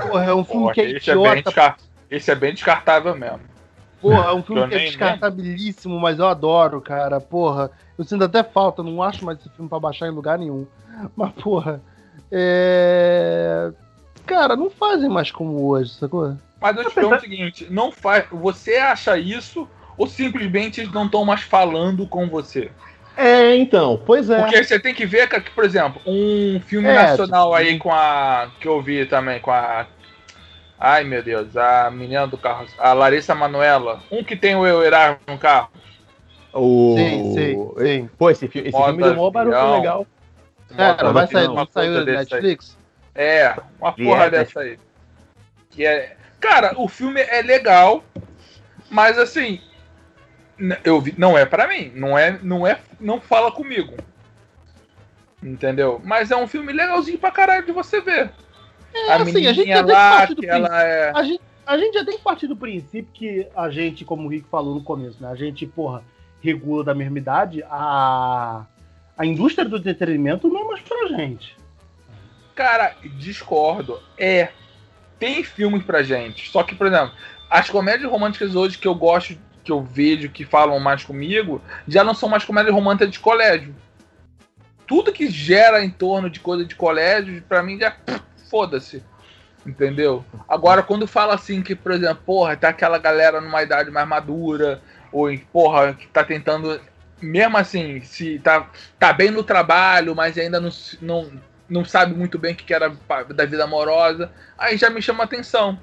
Porra, 0.00 0.24
é 0.24 0.34
um 0.34 0.44
filme 0.44 0.60
Porra, 0.62 0.74
que 0.74 0.80
é 0.80 0.90
esse 0.92 1.10
é 1.10 1.14
bem 1.14 1.22
idiota 1.24 1.42
descar- 1.42 1.76
Esse 2.10 2.30
é 2.30 2.34
bem 2.34 2.52
descartável 2.54 3.14
mesmo. 3.16 3.40
Porra, 4.00 4.30
é 4.30 4.32
um 4.34 4.42
filme 4.42 4.62
Eu 4.62 4.68
que 4.68 4.74
é 4.74 4.78
descartabilíssimo, 4.78 5.98
mas 5.98 6.18
eu 6.18 6.26
adoro, 6.26 6.80
cara. 6.80 7.20
Porra, 7.20 7.70
eu 7.98 8.04
sinto 8.04 8.24
até 8.24 8.42
falta, 8.42 8.82
não 8.82 9.02
acho 9.02 9.24
mais 9.24 9.38
esse 9.38 9.48
filme 9.50 9.68
pra 9.68 9.80
baixar 9.80 10.06
em 10.06 10.10
lugar 10.12 10.38
nenhum. 10.38 10.66
Mas, 11.16 11.32
porra, 11.32 11.80
é. 12.30 13.72
Cara, 14.24 14.56
não 14.56 14.70
fazem 14.70 15.08
mais 15.08 15.30
como 15.30 15.66
hoje, 15.66 15.92
sacou? 15.94 16.36
Mas 16.60 16.76
eu 16.76 16.88
te 16.88 16.94
pergunto 16.94 17.16
o 17.16 17.20
seguinte: 17.20 17.66
não 17.70 17.90
faz. 17.92 18.26
Você 18.30 18.76
acha 18.76 19.18
isso 19.18 19.68
ou 19.96 20.06
simplesmente 20.06 20.80
eles 20.80 20.92
não 20.92 21.06
estão 21.06 21.24
mais 21.24 21.42
falando 21.42 22.06
com 22.06 22.28
você? 22.28 22.70
É, 23.16 23.56
então, 23.56 24.00
pois 24.04 24.28
é. 24.28 24.38
Porque 24.40 24.62
você 24.62 24.78
tem 24.78 24.94
que 24.94 25.06
ver 25.06 25.28
que, 25.28 25.50
por 25.50 25.64
exemplo, 25.64 26.00
um 26.04 26.60
filme 26.60 26.88
É, 26.88 26.94
nacional 26.94 27.54
aí 27.54 27.78
com 27.78 27.90
a. 27.92 28.50
que 28.60 28.68
eu 28.68 28.82
vi 28.82 29.06
também, 29.06 29.40
com 29.40 29.50
a. 29.50 29.86
Ai 30.78 31.04
meu 31.04 31.22
Deus, 31.22 31.56
a 31.56 31.90
menina 31.90 32.26
do 32.26 32.36
carro, 32.36 32.66
a 32.78 32.92
Larissa 32.92 33.34
Manuela, 33.34 34.02
um 34.10 34.22
que 34.22 34.36
tem 34.36 34.54
o 34.54 34.66
Erasmo 34.66 35.18
no 35.26 35.38
carro. 35.38 35.70
O... 36.52 36.94
Sim, 36.96 37.34
sim, 37.34 37.70
sim. 37.84 38.10
Pô, 38.18 38.30
esse, 38.30 38.46
fi- 38.46 38.58
esse 38.60 38.72
Moda 38.72 38.88
filme 38.88 39.02
deu 39.02 39.14
mó 39.14 39.30
barulho 39.30 39.70
legal. 39.72 40.06
Cara, 40.76 41.12
vai 41.12 41.26
sair, 41.26 41.48
não 41.48 41.66
saiu 41.66 41.94
da 41.94 42.00
aí. 42.00 42.16
Netflix? 42.18 42.76
É, 43.14 43.56
uma 43.80 43.92
porra 43.92 44.24
é, 44.24 44.30
dessa 44.30 44.60
aí. 44.60 44.78
Que 45.70 45.86
é. 45.86 46.16
Cara, 46.38 46.74
o 46.76 46.86
filme 46.88 47.20
é 47.22 47.40
legal, 47.40 48.04
mas 48.90 49.18
assim. 49.18 49.60
Eu 50.84 51.00
vi, 51.00 51.14
não 51.18 51.36
é 51.36 51.44
pra 51.44 51.68
mim, 51.68 51.92
não 51.94 52.18
é, 52.18 52.38
não 52.42 52.66
é, 52.66 52.80
não 52.98 53.20
fala 53.20 53.52
comigo. 53.52 53.94
Entendeu? 55.42 56.00
Mas 56.04 56.30
é 56.30 56.36
um 56.36 56.46
filme 56.46 56.72
legalzinho 56.72 57.18
pra 57.18 57.30
caralho 57.30 57.66
de 57.66 57.72
você 57.72 58.00
ver. 58.00 58.30
É, 58.94 59.12
a 59.12 59.16
assim, 59.16 59.46
a 59.46 59.52
gente 59.52 59.68
já 59.68 59.74
tem 59.74 59.86
que 59.86 59.92
lá, 59.92 60.16
partir 60.16 60.34
do 60.34 60.40
que 60.40 60.48
ela 60.48 60.82
é. 60.82 61.12
A 61.14 61.22
gente, 61.22 61.40
a 61.66 61.76
gente 61.76 61.94
já 61.94 62.04
tem 62.04 62.16
que 62.16 62.24
partir 62.24 62.46
do 62.46 62.56
princípio 62.56 63.12
que 63.12 63.46
a 63.54 63.68
gente, 63.68 64.04
como 64.04 64.26
o 64.26 64.28
Rick 64.28 64.48
falou 64.48 64.74
no 64.74 64.82
começo, 64.82 65.22
né? 65.22 65.28
A 65.28 65.34
gente, 65.34 65.66
porra, 65.66 66.02
regula 66.40 66.82
da 66.82 66.94
mesma 66.94 67.18
idade, 67.18 67.62
a, 67.68 68.64
a 69.16 69.26
indústria 69.26 69.68
do 69.68 69.76
entretenimento 69.76 70.48
não 70.48 70.62
é 70.62 70.64
mais 70.64 70.80
pra 70.80 71.08
gente. 71.08 71.56
Cara, 72.54 72.96
discordo. 73.18 74.00
É. 74.16 74.48
Tem 75.18 75.42
filmes 75.44 75.84
pra 75.84 76.02
gente. 76.02 76.50
Só 76.50 76.62
que, 76.62 76.74
por 76.74 76.86
exemplo, 76.86 77.12
as 77.50 77.68
comédias 77.68 78.10
românticas 78.10 78.54
hoje 78.54 78.78
que 78.78 78.88
eu 78.88 78.94
gosto, 78.94 79.36
que 79.66 79.72
eu 79.72 79.82
vejo, 79.82 80.30
que 80.30 80.44
falam 80.44 80.78
mais 80.78 81.02
comigo, 81.02 81.60
já 81.88 82.04
não 82.04 82.14
são 82.14 82.28
mais 82.28 82.44
comédias 82.44 82.72
românticas 82.72 83.10
de 83.10 83.18
colégio. 83.18 83.74
Tudo 84.86 85.12
que 85.12 85.28
gera 85.28 85.84
em 85.84 85.90
torno 85.90 86.30
de 86.30 86.38
coisa 86.38 86.64
de 86.64 86.76
colégio, 86.76 87.42
pra 87.48 87.64
mim 87.64 87.76
já 87.76 87.96
foda-se. 88.48 89.02
Entendeu? 89.66 90.24
Agora, 90.48 90.84
quando 90.84 91.08
fala 91.08 91.34
assim 91.34 91.60
que, 91.60 91.74
por 91.74 91.90
exemplo, 91.90 92.22
porra, 92.24 92.56
tá 92.56 92.68
aquela 92.68 92.98
galera 92.98 93.40
numa 93.40 93.60
idade 93.60 93.90
mais 93.90 94.06
madura, 94.06 94.80
ou 95.10 95.28
porra, 95.52 95.94
que 95.94 96.06
tá 96.06 96.22
tentando, 96.22 96.80
mesmo 97.20 97.56
assim, 97.56 98.00
se 98.02 98.38
tá, 98.38 98.70
tá 98.96 99.12
bem 99.12 99.32
no 99.32 99.42
trabalho, 99.42 100.14
mas 100.14 100.38
ainda 100.38 100.60
não, 100.60 100.70
não, 101.02 101.32
não 101.68 101.84
sabe 101.84 102.14
muito 102.14 102.38
bem 102.38 102.52
o 102.52 102.56
que 102.56 102.72
era 102.72 102.96
da 103.34 103.44
vida 103.44 103.64
amorosa, 103.64 104.30
aí 104.56 104.76
já 104.76 104.88
me 104.88 105.02
chama 105.02 105.24
atenção. 105.24 105.76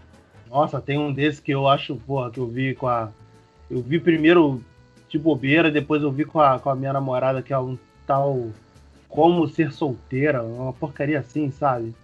Nossa, 0.49 0.79
tem 0.79 0.97
um 0.97 1.11
desses 1.11 1.41
que 1.41 1.51
eu 1.51 1.67
acho, 1.67 1.97
porra, 1.97 2.31
que 2.31 2.39
eu 2.39 2.47
vi 2.47 2.73
com 2.75 2.87
a. 2.87 3.11
Eu 3.73 3.81
vi 3.81 3.99
primeiro 3.99 4.61
de 5.09 5.17
bobeira, 5.17 5.71
depois 5.71 6.03
eu 6.03 6.11
vi 6.11 6.25
com 6.25 6.39
a, 6.39 6.59
com 6.59 6.69
a 6.69 6.75
minha 6.75 6.93
namorada, 6.93 7.41
que 7.41 7.51
é 7.51 7.57
um 7.57 7.75
tal 8.05 8.49
Como 9.09 9.47
Ser 9.47 9.71
Solteira, 9.71 10.43
uma 10.43 10.71
porcaria 10.71 11.19
assim, 11.19 11.49
sabe? 11.49 11.95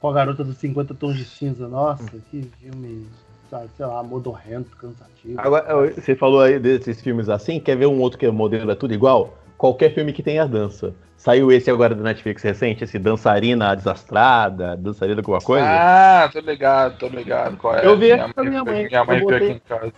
Com 0.00 0.08
a 0.08 0.12
garota 0.12 0.44
dos 0.44 0.56
50 0.58 0.94
tons 0.94 1.16
de 1.16 1.24
cinza. 1.24 1.66
Nossa, 1.66 2.04
que 2.30 2.48
filme, 2.60 3.08
sabe, 3.50 3.68
sei 3.76 3.84
lá, 3.84 4.00
modorrento, 4.00 4.76
cansativo. 4.76 5.40
Agora, 5.40 5.90
você 5.90 6.14
falou 6.14 6.40
aí 6.40 6.60
desses 6.60 7.00
filmes 7.00 7.28
assim, 7.28 7.58
quer 7.58 7.76
ver 7.76 7.86
um 7.86 8.00
outro 8.00 8.16
que 8.16 8.26
é 8.26 8.30
modelo 8.30 8.70
é 8.70 8.74
tudo 8.76 8.94
igual? 8.94 9.36
Qualquer 9.58 9.92
filme 9.92 10.12
que 10.12 10.22
tenha 10.22 10.46
dança. 10.46 10.94
Saiu 11.16 11.50
esse 11.50 11.70
agora 11.70 11.94
do 11.96 12.02
Netflix 12.02 12.42
recente, 12.42 12.82
esse 12.82 12.98
Dançarina 12.98 13.76
Desastrada, 13.76 14.76
Dançarina 14.76 15.20
alguma 15.20 15.40
coisa? 15.40 15.64
Ah, 15.64 16.28
tô 16.32 16.40
ligado, 16.40 16.98
tô 16.98 17.06
ligado. 17.08 17.56
Qual 17.56 17.74
é? 17.74 17.86
Eu 17.86 17.96
vi 17.96 18.12
minha 18.12 18.28
com 18.32 18.40
a 18.40 18.44
minha 18.44 18.64
mãe, 18.64 18.86
Minha 18.86 19.04
mãe 19.04 19.20
eu 19.20 19.28
veio 19.28 19.36
aqui 19.36 19.52
em 19.52 19.60
casa. 19.60 19.92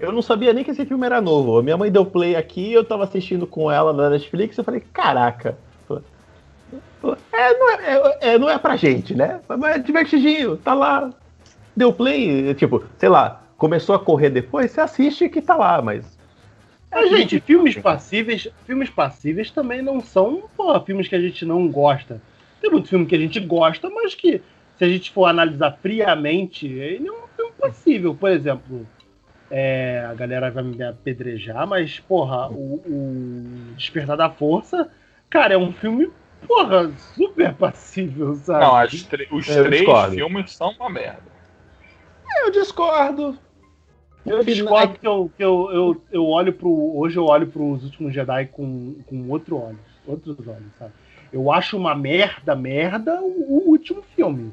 Eu 0.00 0.12
não 0.12 0.22
sabia 0.22 0.52
nem 0.52 0.62
que 0.62 0.70
esse 0.70 0.86
filme 0.86 1.04
era 1.06 1.20
novo. 1.20 1.60
Minha 1.62 1.76
mãe 1.76 1.90
deu 1.90 2.06
play 2.06 2.36
aqui, 2.36 2.72
eu 2.72 2.84
tava 2.84 3.04
assistindo 3.04 3.46
com 3.46 3.70
ela 3.70 3.92
na 3.92 4.10
Netflix, 4.10 4.56
eu 4.56 4.64
falei, 4.64 4.80
caraca. 4.92 5.58
É, 7.32 7.58
não 7.58 7.70
é, 7.70 7.76
é- 7.84 8.18
é- 8.34 8.38
não 8.38 8.50
é 8.50 8.58
pra 8.58 8.76
gente, 8.76 9.14
né? 9.14 9.40
Mas 9.48 9.76
é 9.76 9.78
divertidinho, 9.78 10.56
tá 10.56 10.74
lá. 10.74 11.10
Deu 11.76 11.92
play, 11.92 12.54
tipo, 12.54 12.84
sei 12.98 13.08
lá, 13.08 13.42
começou 13.56 13.94
a 13.94 13.98
correr 13.98 14.30
depois, 14.30 14.70
você 14.70 14.80
assiste 14.80 15.28
que 15.28 15.40
tá 15.40 15.56
lá, 15.56 15.80
mas. 15.80 16.18
Mas, 16.90 17.10
gente, 17.10 17.40
filmes 17.40 17.76
passíveis, 17.76 18.48
filmes 18.66 18.90
passíveis 18.90 19.50
também 19.50 19.82
não 19.82 20.00
são, 20.00 20.44
porra, 20.56 20.80
filmes 20.80 21.06
que 21.06 21.14
a 21.14 21.20
gente 21.20 21.44
não 21.44 21.68
gosta. 21.68 22.20
Tem 22.60 22.70
muito 22.70 22.88
filme 22.88 23.06
que 23.06 23.14
a 23.14 23.18
gente 23.18 23.38
gosta, 23.40 23.88
mas 23.90 24.14
que, 24.14 24.40
se 24.78 24.84
a 24.84 24.88
gente 24.88 25.10
for 25.12 25.26
analisar 25.26 25.78
friamente, 25.80 26.66
ele 26.66 27.06
é 27.08 27.12
um 27.12 27.28
filme 27.36 27.52
passível. 27.60 28.14
Por 28.14 28.30
exemplo, 28.30 28.86
é, 29.50 30.06
a 30.08 30.14
galera 30.14 30.50
vai 30.50 30.62
me 30.62 30.82
apedrejar, 30.82 31.66
mas, 31.66 31.98
porra, 32.00 32.48
o, 32.48 32.82
o 32.86 33.74
Despertar 33.76 34.16
da 34.16 34.30
Força, 34.30 34.90
cara, 35.30 35.54
é 35.54 35.58
um 35.58 35.72
filme, 35.72 36.10
porra, 36.46 36.90
super 37.14 37.54
passível, 37.54 38.34
sabe? 38.36 38.64
Não, 38.64 39.36
os 39.36 39.48
Eu 39.48 39.64
três 39.64 39.80
discordo. 39.82 40.14
filmes 40.14 40.52
são 40.52 40.70
uma 40.72 40.90
merda. 40.90 41.22
Eu 42.42 42.50
discordo. 42.50 43.38
Eu 44.26 44.44
discordo 44.44 44.98
que 44.98 45.06
eu, 45.06 45.30
que 45.36 45.42
eu, 45.42 45.70
eu, 45.72 46.02
eu 46.12 46.26
olho 46.26 46.52
pro. 46.52 46.68
Hoje 46.98 47.16
eu 47.16 47.24
olho 47.24 47.46
pros 47.46 47.82
últimos 47.84 48.12
Jedi 48.12 48.46
com, 48.46 48.96
com 49.06 49.28
outro 49.30 49.56
olho. 49.56 49.78
Outros 50.06 50.36
olhos, 50.46 50.72
sabe? 50.78 50.92
Eu 51.32 51.50
acho 51.50 51.76
uma 51.76 51.94
merda, 51.94 52.54
merda 52.54 53.20
o, 53.22 53.26
o 53.66 53.70
último 53.70 54.02
filme. 54.14 54.52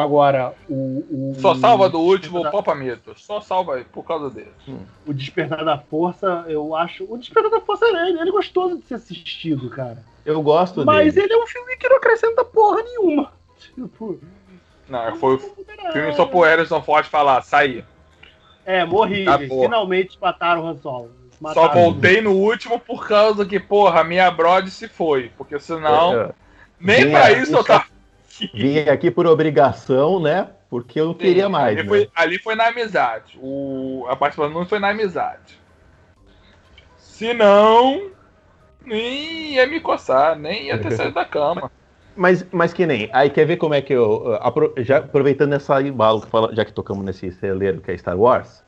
Agora, 0.00 0.54
o. 0.68 1.32
o 1.32 1.36
Só 1.40 1.54
salva 1.54 1.88
do 1.88 2.00
último 2.00 2.42
Papa 2.50 2.74
Mito. 2.74 3.12
Só 3.16 3.40
salva 3.40 3.76
aí 3.76 3.84
por 3.84 4.04
causa 4.04 4.30
dele. 4.30 4.52
O 5.06 5.12
Despertar 5.12 5.64
da 5.64 5.76
Força, 5.78 6.44
eu 6.48 6.74
acho. 6.74 7.04
O 7.08 7.18
Despertar 7.18 7.50
da 7.50 7.60
Força 7.60 7.84
ele, 7.86 8.18
ele 8.20 8.28
é 8.28 8.32
gostoso 8.32 8.78
de 8.78 8.86
ser 8.86 8.94
assistido, 8.94 9.68
cara. 9.70 10.02
Eu 10.24 10.40
gosto 10.42 10.84
Mas 10.84 11.14
dele. 11.14 11.26
ele 11.26 11.34
é 11.34 11.42
um 11.42 11.46
filme 11.46 11.76
que 11.76 11.88
não 11.88 11.96
acrescenta 11.96 12.44
porra 12.44 12.82
nenhuma. 12.82 13.32
Tipo. 13.74 14.18
Não, 14.88 15.16
foi 15.16 15.34
o 15.36 15.38
filme 15.92 16.12
só 16.14 16.26
pro 16.26 16.40
Harrison 16.40 16.82
Ford 16.82 17.06
falar, 17.06 17.40
sair. 17.42 17.84
É, 18.64 18.84
morri. 18.84 19.24
Tá. 19.24 19.38
Finalmente 19.38 20.18
mataram 20.20 20.62
o 20.62 20.66
Han 20.68 20.76
Solo. 20.78 21.10
Só 21.32 21.62
Mataram. 21.62 21.72
voltei 21.82 22.20
no 22.20 22.32
último 22.32 22.78
por 22.78 23.06
causa 23.08 23.44
que, 23.44 23.58
porra, 23.58 24.00
a 24.00 24.04
minha 24.04 24.30
Brod 24.30 24.68
se 24.68 24.86
foi. 24.88 25.30
Porque 25.36 25.58
senão, 25.58 26.12
Eu- 26.12 26.34
nem 26.80 27.02
Sim, 27.02 27.10
pra 27.10 27.30
é, 27.32 27.42
isso 27.42 27.56
eu 27.56 27.64
tava. 27.64 27.84
Vim 28.54 28.78
aqui 28.88 29.10
por 29.10 29.26
obrigação, 29.26 30.20
né? 30.20 30.48
Porque 30.70 31.00
eu 31.00 31.06
não 31.06 31.14
queria 31.14 31.48
mais. 31.48 31.78
Ali 31.78 31.82
né? 31.82 31.88
foi, 31.88 32.10
ali 32.14 32.38
foi 32.38 32.54
na 32.54 32.68
amizade. 32.68 33.38
O, 33.40 34.06
a 34.08 34.16
participação 34.16 34.58
não 34.58 34.66
foi 34.66 34.78
na 34.78 34.88
amizade. 34.88 35.60
Se 36.96 37.34
não, 37.34 38.10
nem 38.84 39.52
ia 39.52 39.66
me 39.66 39.80
coçar, 39.80 40.38
nem 40.38 40.66
ia 40.66 40.78
ter 40.78 40.92
saído 40.92 41.14
da 41.14 41.24
cama. 41.24 41.70
Mas, 42.16 42.44
mas 42.50 42.72
que 42.72 42.86
nem. 42.86 43.08
Aí 43.12 43.30
quer 43.30 43.44
ver 43.44 43.56
como 43.56 43.74
é 43.74 43.82
que 43.82 43.92
eu. 43.92 44.34
apro- 44.40 44.72
já 44.78 44.98
aproveitando 44.98 45.52
essa 45.52 45.80
embalo, 45.80 46.22
que 46.22 46.28
fala- 46.28 46.54
já 46.54 46.64
que 46.64 46.72
tocamos 46.72 47.04
nesse 47.04 47.30
celeiro 47.32 47.80
que 47.80 47.90
é 47.90 47.96
Star 47.96 48.18
Wars, 48.18 48.64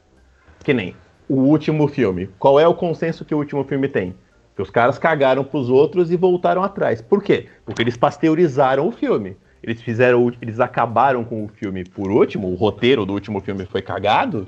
que 0.62 0.72
nem 0.74 0.94
o 1.28 1.36
último 1.36 1.88
filme. 1.88 2.28
Qual 2.38 2.60
é 2.60 2.68
o 2.68 2.74
consenso 2.74 3.24
que 3.24 3.34
o 3.34 3.38
último 3.38 3.64
filme 3.64 3.88
tem? 3.88 4.14
Que 4.54 4.62
os 4.62 4.70
caras 4.70 4.98
cagaram 4.98 5.42
pros 5.42 5.68
outros 5.68 6.10
e 6.10 6.16
voltaram 6.16 6.62
atrás. 6.62 7.02
Por 7.02 7.22
quê? 7.22 7.48
Porque 7.64 7.82
eles 7.82 7.96
pasteurizaram 7.96 8.86
o 8.86 8.92
filme. 8.92 9.36
Eles 9.64 9.80
fizeram. 9.82 10.30
Eles 10.40 10.60
acabaram 10.60 11.24
com 11.24 11.44
o 11.44 11.48
filme 11.48 11.84
por 11.84 12.10
último, 12.10 12.48
o 12.50 12.54
roteiro 12.54 13.04
do 13.06 13.12
último 13.14 13.40
filme 13.40 13.64
foi 13.64 13.80
cagado, 13.82 14.46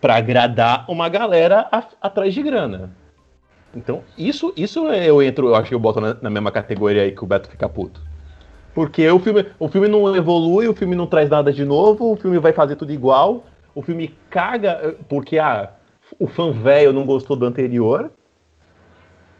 pra 0.00 0.16
agradar 0.16 0.84
uma 0.88 1.08
galera 1.08 1.66
a- 1.72 1.84
atrás 2.00 2.32
de 2.34 2.42
grana. 2.42 2.90
Então, 3.74 4.02
isso, 4.18 4.52
isso 4.56 4.86
eu 4.88 5.22
entro, 5.22 5.48
eu 5.48 5.54
acho 5.54 5.68
que 5.68 5.74
eu 5.74 5.80
boto 5.80 6.00
na, 6.00 6.14
na 6.20 6.28
mesma 6.30 6.50
categoria 6.50 7.02
aí 7.02 7.12
que 7.12 7.22
o 7.22 7.26
Beto 7.26 7.48
fica 7.48 7.68
puto. 7.68 8.00
Porque 8.74 9.08
o 9.08 9.18
filme, 9.18 9.46
o 9.58 9.68
filme 9.68 9.88
não 9.88 10.14
evolui, 10.14 10.68
o 10.68 10.74
filme 10.74 10.94
não 10.94 11.06
traz 11.06 11.28
nada 11.28 11.52
de 11.52 11.64
novo, 11.64 12.12
o 12.12 12.16
filme 12.16 12.38
vai 12.38 12.52
fazer 12.52 12.76
tudo 12.76 12.92
igual, 12.92 13.44
o 13.74 13.82
filme 13.82 14.14
caga 14.28 14.80
eh, 14.82 14.94
porque 15.08 15.38
ah, 15.38 15.70
o 16.18 16.26
fã 16.26 16.50
velho 16.52 16.92
não 16.92 17.04
gostou 17.04 17.36
do 17.36 17.46
anterior. 17.46 18.10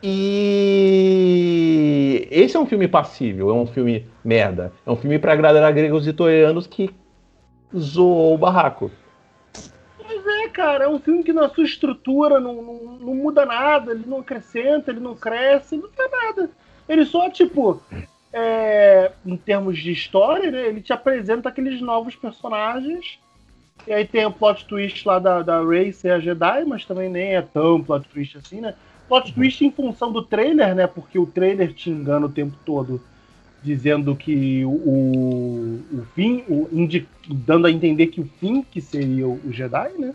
E 0.02 1.10
esse 2.30 2.56
é 2.56 2.60
um 2.60 2.66
filme 2.66 2.88
passível, 2.88 3.50
é 3.50 3.52
um 3.52 3.66
filme 3.66 4.06
merda. 4.24 4.72
É 4.86 4.90
um 4.90 4.96
filme 4.96 5.18
pra 5.18 5.32
agradar 5.32 5.72
gregos 5.72 6.06
e 6.06 6.12
troianos 6.12 6.66
que 6.66 6.90
zoou 7.76 8.34
o 8.34 8.38
barraco. 8.38 8.90
Mas 10.02 10.26
é, 10.26 10.48
cara, 10.48 10.84
é 10.84 10.88
um 10.88 10.98
filme 10.98 11.22
que 11.22 11.32
na 11.32 11.48
sua 11.48 11.64
estrutura 11.64 12.40
não, 12.40 12.62
não, 12.62 12.98
não 12.98 13.14
muda 13.14 13.44
nada, 13.44 13.92
ele 13.92 14.04
não 14.06 14.20
acrescenta, 14.20 14.90
ele 14.90 15.00
não 15.00 15.14
cresce, 15.14 15.76
não 15.76 15.88
faz 15.90 16.10
nada. 16.10 16.50
Ele 16.88 17.04
só, 17.04 17.30
tipo, 17.30 17.80
é, 18.32 19.12
em 19.24 19.36
termos 19.36 19.78
de 19.78 19.92
história, 19.92 20.50
né, 20.50 20.66
ele 20.66 20.80
te 20.80 20.92
apresenta 20.92 21.48
aqueles 21.48 21.80
novos 21.80 22.16
personagens 22.16 23.18
E 23.86 23.92
aí 23.92 24.06
tem 24.06 24.24
o 24.26 24.32
plot 24.32 24.66
twist 24.66 25.06
lá 25.06 25.18
da, 25.18 25.42
da 25.42 25.64
Rey 25.64 25.92
ser 25.92 26.12
a 26.12 26.20
Jedi, 26.20 26.64
mas 26.64 26.84
também 26.84 27.08
nem 27.08 27.34
é 27.34 27.42
tão 27.42 27.82
plot 27.82 28.08
twist 28.08 28.36
assim, 28.38 28.60
né? 28.60 28.74
Plot 29.10 29.32
twist 29.32 29.64
em 29.64 29.72
função 29.72 30.12
do 30.12 30.22
trailer, 30.22 30.72
né? 30.72 30.86
Porque 30.86 31.18
o 31.18 31.26
trailer 31.26 31.72
te 31.72 31.90
engana 31.90 32.26
o 32.26 32.28
tempo 32.28 32.56
todo, 32.64 33.02
dizendo 33.60 34.14
que 34.14 34.64
o, 34.64 34.70
o 34.70 36.06
fim, 36.14 36.44
o, 36.48 36.68
dando 37.28 37.66
a 37.66 37.70
entender 37.72 38.06
que 38.06 38.20
o 38.20 38.30
fim 38.38 38.62
que 38.62 38.80
seria 38.80 39.26
o, 39.26 39.40
o 39.44 39.52
Jedi, 39.52 39.90
né? 39.98 40.14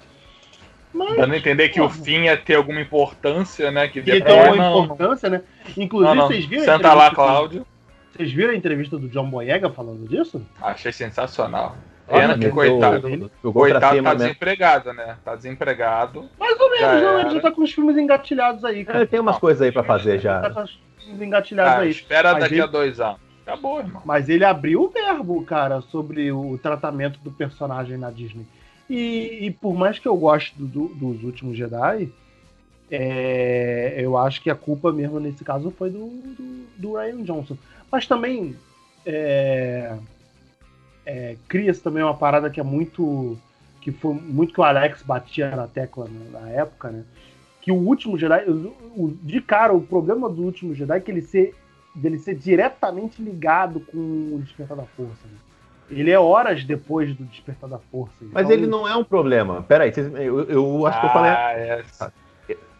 Mas, 0.94 1.18
Dando 1.18 1.34
a 1.34 1.38
entender 1.38 1.68
que 1.68 1.82
o 1.82 1.90
fim 1.90 2.24
ia 2.24 2.38
ter 2.38 2.56
alguma 2.56 2.80
importância, 2.80 3.70
né? 3.70 3.90
Que 3.90 4.00
ia 4.00 4.24
ter 4.24 4.32
alguma 4.32 4.70
importância, 4.70 5.30
né? 5.30 5.42
Inclusive, 5.76 6.16
não, 6.16 6.16
não. 6.16 6.28
vocês 6.28 6.46
viram. 6.46 6.64
Senta 6.64 6.94
lá, 6.94 7.14
Cláudio. 7.14 7.68
Vocês 8.16 8.32
viram 8.32 8.54
a 8.54 8.56
entrevista 8.56 8.98
do 8.98 9.10
John 9.10 9.30
Boyega 9.30 9.70
falando 9.70 10.08
disso? 10.08 10.42
Achei 10.62 10.94
sensacional. 10.94 11.76
Pena 12.08 12.38
que 12.38 12.50
coitado. 12.50 13.32
Eu 13.44 13.54
coitado 13.54 14.04
tá 14.04 14.14
desempregado, 14.14 14.94
né? 14.94 15.18
Tá 15.24 15.36
desempregado. 15.36 16.30
Mais 16.40 16.60
ou 16.60 16.70
menos, 16.70 17.02
não, 17.02 17.20
ele 17.20 17.30
já 17.32 17.42
tá 17.42 17.52
com 17.52 17.64
os 17.64 17.72
filmes 17.72 17.98
engatilhados 17.98 18.64
aí, 18.64 18.86
cara. 18.86 19.02
É, 19.02 19.06
tem 19.06 19.20
umas 19.20 19.38
coisas 19.40 19.62
aí 19.62 19.72
pra 19.72 19.84
fazer 19.84 20.20
já. 20.20 20.42
Tá 20.42 20.52
com 20.52 20.62
os 20.62 20.80
filmes 21.04 21.22
engatilhados 21.22 21.74
ah, 21.74 21.80
aí. 21.80 21.90
Espera 21.90 22.34
Mas 22.34 22.44
daqui 22.44 22.56
ele... 22.56 22.62
a 22.62 22.68
dois 22.68 23.00
anos. 23.00 23.20
Acabou, 23.46 23.80
irmão. 23.80 24.02
Mas 24.06 24.28
ele 24.28 24.44
abriu 24.44 24.84
o 24.84 24.90
verbo, 24.90 25.44
cara, 25.44 25.82
sobre 25.82 26.32
o 26.32 26.58
tratamento 26.58 27.20
do 27.20 27.32
personagem 27.32 27.98
na 27.98 28.10
Disney. 28.10 28.46
E, 28.90 29.40
e 29.42 29.52
por 29.52 29.76
mais 29.76 30.00
que 30.00 30.08
eu 30.08 30.16
goste 30.16 30.54
do, 30.58 30.68
do, 30.68 30.88
dos 30.88 31.24
últimos 31.24 31.58
Jedi, 31.58 32.12
é, 32.90 33.96
eu 33.98 34.18
acho 34.18 34.42
que 34.42 34.50
a 34.50 34.56
culpa 34.56 34.92
mesmo 34.92 35.20
nesse 35.20 35.44
caso 35.44 35.72
foi 35.72 35.90
do, 35.90 36.08
do, 36.08 36.68
do 36.78 36.94
Ryan 36.96 37.24
Johnson. 37.24 37.58
Mas 37.92 38.08
também 38.08 38.56
é, 39.06 39.96
é, 41.06 41.36
cria-se 41.48 41.82
também 41.82 42.04
uma 42.04 42.16
parada 42.16 42.50
que 42.50 42.60
é 42.60 42.64
muito. 42.64 43.38
que 43.82 43.92
foi 43.92 44.14
muito 44.14 44.54
que 44.54 44.60
o 44.60 44.64
Alex 44.64 45.04
batia 45.04 45.56
na 45.56 45.68
tecla 45.68 46.08
na 46.32 46.50
época, 46.50 46.90
né? 46.90 47.04
Que 47.62 47.72
o 47.72 47.76
último 47.76 48.18
Jedi. 48.18 48.44
O, 48.50 49.16
de 49.22 49.42
cara, 49.42 49.74
o 49.74 49.82
problema 49.82 50.30
do 50.30 50.44
último 50.44 50.74
Jedi 50.74 50.98
é 50.98 51.00
que 51.00 51.12
ele 51.12 51.22
ser, 51.22 51.56
dele 51.94 52.18
ser 52.18 52.36
diretamente 52.36 53.22
ligado 53.22 53.80
com 53.80 53.98
o 53.98 54.40
Despertar 54.44 54.78
da 54.78 54.84
Força. 54.84 55.26
Né? 55.26 55.38
Ele 55.90 56.10
é 56.10 56.20
horas 56.20 56.64
depois 56.64 57.16
do 57.16 57.24
Despertar 57.26 57.70
da 57.70 57.78
Força. 57.78 58.16
Mas 58.32 58.46
então 58.46 58.52
ele 58.52 58.68
não 58.68 58.88
é 58.88 58.96
um 58.96 59.04
problema. 59.04 59.64
Peraí, 59.64 59.94
eu, 59.96 60.42
eu 60.44 60.86
acho 60.88 60.98
ah, 60.98 61.02
que 61.02 61.06
eu 61.08 61.12
falei. 61.12 61.32
Ah, 61.32 61.52
é. 61.54 61.84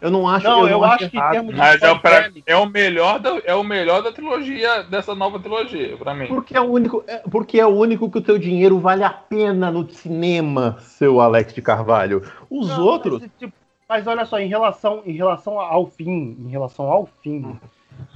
Eu 0.00 0.10
não 0.10 0.28
acho. 0.28 0.46
Não, 0.46 0.60
eu, 0.60 0.68
eu 0.68 0.78
não 0.78 0.84
acho, 0.84 1.04
acho 1.04 1.10
que 1.10 1.18
em 1.18 1.30
termos 1.30 1.54
de 1.54 1.58
Mas 1.58 1.82
é, 1.82 1.94
pra, 1.94 2.30
é, 2.44 2.56
o 2.56 2.66
melhor 2.66 3.18
da, 3.18 3.40
é 3.44 3.54
o 3.54 3.64
melhor 3.64 4.02
da 4.02 4.12
trilogia, 4.12 4.82
dessa 4.84 5.14
nova 5.14 5.38
trilogia, 5.38 5.96
pra 5.96 6.14
mim. 6.14 6.26
Porque 6.26 6.56
é 6.56 6.60
o 6.60 6.70
único, 6.70 7.02
é, 7.06 7.18
porque 7.30 7.58
é 7.58 7.66
o 7.66 7.74
único 7.74 8.10
que 8.10 8.18
o 8.18 8.22
teu 8.22 8.38
dinheiro 8.38 8.78
vale 8.78 9.04
a 9.04 9.10
pena 9.10 9.70
no 9.70 9.88
cinema, 9.88 10.76
seu 10.80 11.20
Alex 11.20 11.54
de 11.54 11.62
Carvalho. 11.62 12.22
Os 12.50 12.68
não, 12.68 12.84
outros. 12.84 13.20
Mas, 13.20 13.30
tipo, 13.38 13.54
mas, 13.88 14.06
olha 14.06 14.24
só, 14.24 14.38
em 14.38 14.48
relação, 14.48 15.02
em 15.06 15.12
relação 15.12 15.60
ao 15.60 15.86
fim, 15.86 16.36
em 16.40 16.48
relação 16.48 16.86
ao 16.86 17.06
fim, 17.22 17.58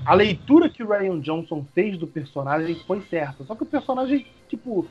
a 0.05 0.15
leitura 0.15 0.69
que 0.69 0.83
o 0.83 0.89
Ryan 0.89 1.21
Johnson 1.21 1.65
fez 1.75 1.97
do 1.97 2.07
personagem 2.07 2.75
foi 2.87 3.01
certa. 3.03 3.45
Só 3.45 3.55
que 3.55 3.63
o 3.63 3.67
personagem, 3.67 4.27
tipo, 4.49 4.87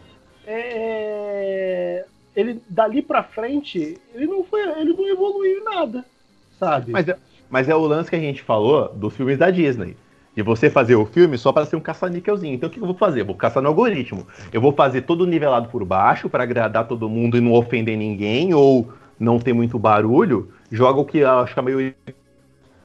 é... 0.47 2.05
ele 2.35 2.61
dali 2.69 3.01
para 3.01 3.23
frente, 3.23 3.99
ele 4.13 4.25
não 4.25 4.43
foi, 4.43 4.61
ele 4.79 4.93
não 4.93 5.07
evoluiu 5.07 5.59
em 5.59 5.63
nada, 5.63 6.05
sabe? 6.59 6.91
Mas 6.91 7.07
é, 7.07 7.17
mas 7.49 7.69
é 7.69 7.75
o 7.75 7.79
lance 7.79 8.09
que 8.09 8.15
a 8.15 8.19
gente 8.19 8.43
falou 8.43 8.89
dos 8.93 9.15
filmes 9.15 9.37
da 9.37 9.49
Disney. 9.49 9.95
De 10.35 10.43
você 10.43 10.69
fazer 10.69 10.95
o 10.95 11.05
filme 11.05 11.37
só 11.37 11.51
para 11.51 11.65
ser 11.65 11.75
um 11.75 11.81
caça-níquelzinho. 11.81 12.53
Então 12.53 12.69
o 12.69 12.71
que 12.71 12.79
eu 12.79 12.85
vou 12.85 12.95
fazer? 12.95 13.23
Vou 13.23 13.35
caçar 13.35 13.63
no 13.63 13.69
algoritmo. 13.69 14.27
Eu 14.53 14.61
vou 14.61 14.71
fazer 14.71 15.01
todo 15.01 15.25
nivelado 15.25 15.67
por 15.69 15.83
baixo 15.83 16.29
para 16.29 16.43
agradar 16.43 16.87
todo 16.87 17.09
mundo 17.09 17.37
e 17.37 17.41
não 17.41 17.53
ofender 17.53 17.97
ninguém 17.97 18.53
ou 18.53 18.87
não 19.19 19.39
ter 19.39 19.53
muito 19.53 19.79
barulho. 19.79 20.49
Joga 20.71 20.99
o 20.99 21.05
que 21.05 21.23
acho 21.23 21.53
que 21.53 21.59
a 21.59 21.63
maioria 21.63 21.95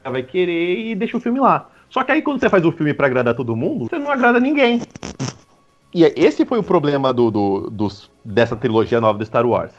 vai 0.03 0.23
querer 0.23 0.79
e 0.87 0.95
deixa 0.95 1.15
o 1.15 1.19
filme 1.19 1.39
lá. 1.39 1.69
Só 1.87 2.03
que 2.03 2.11
aí 2.11 2.21
quando 2.21 2.39
você 2.39 2.49
faz 2.49 2.65
o 2.65 2.71
filme 2.71 2.93
para 2.93 3.07
agradar 3.07 3.35
todo 3.35 3.55
mundo, 3.55 3.87
você 3.87 3.99
não 3.99 4.11
agrada 4.11 4.39
ninguém. 4.39 4.81
E 5.93 6.03
é, 6.03 6.13
esse 6.17 6.45
foi 6.45 6.59
o 6.59 6.63
problema 6.63 7.13
do, 7.13 7.31
do 7.31 7.69
dos, 7.69 8.11
dessa 8.23 8.55
trilogia 8.55 8.99
nova 8.99 9.17
do 9.17 9.25
Star 9.25 9.45
Wars. 9.45 9.71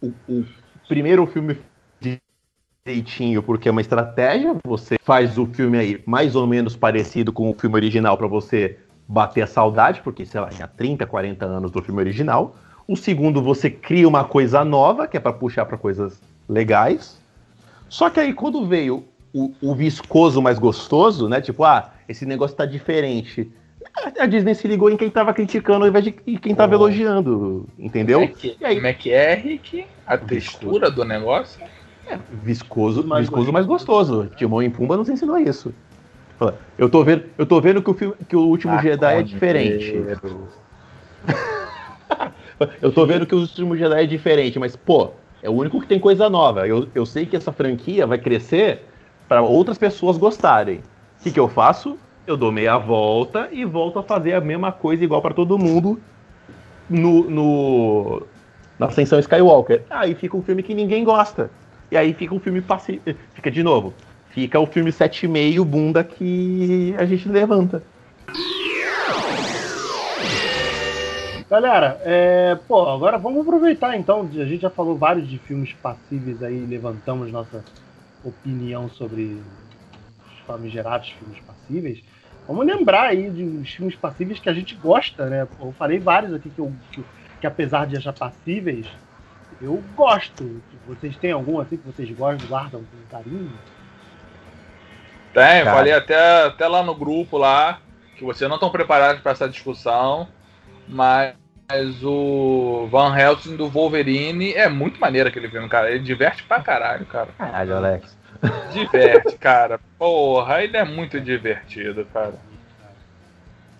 O, 0.00 0.12
o 0.26 0.44
primeiro 0.88 1.26
filme 1.26 1.58
direitinho, 2.86 3.42
porque 3.42 3.68
é 3.68 3.72
uma 3.72 3.82
estratégia, 3.82 4.56
você 4.64 4.96
faz 5.02 5.36
o 5.36 5.46
filme 5.46 5.78
aí 5.78 6.02
mais 6.06 6.34
ou 6.34 6.46
menos 6.46 6.76
parecido 6.76 7.30
com 7.30 7.50
o 7.50 7.54
filme 7.54 7.76
original 7.76 8.16
para 8.16 8.26
você 8.26 8.78
bater 9.06 9.42
a 9.42 9.46
saudade, 9.46 10.00
porque, 10.02 10.24
sei 10.24 10.40
lá, 10.40 10.48
tinha 10.48 10.66
30, 10.66 11.06
40 11.06 11.44
anos 11.44 11.70
do 11.70 11.82
filme 11.82 12.00
original. 12.00 12.56
O 12.88 12.96
segundo, 12.96 13.42
você 13.42 13.68
cria 13.68 14.08
uma 14.08 14.24
coisa 14.24 14.64
nova, 14.64 15.06
que 15.06 15.16
é 15.16 15.20
para 15.20 15.32
puxar 15.32 15.66
para 15.66 15.76
coisas 15.76 16.20
legais. 16.48 17.20
Só 17.88 18.08
que 18.08 18.18
aí, 18.18 18.32
quando 18.32 18.66
veio 18.66 19.04
o, 19.32 19.52
o, 19.60 19.74
viscoso 19.74 20.40
mais 20.40 20.58
gostoso, 20.58 21.28
né? 21.28 21.40
Tipo, 21.40 21.64
ah, 21.64 21.92
esse 22.08 22.24
negócio 22.24 22.56
tá 22.56 22.64
diferente. 22.64 23.50
A 24.18 24.26
Disney 24.26 24.54
se 24.54 24.66
ligou 24.66 24.88
em 24.88 24.96
quem 24.96 25.10
tava 25.10 25.34
criticando 25.34 25.84
ao 25.84 25.88
invés 25.88 26.04
de 26.04 26.12
quem 26.12 26.54
tava 26.54 26.72
oh. 26.72 26.76
elogiando, 26.76 27.68
entendeu? 27.78 28.20
Como 28.20 28.32
é 28.32 28.34
que, 28.34 28.64
aí, 28.64 28.74
como 28.76 28.86
é, 28.86 28.92
que 28.94 29.12
é, 29.12 29.34
Rick? 29.34 29.84
A 30.06 30.16
textura 30.16 30.90
do 30.90 31.04
negócio? 31.04 31.60
É, 32.10 32.18
viscoso, 32.42 33.06
mais 33.06 33.26
viscoso 33.26 33.52
mais 33.52 33.66
gostoso. 33.66 34.28
Timão 34.36 34.62
e 34.62 34.68
Pumba 34.68 34.96
nos 34.96 35.08
ensinou 35.08 35.38
isso. 35.38 35.72
Eu 36.78 36.88
tô 36.88 37.04
vendo, 37.04 37.24
eu 37.36 37.44
tô 37.44 37.60
vendo 37.60 37.82
que 37.82 37.90
o 37.90 37.94
filme, 37.94 38.14
que 38.26 38.34
o 38.34 38.40
último 38.40 38.72
ah, 38.72 38.78
Jedi 38.78 39.18
é 39.18 39.22
diferente. 39.22 39.92
eu 42.80 42.90
tô 42.90 43.04
vendo 43.04 43.26
que 43.26 43.34
o 43.34 43.40
último 43.40 43.76
Jedi 43.76 44.02
é 44.02 44.06
diferente, 44.06 44.58
mas 44.58 44.74
pô, 44.74 45.10
é 45.42 45.50
o 45.50 45.52
único 45.52 45.78
que 45.80 45.86
tem 45.86 46.00
coisa 46.00 46.30
nova. 46.30 46.66
Eu, 46.66 46.88
eu 46.94 47.04
sei 47.04 47.26
que 47.26 47.36
essa 47.36 47.52
franquia 47.52 48.06
vai 48.06 48.16
crescer 48.16 48.86
para 49.28 49.42
outras 49.42 49.76
pessoas 49.76 50.16
gostarem. 50.16 50.80
O 51.20 51.22
que, 51.22 51.30
que 51.30 51.38
eu 51.38 51.48
faço? 51.48 51.98
Eu 52.26 52.38
dou 52.38 52.50
meia 52.50 52.78
volta 52.78 53.48
e 53.52 53.62
volto 53.64 53.98
a 53.98 54.02
fazer 54.02 54.32
a 54.32 54.40
mesma 54.40 54.72
coisa 54.72 55.04
igual 55.04 55.20
para 55.20 55.34
todo 55.34 55.58
mundo 55.58 56.00
no, 56.88 57.30
no, 57.30 58.22
na 58.78 58.86
Ascensão 58.86 59.18
Skywalker. 59.18 59.82
Aí 59.90 60.14
fica 60.14 60.34
um 60.36 60.42
filme 60.42 60.62
que 60.62 60.74
ninguém 60.74 61.04
gosta. 61.04 61.50
E 61.90 61.96
aí 61.96 62.14
fica 62.14 62.34
um 62.34 62.40
filme 62.40 62.60
passivo. 62.60 63.02
Fica 63.34 63.50
de 63.50 63.62
novo. 63.62 63.92
Fica 64.30 64.60
o 64.60 64.66
filme 64.66 64.92
7,5 64.92 65.64
bunda 65.64 66.04
que 66.04 66.94
a 66.96 67.04
gente 67.04 67.28
levanta. 67.28 67.82
Galera, 71.50 72.00
é, 72.04 72.56
pô, 72.68 72.88
agora 72.88 73.18
vamos 73.18 73.40
aproveitar 73.40 73.96
então. 73.96 74.20
A 74.20 74.44
gente 74.44 74.60
já 74.60 74.70
falou 74.70 74.96
vários 74.96 75.28
de 75.28 75.36
filmes 75.38 75.72
passíveis 75.72 76.40
aí, 76.44 76.64
levantamos 76.64 77.32
nossa 77.32 77.64
opinião 78.22 78.88
sobre 78.88 79.42
os 80.28 80.46
famigerados 80.46 81.08
filmes 81.10 81.40
passíveis, 81.40 82.02
vamos 82.46 82.64
lembrar 82.66 83.08
aí 83.08 83.30
de 83.30 83.42
os 83.42 83.70
filmes 83.70 83.96
passíveis 83.96 84.38
que 84.38 84.48
a 84.48 84.52
gente 84.52 84.76
gosta, 84.76 85.26
né? 85.28 85.48
Eu 85.60 85.72
falei 85.72 85.98
vários 85.98 86.32
aqui 86.32 86.50
que, 86.50 86.60
eu, 86.60 86.72
que, 86.92 87.02
que 87.40 87.46
apesar 87.46 87.86
de 87.86 87.96
achar 87.96 88.12
passíveis, 88.12 88.86
eu 89.60 89.82
gosto. 89.96 90.62
Vocês 90.86 91.16
têm 91.16 91.32
algum 91.32 91.60
assim 91.60 91.76
que 91.76 91.86
vocês 91.86 92.10
gostam, 92.10 92.48
guardam 92.48 92.80
com 92.80 93.16
carinho? 93.16 93.52
Tem, 95.32 95.64
falei 95.64 95.92
até, 95.92 96.44
até 96.46 96.66
lá 96.66 96.82
no 96.82 96.94
grupo 96.94 97.38
lá, 97.38 97.80
que 98.16 98.24
vocês 98.24 98.48
não 98.48 98.56
estão 98.56 98.70
preparados 98.70 99.22
para 99.22 99.32
essa 99.32 99.48
discussão, 99.48 100.26
mas 100.88 101.34
o 102.02 102.88
Van 102.90 103.16
Helsing 103.16 103.56
do 103.56 103.68
Wolverine 103.68 104.52
é 104.54 104.68
muito 104.68 105.00
maneiro 105.00 105.28
aquele 105.28 105.48
filme, 105.48 105.68
cara. 105.68 105.90
Ele 105.90 106.02
diverte 106.02 106.42
pra 106.42 106.60
caralho, 106.60 107.06
cara. 107.06 107.28
Caralho, 107.38 107.76
Alex. 107.76 108.18
Diverte, 108.72 109.36
cara. 109.38 109.78
Porra, 109.98 110.64
ele 110.64 110.76
é 110.76 110.84
muito 110.84 111.20
divertido, 111.20 112.04
cara. 112.12 112.34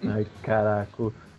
Ai, 0.06 0.26
caraca. 0.42 0.88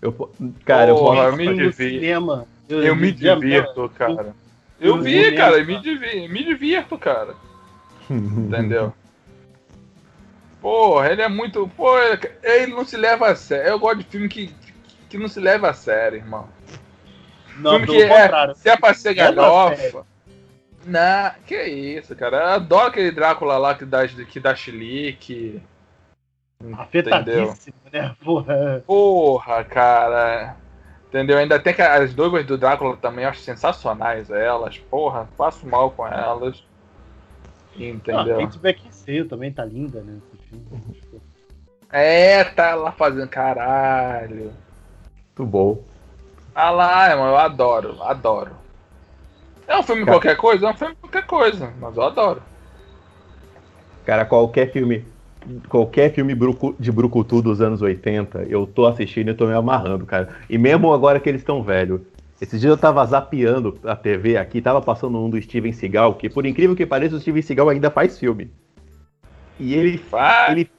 Eu, 0.02 0.34
cara, 0.66 0.94
Porra, 0.94 1.24
eu, 1.24 1.30
eu 1.30 1.38
me 1.38 1.56
divirto. 1.56 2.48
Eu, 2.68 2.84
eu 2.84 2.96
me 2.96 3.12
divirto, 3.12 3.90
cara. 3.96 4.34
Eu 4.82 5.00
vi, 5.00 5.36
cara, 5.36 5.64
me 5.64 5.80
divirto, 5.80 6.34
me 6.34 6.44
divirto, 6.44 6.98
cara. 6.98 7.36
Entendeu? 8.10 8.92
Porra, 10.60 11.12
ele 11.12 11.22
é 11.22 11.30
muito. 11.30 11.68
Pô, 11.78 11.96
ele 12.44 12.74
não 12.74 12.84
se 12.84 12.98
leva 12.98 13.30
a 13.30 13.36
sério. 13.36 13.70
Eu 13.70 13.80
gosto 13.80 14.00
de 14.00 14.06
filme 14.06 14.28
que, 14.28 14.54
que 15.08 15.20
não 15.20 15.28
se 15.28 15.40
leva 15.40 15.70
a 15.70 15.74
sério, 15.74 16.18
irmão. 16.18 16.50
Não, 17.58 17.80
filme 17.80 17.88
que 17.88 18.04
é, 18.04 18.54
se 18.56 18.70
é 18.70 18.76
pra 18.76 18.94
ser 18.96 19.14
galhofa. 19.14 20.04
Não, 20.84 21.32
que 21.46 21.62
isso, 21.64 22.16
cara. 22.16 22.38
Eu 22.38 22.48
adoro 22.48 22.88
aquele 22.88 23.12
Drácula 23.12 23.60
lá 23.60 23.76
que 23.76 23.86
dá, 23.86 24.08
que 24.08 24.40
dá 24.40 24.56
chilique. 24.56 25.62
Afetadíssimo, 26.74 27.76
né? 27.92 28.16
Porra. 28.24 28.84
Porra, 28.86 29.64
cara. 29.64 30.56
Entendeu? 31.12 31.38
Ainda 31.38 31.60
tem 31.60 31.74
que 31.74 31.82
as 31.82 32.14
doidas 32.14 32.46
do 32.46 32.58
Drácula 32.58 32.96
também, 32.96 33.26
eu 33.26 33.30
acho 33.30 33.42
sensacionais 33.42 34.30
elas. 34.30 34.78
Porra, 34.78 35.28
passo 35.38 35.68
mal 35.68 35.92
com 35.92 36.08
elas. 36.08 36.64
Entendeu? 37.76 38.40
Ah, 38.40 38.46
Kate 38.46 38.60
Beckinsale 38.60 39.26
também 39.26 39.52
tá 39.52 39.66
linda, 39.66 40.02
né? 40.02 40.22
É, 41.92 42.46
tá 42.46 42.76
lá 42.76 42.94
fazendo 42.94 43.28
caralho. 43.28 44.54
Muito 45.28 45.46
bom. 45.46 45.84
Ah 46.56 46.72
lá, 46.72 47.10
irmão, 47.10 47.28
eu 47.28 47.38
adoro, 47.38 48.02
adoro. 48.04 48.52
É 49.68 49.78
um 49.78 49.84
filme 49.84 50.06
Cara. 50.06 50.14
qualquer 50.14 50.38
coisa? 50.38 50.66
É 50.66 50.70
um 50.70 50.78
filme 50.78 50.96
qualquer 50.96 51.26
coisa, 51.26 51.74
mas 51.78 51.98
eu 51.98 52.04
adoro. 52.04 52.42
Cara, 54.06 54.24
qualquer 54.24 54.72
filme. 54.72 55.11
Qualquer 55.70 56.14
filme 56.14 56.36
de 56.80 56.92
Brucutu 56.92 57.42
dos 57.42 57.62
anos 57.62 57.82
80, 57.82 58.44
eu 58.44 58.68
tô 58.68 58.86
assistindo 58.86 59.32
e 59.32 59.34
tô 59.34 59.48
me 59.48 59.54
amarrando, 59.54 60.06
cara. 60.06 60.30
E 60.50 60.58
mesmo 60.58 60.94
agora 60.94 61.20
que 61.20 61.28
eles 61.28 61.42
estão 61.42 61.64
velhos. 61.64 62.02
Esses 62.40 62.60
dias 62.60 62.72
eu 62.72 62.78
tava 62.78 63.06
zapeando 63.06 63.78
a 63.84 63.96
TV 63.96 64.38
aqui, 64.38 64.62
tava 64.62 64.82
passando 64.82 65.18
um 65.20 65.30
do 65.30 65.42
Steven 65.42 65.72
Seagal, 65.74 66.16
que 66.16 66.30
por 66.30 66.46
incrível 66.46 66.76
que 66.76 66.86
pareça, 66.86 67.16
o 67.16 67.20
Steven 67.20 67.42
Seagal 67.42 67.70
ainda 67.70 67.90
faz 67.92 68.18
filme. 68.18 68.52
E 69.60 69.74
ele, 69.76 69.98
Vai. 70.10 70.52
ele, 70.52 70.72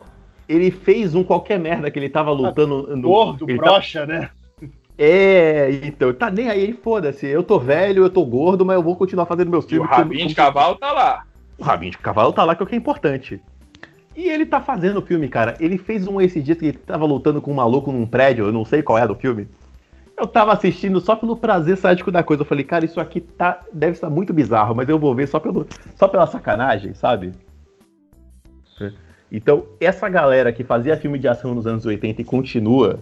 ele 0.49 0.71
fez 0.71 1.15
um 1.15 1.23
qualquer 1.23 1.59
merda 1.59 1.91
que 1.91 1.99
ele 1.99 2.09
tava 2.09 2.31
lutando 2.33 2.97
no. 2.97 3.03
Gordo, 3.03 3.47
tá- 3.47 3.55
brocha, 3.55 4.07
né? 4.07 4.31
É, 4.99 5.81
então, 5.85 6.13
tá 6.13 6.31
nem 6.31 6.49
aí, 6.49 6.73
foda-se. 6.73 7.27
Eu 7.27 7.43
tô 7.43 7.59
velho, 7.59 8.05
eu 8.05 8.11
tô 8.11 8.25
gordo, 8.25 8.65
mas 8.65 8.77
eu 8.77 8.83
vou 8.83 8.95
continuar 8.95 9.27
fazendo 9.27 9.51
meus 9.51 9.65
E 9.65 9.69
o 9.69 9.71
filmes. 9.83 9.91
rabinho 9.91 10.29
de 10.29 10.35
cavalo 10.35 10.77
tá 10.77 10.93
lá. 10.93 11.25
O 11.59 11.63
rabinho 11.65 11.93
de 11.93 11.99
cavalo 11.99 12.33
tá 12.33 12.45
lá, 12.45 12.55
que 12.55 12.63
é 12.63 12.65
o 12.65 12.67
que 12.69 12.75
é 12.75 12.79
importante. 12.79 13.41
E 14.15 14.29
ele 14.29 14.45
tá 14.45 14.61
fazendo 14.61 14.99
o 14.99 15.03
filme, 15.03 15.29
cara. 15.29 15.57
Ele 15.59 15.79
fez 15.79 16.07
um 16.07 16.21
esse 16.21 16.41
dia 16.41 16.55
que 16.55 16.67
ele 16.67 16.79
tava 16.79 17.07
lutando 17.07 17.41
com 17.41 17.51
um 17.51 17.55
maluco 17.55 17.91
num 17.91 18.07
prédio, 18.07 18.47
eu 18.47 18.53
não 18.53 18.65
sei 18.65 18.83
qual 18.83 18.99
é 18.99 19.07
do 19.07 19.15
filme. 19.15 19.49
Eu 20.17 20.27
tava 20.27 20.53
assistindo 20.53 21.01
só 21.01 21.17
pelo 21.17 21.37
prazer 21.37 21.77
sádico 21.77 22.11
da 22.11 22.23
coisa. 22.23 22.43
Eu 22.43 22.47
falei, 22.47 22.65
cara, 22.65 22.85
isso 22.85 23.01
aqui 23.01 23.21
tá, 23.21 23.63
deve 23.73 23.93
estar 23.93 24.11
muito 24.11 24.33
bizarro, 24.33 24.75
mas 24.75 24.89
eu 24.89 24.99
vou 24.99 25.15
ver 25.15 25.27
só, 25.27 25.41
pelo, 25.41 25.67
só 25.97 26.07
pela 26.07 26.27
sacanagem, 26.27 26.93
sabe? 26.95 27.33
Então, 29.31 29.65
essa 29.81 30.09
galera 30.11 30.53
que 30.53 30.63
fazia 30.63 30.97
filme 30.97 31.19
de 31.19 31.27
ação 31.27 31.55
nos 31.55 31.67
anos 31.67 31.87
80 31.87 32.21
e 32.21 32.25
continua, 32.25 33.01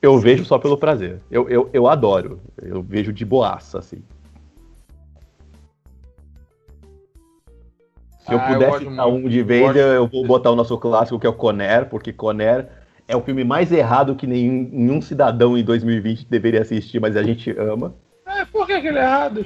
eu 0.00 0.18
vejo 0.18 0.44
só 0.44 0.58
pelo 0.58 0.78
prazer. 0.78 1.20
Eu, 1.30 1.48
eu, 1.50 1.68
eu 1.72 1.86
adoro. 1.86 2.40
Eu 2.60 2.82
vejo 2.82 3.12
de 3.12 3.24
boaça, 3.24 3.78
assim. 3.78 4.02
Se 8.24 8.32
eu 8.32 8.38
Ah, 8.38 8.52
eu 8.52 8.54
pudesse 8.58 8.78
citar 8.78 9.06
um 9.06 9.28
de 9.28 9.42
vez, 9.42 9.76
eu, 9.76 9.86
eu 9.86 10.06
vou 10.08 10.26
botar 10.26 10.50
o 10.50 10.56
nosso 10.56 10.78
clássico, 10.78 11.18
que 11.18 11.26
é 11.26 11.30
o 11.30 11.34
Conner, 11.34 11.86
porque 11.90 12.10
Conner 12.12 12.68
é 13.06 13.14
o 13.14 13.20
filme 13.20 13.44
mais 13.44 13.70
errado 13.70 14.14
que 14.16 14.26
nenhum, 14.26 14.68
nenhum 14.72 15.02
cidadão 15.02 15.58
em 15.58 15.62
2020 15.62 16.26
deveria 16.28 16.62
assistir, 16.62 16.98
mas 17.00 17.16
a 17.16 17.22
gente 17.22 17.50
ama. 17.58 17.94
É, 18.26 18.44
por 18.46 18.66
que, 18.66 18.80
que 18.80 18.86
ele 18.88 18.98
é 18.98 19.02
errado? 19.02 19.44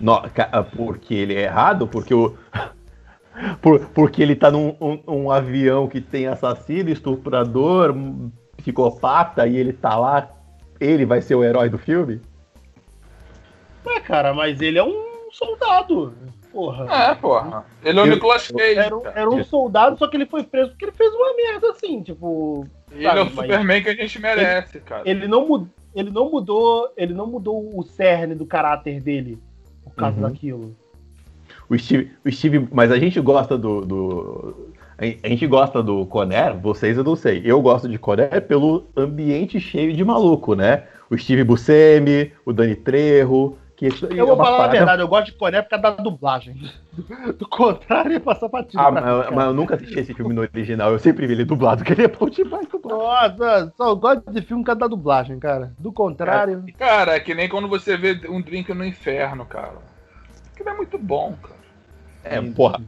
No- 0.00 0.22
ca- 0.30 0.64
porque 0.74 1.14
ele 1.14 1.34
é 1.34 1.42
errado, 1.42 1.86
porque 1.86 2.14
o. 2.14 2.34
por- 3.60 3.80
porque 3.88 4.22
ele 4.22 4.34
tá 4.34 4.50
num 4.50 4.74
um, 4.80 5.02
um 5.06 5.30
avião 5.30 5.86
que 5.86 6.00
tem 6.00 6.26
assassino, 6.26 6.88
estuprador, 6.88 7.90
um 7.90 8.32
psicopata, 8.56 9.46
e 9.46 9.58
ele 9.58 9.74
tá 9.74 9.94
lá. 9.94 10.30
Ele 10.80 11.04
vai 11.04 11.20
ser 11.20 11.34
o 11.34 11.44
herói 11.44 11.68
do 11.68 11.76
filme? 11.76 12.20
É, 13.86 14.00
cara, 14.00 14.32
mas 14.32 14.60
ele 14.62 14.78
é 14.78 14.82
um 14.84 15.30
soldado. 15.30 16.14
Porra. 16.56 16.86
É, 16.90 17.14
porra. 17.14 17.66
Ele 17.84 17.98
é 18.00 18.02
o 18.02 18.06
Nicolas 18.06 18.48
Cage. 18.50 18.78
Era, 18.78 18.96
um- 18.96 19.06
era 19.06 19.30
um 19.30 19.44
soldado, 19.44 19.98
só 19.98 20.08
que 20.08 20.16
ele 20.16 20.24
foi 20.24 20.42
preso 20.42 20.70
porque 20.70 20.86
ele 20.86 20.92
fez 20.92 21.12
uma 21.12 21.34
merda 21.36 21.68
assim, 21.70 22.02
tipo. 22.02 22.66
Ele 22.90 23.06
é 23.06 23.12
o 23.12 23.16
sabe, 23.28 23.30
Superman 23.30 23.82
que 23.82 23.88
a 23.90 23.94
gente 23.94 24.18
merece, 24.22 24.80
cara. 24.80 25.02
Ele 25.04 25.28
não, 25.28 25.46
mudou, 25.46 25.68
ele 25.94 26.10
não 26.10 26.30
mudou. 26.30 26.88
Ele 26.96 27.12
não 27.12 27.26
mudou 27.26 27.78
o 27.78 27.82
cerne 27.82 28.34
do 28.34 28.46
caráter 28.46 29.02
dele 29.02 29.38
por 29.84 29.94
causa 29.94 30.16
Uhum. 30.16 30.22
daquilo. 30.22 30.74
O 31.68 31.76
Steve, 31.76 32.10
o 32.24 32.32
Steve. 32.32 32.66
Mas 32.72 32.90
a 32.90 32.98
gente 32.98 33.20
gosta 33.20 33.58
do. 33.58 33.82
do- 33.84 34.66
a 34.98 35.28
gente 35.28 35.46
gosta 35.46 35.82
do 35.82 36.06
Conner, 36.06 36.56
vocês 36.56 36.96
eu 36.96 37.04
não 37.04 37.16
sei. 37.16 37.42
Eu 37.44 37.60
gosto 37.60 37.86
de 37.86 37.98
Conner 37.98 38.40
pelo 38.46 38.86
ambiente 38.96 39.60
cheio 39.60 39.92
de 39.92 40.02
maluco, 40.02 40.54
né? 40.54 40.84
O 41.10 41.18
Steve 41.18 41.44
Buscemi, 41.44 42.32
o 42.46 42.52
Dani 42.52 42.74
Trejo. 42.74 43.56
Que 43.76 43.86
Eu 43.86 44.10
é 44.10 44.16
vou 44.24 44.34
uma 44.34 44.44
falar 44.44 44.56
a 44.56 44.58
parada- 44.58 44.76
verdade, 44.78 45.02
eu 45.02 45.08
gosto 45.08 45.26
de 45.26 45.32
Coné 45.32 45.60
por 45.60 45.68
causa 45.68 45.82
da 45.82 45.90
dublagem. 46.02 46.56
Do 47.38 47.46
contrário, 47.46 48.12
ia 48.12 48.20
passar 48.20 48.48
batido. 48.48 48.80
Ah, 48.82 48.90
mim, 48.90 49.00
mas, 49.02 49.30
mas 49.30 49.46
eu 49.46 49.52
nunca 49.52 49.74
assisti 49.74 49.98
esse 49.98 50.14
filme 50.14 50.32
no 50.32 50.40
original, 50.40 50.92
eu 50.92 50.98
sempre 50.98 51.26
vi 51.26 51.34
ele 51.34 51.44
dublado, 51.44 51.84
que 51.84 51.92
ele 51.92 52.04
é 52.04 52.08
bom 52.08 52.28
demais 52.28 52.66
dublado. 52.66 52.98
Nossa, 52.98 53.72
só 53.76 53.94
gosto 53.94 54.32
de 54.32 54.40
filme 54.40 54.62
por 54.62 54.68
causa 54.68 54.80
da 54.80 54.86
dublagem, 54.86 55.38
cara. 55.38 55.74
Do 55.78 55.92
contrário. 55.92 56.64
Cara, 56.78 57.16
é 57.16 57.20
que 57.20 57.34
nem 57.34 57.48
quando 57.48 57.68
você 57.68 57.96
vê 57.98 58.18
um 58.28 58.40
drink 58.40 58.72
no 58.72 58.84
inferno, 58.84 59.44
cara. 59.44 59.74
Aquilo 60.54 60.70
é 60.70 60.74
muito 60.74 60.96
bom, 60.96 61.34
cara. 61.42 61.56
É, 62.24 62.40
porra, 62.40 62.80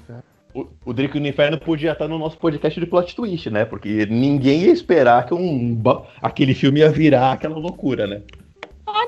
o, 0.55 0.67
o 0.87 0.93
Drink 0.93 1.21
no 1.21 1.27
Inferno 1.29 1.59
podia 1.59 1.93
estar 1.93 2.09
no 2.09 2.19
nosso 2.19 2.37
podcast 2.39 2.81
de 2.81 2.87
plot 2.87 3.15
twist, 3.15 3.51
né? 3.51 3.65
Porque 3.65 4.07
ninguém 4.07 4.63
ia 4.63 4.73
esperar 4.73 5.27
que 5.27 5.35
um, 5.35 5.81
aquele 6.21 6.55
filme 6.55 6.81
ia 6.81 6.91
virar 6.91 7.33
aquela 7.33 7.57
loucura, 7.57 8.07
né? 8.07 8.23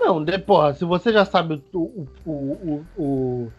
Não, 0.01 0.24
de, 0.24 0.38
porra, 0.38 0.72
se 0.72 0.84
você 0.84 1.12
já 1.12 1.24
sabe 1.26 1.62
o, 1.74 1.78
o, 1.78 2.09
o, 2.26 2.84
o, 2.96 3.53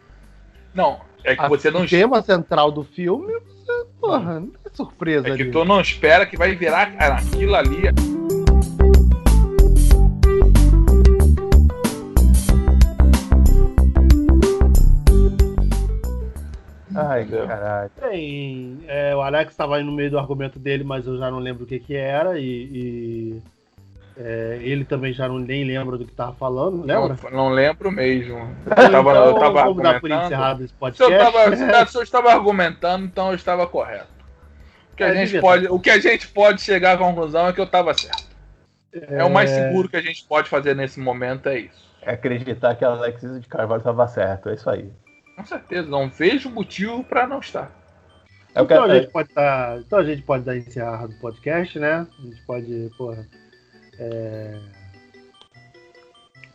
Não, 0.73 0.99
é 1.23 1.35
que 1.35 1.41
a- 1.41 1.47
você 1.47 1.69
não 1.69 1.83
o 1.83 1.87
tema 1.87 2.21
central 2.23 2.71
do 2.71 2.83
filme, 2.83 3.31
você, 3.41 3.85
porra, 3.99 4.39
não 4.39 4.51
é 4.65 4.69
surpresa 4.73 5.27
É 5.29 5.35
que 5.35 5.43
ali. 5.43 5.51
tu 5.51 5.63
não 5.63 5.79
espera 5.79 6.25
que 6.25 6.35
vai 6.35 6.55
virar 6.55 6.97
cara, 6.97 7.15
aquilo 7.15 7.55
ali. 7.55 7.81
Ai, 16.93 17.25
caralho. 17.25 17.89
Tem, 17.99 18.79
é, 18.87 19.15
o 19.15 19.21
Alex 19.21 19.51
estava 19.51 19.77
aí 19.77 19.83
no 19.83 19.93
meio 19.93 20.11
do 20.11 20.19
argumento 20.19 20.59
dele, 20.59 20.83
mas 20.83 21.07
eu 21.07 21.17
já 21.17 21.31
não 21.31 21.39
lembro 21.39 21.63
o 21.63 21.67
que 21.67 21.79
que 21.79 21.95
era 21.95 22.37
e, 22.37 22.43
e, 22.45 23.41
é, 24.17 24.59
ele 24.61 24.83
também 24.83 25.13
já 25.13 25.27
não, 25.27 25.39
nem 25.39 25.63
lembra 25.63 25.97
do 25.97 26.05
que 26.05 26.11
tava 26.13 26.33
falando, 26.33 26.85
lembra? 26.85 27.17
Não, 27.23 27.31
não 27.31 27.49
lembro 27.49 27.91
mesmo. 27.91 28.55
Eu 28.65 28.75
tava, 28.75 29.11
eu 29.11 29.33
tava 29.35 29.51
então, 29.51 29.53
vamos 29.53 29.83
dar 29.83 30.01
por 30.01 30.11
encerrado 30.11 30.63
esse 30.63 30.69
Se 30.69 30.73
eu, 30.73 30.79
podcast. 30.79 31.31
tava, 31.31 31.85
se 31.87 31.97
eu 31.97 32.03
estava 32.03 32.31
argumentando, 32.33 33.05
então 33.05 33.29
eu 33.29 33.35
estava 33.35 33.65
correto. 33.65 34.07
O 34.91 34.95
que, 34.95 35.03
a 35.03 35.07
É, 35.07 35.13
gente 35.15 35.25
devia 35.25 35.41
pode, 35.41 35.67
o 35.67 35.79
que 35.79 35.89
a 35.89 35.99
gente 35.99 36.27
pode 36.27 36.61
chegar 36.61 36.93
à 36.93 36.97
conclusão 36.97 37.47
é 37.47 37.53
que 37.53 37.59
eu 37.59 37.65
estava 37.65 37.93
certo. 37.93 38.31
É... 38.93 39.23
o 39.23 39.29
mais 39.29 39.49
seguro 39.49 39.87
que 39.87 39.95
a 39.95 40.01
gente 40.01 40.25
pode 40.25 40.49
fazer 40.49 40.75
nesse 40.75 40.99
momento, 40.99 41.47
é 41.47 41.59
isso. 41.59 41.89
É 42.01 42.11
acreditar 42.11 42.75
que 42.75 42.83
a 42.83 42.89
Alexis 42.89 43.39
de 43.39 43.47
Carvalho 43.47 43.79
estava 43.79 44.07
certo, 44.07 44.49
é 44.49 44.55
isso 44.55 44.69
aí. 44.69 44.91
Com 45.37 45.45
certeza, 45.45 45.87
não 45.87 46.09
vejo 46.09 46.49
motivo 46.49 47.03
para 47.03 47.25
não 47.25 47.39
estar. 47.39 47.71
Então, 48.51 48.65
quero, 48.67 48.83
a 48.83 48.99
gente 48.99 49.11
pode 49.11 49.33
dar, 49.33 49.79
então 49.79 49.99
a 49.99 50.03
gente 50.03 50.21
pode 50.23 50.43
dar 50.43 50.57
encerrado 50.57 51.13
o 51.13 51.19
podcast, 51.21 51.79
né? 51.79 52.05
A 52.19 52.21
gente 52.21 52.41
pode, 52.45 52.91
porra. 52.97 53.25
É... 54.01 54.59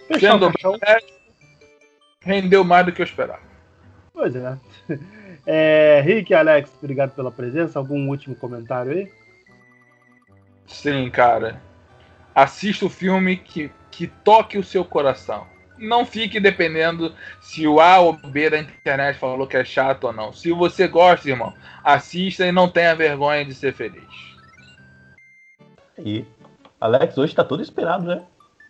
Fechar 0.09 0.33
Sendo 0.33 0.49
o 0.49 0.53
caixão. 0.53 0.79
Rendeu 2.21 2.65
mais 2.65 2.85
do 2.85 2.93
que 2.93 3.01
eu 3.01 3.07
esperava. 3.07 3.41
Pois 4.13 4.35
é. 4.35 4.59
é. 5.47 6.01
Rick 6.05 6.33
e 6.33 6.35
Alex, 6.35 6.73
obrigado 6.83 7.15
pela 7.15 7.31
presença. 7.31 7.79
Algum 7.79 8.09
último 8.09 8.35
comentário 8.35 8.93
aí? 8.93 9.13
Sim, 10.67 11.09
cara. 11.09 11.63
Assista 12.35 12.87
o 12.87 12.91
filme 12.91 13.37
que, 13.37 13.71
que 13.93 14.09
toque 14.09 14.59
o 14.59 14.65
seu 14.65 14.85
coração. 14.85 15.47
Não 15.79 16.05
fique 16.05 16.41
dependendo 16.41 17.15
se 17.41 17.67
o 17.69 17.81
A 17.81 18.01
ou 18.01 18.15
B 18.15 18.51
da 18.51 18.59
internet 18.59 19.19
falou 19.19 19.47
que 19.47 19.57
é 19.57 19.65
chato 19.65 20.05
ou 20.05 20.13
não. 20.13 20.33
Se 20.33 20.51
você 20.51 20.89
gosta, 20.89 21.29
irmão, 21.29 21.55
assista 21.85 22.45
e 22.45 22.51
não 22.51 22.69
tenha 22.69 22.95
vergonha 22.95 23.45
de 23.45 23.55
ser 23.55 23.73
feliz. 23.73 24.03
E 25.99 26.25
Alex 26.81 27.17
hoje 27.17 27.35
tá 27.35 27.45
todo 27.45 27.63
esperado, 27.63 28.05
né? 28.05 28.23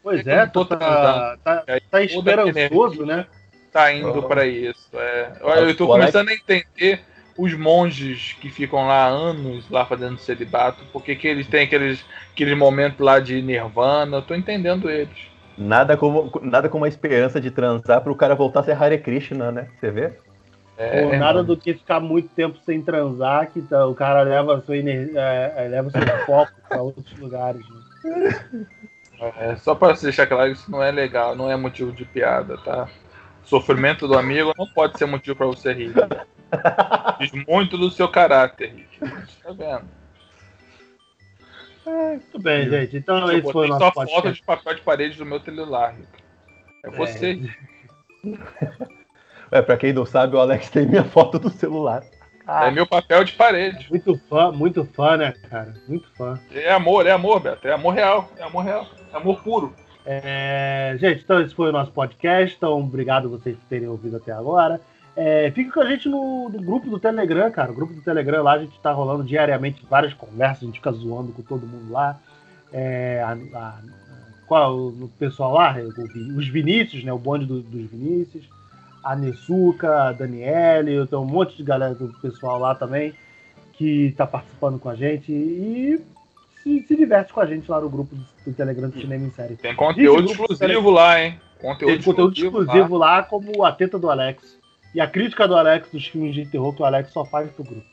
Pois 0.02 0.26
é, 0.26 0.44
não 0.44 0.48
tô 0.48 0.64
tá, 0.64 1.36
tá, 1.42 1.64
Aí, 1.66 1.80
tá 1.80 1.90
toda 1.90 2.04
esperançoso, 2.04 3.04
né? 3.04 3.26
Tá 3.72 3.92
indo 3.92 4.22
pra 4.22 4.46
isso. 4.46 4.88
É. 4.94 5.32
Eu, 5.40 5.48
eu 5.68 5.76
tô 5.76 5.84
O 5.84 5.88
começando 5.88 6.28
a 6.28 6.34
entender 6.34 7.00
os 7.36 7.52
monges 7.54 8.34
que 8.40 8.48
ficam 8.48 8.86
lá 8.86 9.04
há 9.04 9.08
anos 9.08 9.68
lá 9.68 9.84
fazendo 9.84 10.18
celibato, 10.18 10.82
porque 10.92 11.14
que 11.16 11.28
eles 11.28 11.46
têm 11.46 11.64
aqueles, 11.64 12.04
aqueles 12.32 12.56
momentos 12.56 13.00
lá 13.00 13.18
de 13.20 13.42
nirvana. 13.42 14.18
Eu 14.18 14.22
tô 14.22 14.34
entendendo 14.34 14.88
eles. 14.88 15.16
Nada 15.58 15.96
como, 15.96 16.30
nada 16.42 16.68
como 16.68 16.84
a 16.84 16.88
esperança 16.88 17.40
de 17.40 17.50
transar 17.50 18.00
pro 18.02 18.14
cara 18.14 18.34
voltar 18.34 18.60
a 18.60 18.62
ser 18.62 18.80
Hare 18.80 18.98
Krishna, 18.98 19.50
né? 19.50 19.68
Você 19.78 19.90
vê? 19.90 20.12
É, 20.78 21.02
Pô, 21.02 21.16
nada 21.16 21.42
do 21.42 21.56
que 21.56 21.72
ficar 21.72 22.00
muito 22.00 22.28
tempo 22.28 22.58
sem 22.64 22.82
transar, 22.82 23.50
que 23.50 23.62
tá- 23.62 23.86
o 23.86 23.94
cara 23.94 24.22
leva, 24.22 24.60
sua 24.60 24.76
é, 24.76 25.54
é, 25.56 25.68
leva 25.68 25.90
seu 25.90 26.02
foco 26.26 26.52
pra 26.68 26.82
outros 26.82 27.18
lugares. 27.18 27.62
Né? 27.62 27.80
É, 29.38 29.56
só 29.56 29.74
pra 29.74 29.92
deixar 29.92 30.26
claro, 30.26 30.52
isso 30.52 30.70
não 30.70 30.82
é 30.82 30.90
legal, 30.90 31.34
não 31.34 31.50
é 31.50 31.56
motivo 31.56 31.90
de 31.92 32.04
piada, 32.04 32.58
tá? 32.58 32.88
Sofrimento 33.44 34.06
do 34.06 34.18
amigo 34.18 34.52
não 34.58 34.66
pode 34.66 34.98
ser 34.98 35.06
motivo 35.06 35.36
pra 35.36 35.46
você 35.46 35.72
rir. 35.72 35.94
Diz 37.18 37.32
muito 37.46 37.78
do 37.78 37.90
seu 37.90 38.08
caráter, 38.08 38.74
Rick. 38.74 38.98
Tá 39.42 39.52
vendo? 39.52 39.88
Muito 41.86 42.38
bem, 42.40 42.68
gente. 42.68 42.96
Então 42.96 43.30
Eu 43.30 43.38
esse 43.38 43.52
foi 43.52 43.66
o 43.66 43.68
nosso 43.68 43.84
só 43.84 43.92
foto 43.92 44.10
podcast. 44.10 44.40
de 44.40 44.46
papel 44.46 44.74
de 44.74 44.80
parede 44.82 45.16
do 45.18 45.24
meu 45.24 45.40
celular, 45.40 45.94
Rick. 45.94 46.08
É 46.84 46.90
você. 46.90 47.32
Rick. 47.32 47.56
É, 49.48 49.62
pra 49.62 49.76
quem 49.76 49.92
não 49.92 50.04
sabe, 50.04 50.34
o 50.34 50.40
Alex 50.40 50.70
tem 50.70 50.86
minha 50.86 51.04
foto 51.04 51.38
do 51.38 51.48
celular. 51.50 52.02
É 52.46 52.70
meu 52.70 52.86
papel 52.86 53.24
de 53.24 53.32
parede. 53.32 53.86
Muito 53.90 54.16
fã, 54.28 54.52
muito 54.52 54.84
fã, 54.84 55.16
né, 55.16 55.34
cara? 55.50 55.74
Muito 55.88 56.08
fã. 56.16 56.38
É 56.52 56.72
amor, 56.72 57.04
é 57.06 57.10
amor, 57.10 57.40
Beto. 57.40 57.66
É 57.66 57.72
amor 57.72 57.94
real. 57.94 58.30
É 58.38 58.44
amor 58.44 58.64
real. 58.64 58.86
É 59.12 59.16
amor 59.16 59.42
puro. 59.42 59.74
É, 60.04 60.96
gente, 61.00 61.24
então 61.24 61.40
esse 61.40 61.54
foi 61.54 61.70
o 61.70 61.72
nosso 61.72 61.90
podcast. 61.90 62.56
Então, 62.56 62.78
obrigado 62.78 63.28
vocês 63.28 63.56
por 63.56 63.66
terem 63.66 63.88
ouvido 63.88 64.16
até 64.16 64.30
agora. 64.30 64.80
É, 65.16 65.50
fica 65.50 65.72
com 65.72 65.80
a 65.80 65.90
gente 65.90 66.08
no, 66.08 66.48
no, 66.48 66.62
grupo 66.62 66.88
do 66.88 67.00
Telegram, 67.00 67.50
cara. 67.50 67.72
O 67.72 67.74
grupo 67.74 67.94
do 67.94 68.02
Telegram 68.02 68.42
lá, 68.42 68.52
a 68.52 68.58
gente 68.58 68.78
tá 68.80 68.92
rolando 68.92 69.24
diariamente 69.24 69.84
várias 69.88 70.14
conversas, 70.14 70.62
a 70.62 70.66
gente 70.66 70.76
fica 70.76 70.92
zoando 70.92 71.32
com 71.32 71.42
todo 71.42 71.66
mundo 71.66 71.90
lá. 71.90 72.20
É, 72.72 73.22
a, 73.24 73.32
a, 73.58 73.80
qual 74.46 74.76
o 74.76 75.10
pessoal 75.18 75.54
lá? 75.54 75.74
Os 76.36 76.46
Vinícius, 76.48 77.02
né? 77.02 77.12
O 77.12 77.18
bonde 77.18 77.46
do, 77.46 77.60
dos 77.60 77.90
Vinícius. 77.90 78.44
A 79.06 79.14
Nessuca, 79.14 80.08
a 80.08 80.12
Daniele, 80.12 81.06
tem 81.06 81.16
um 81.16 81.24
monte 81.24 81.56
de 81.56 81.62
galera 81.62 81.94
do 81.94 82.08
pessoal 82.20 82.58
lá 82.58 82.74
também 82.74 83.14
que 83.74 84.12
tá 84.16 84.26
participando 84.26 84.80
com 84.80 84.88
a 84.88 84.96
gente 84.96 85.30
e 85.30 86.00
se, 86.62 86.82
se 86.82 86.96
diverte 86.96 87.32
com 87.32 87.40
a 87.40 87.46
gente 87.46 87.70
lá 87.70 87.80
no 87.80 87.88
grupo 87.88 88.16
do, 88.16 88.24
do 88.44 88.52
Telegram 88.52 88.88
do 88.88 89.00
Cinema 89.00 89.24
em 89.24 89.30
Série. 89.30 89.54
Tem 89.54 89.76
conteúdo 89.76 90.32
exclusivo 90.32 90.90
lá, 90.90 91.22
hein? 91.22 91.38
Conteúdo 91.60 91.92
Tem 91.92 92.02
conteúdo 92.02 92.32
exclusivo, 92.32 92.62
exclusivo 92.62 92.96
lá. 92.96 93.18
lá, 93.18 93.22
como 93.22 93.64
a 93.64 93.70
teta 93.70 93.96
do 93.96 94.10
Alex. 94.10 94.58
E 94.92 95.00
a 95.00 95.06
crítica 95.06 95.46
do 95.46 95.54
Alex 95.54 95.88
dos 95.92 96.04
filmes 96.06 96.34
de 96.34 96.44
terror 96.46 96.74
que 96.74 96.82
o 96.82 96.84
Alex 96.84 97.12
só 97.12 97.24
faz 97.24 97.48
pro 97.50 97.62
grupo. 97.62 97.86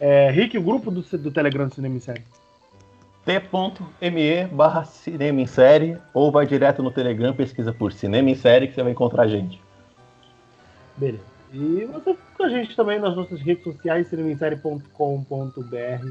É, 0.00 0.30
Rick, 0.30 0.58
o 0.58 0.62
grupo 0.62 0.90
do, 0.90 1.02
do 1.02 1.30
Telegram 1.30 1.68
do 1.68 1.74
Cinema 1.74 1.96
em 1.96 2.00
Série. 2.00 2.24
t.me 3.24 4.46
barra 4.46 4.84
Cinema 4.84 5.40
em 5.42 5.46
Série 5.46 5.96
ou 6.12 6.32
vai 6.32 6.44
direto 6.44 6.82
no 6.82 6.90
Telegram, 6.90 7.32
pesquisa 7.34 7.72
por 7.72 7.92
Cinema 7.92 8.30
em 8.30 8.34
Série 8.34 8.66
que 8.66 8.74
você 8.74 8.82
vai 8.82 8.90
encontrar 8.90 9.22
a 9.24 9.28
gente. 9.28 9.60
Beleza. 11.00 11.24
E 11.52 11.84
você 11.86 12.14
fica 12.14 12.36
com 12.36 12.44
a 12.44 12.48
gente 12.50 12.76
também 12.76 13.00
nas 13.00 13.16
nossas 13.16 13.40
redes 13.40 13.64
sociais, 13.64 14.06
cinemainsérie.com.br 14.08 16.08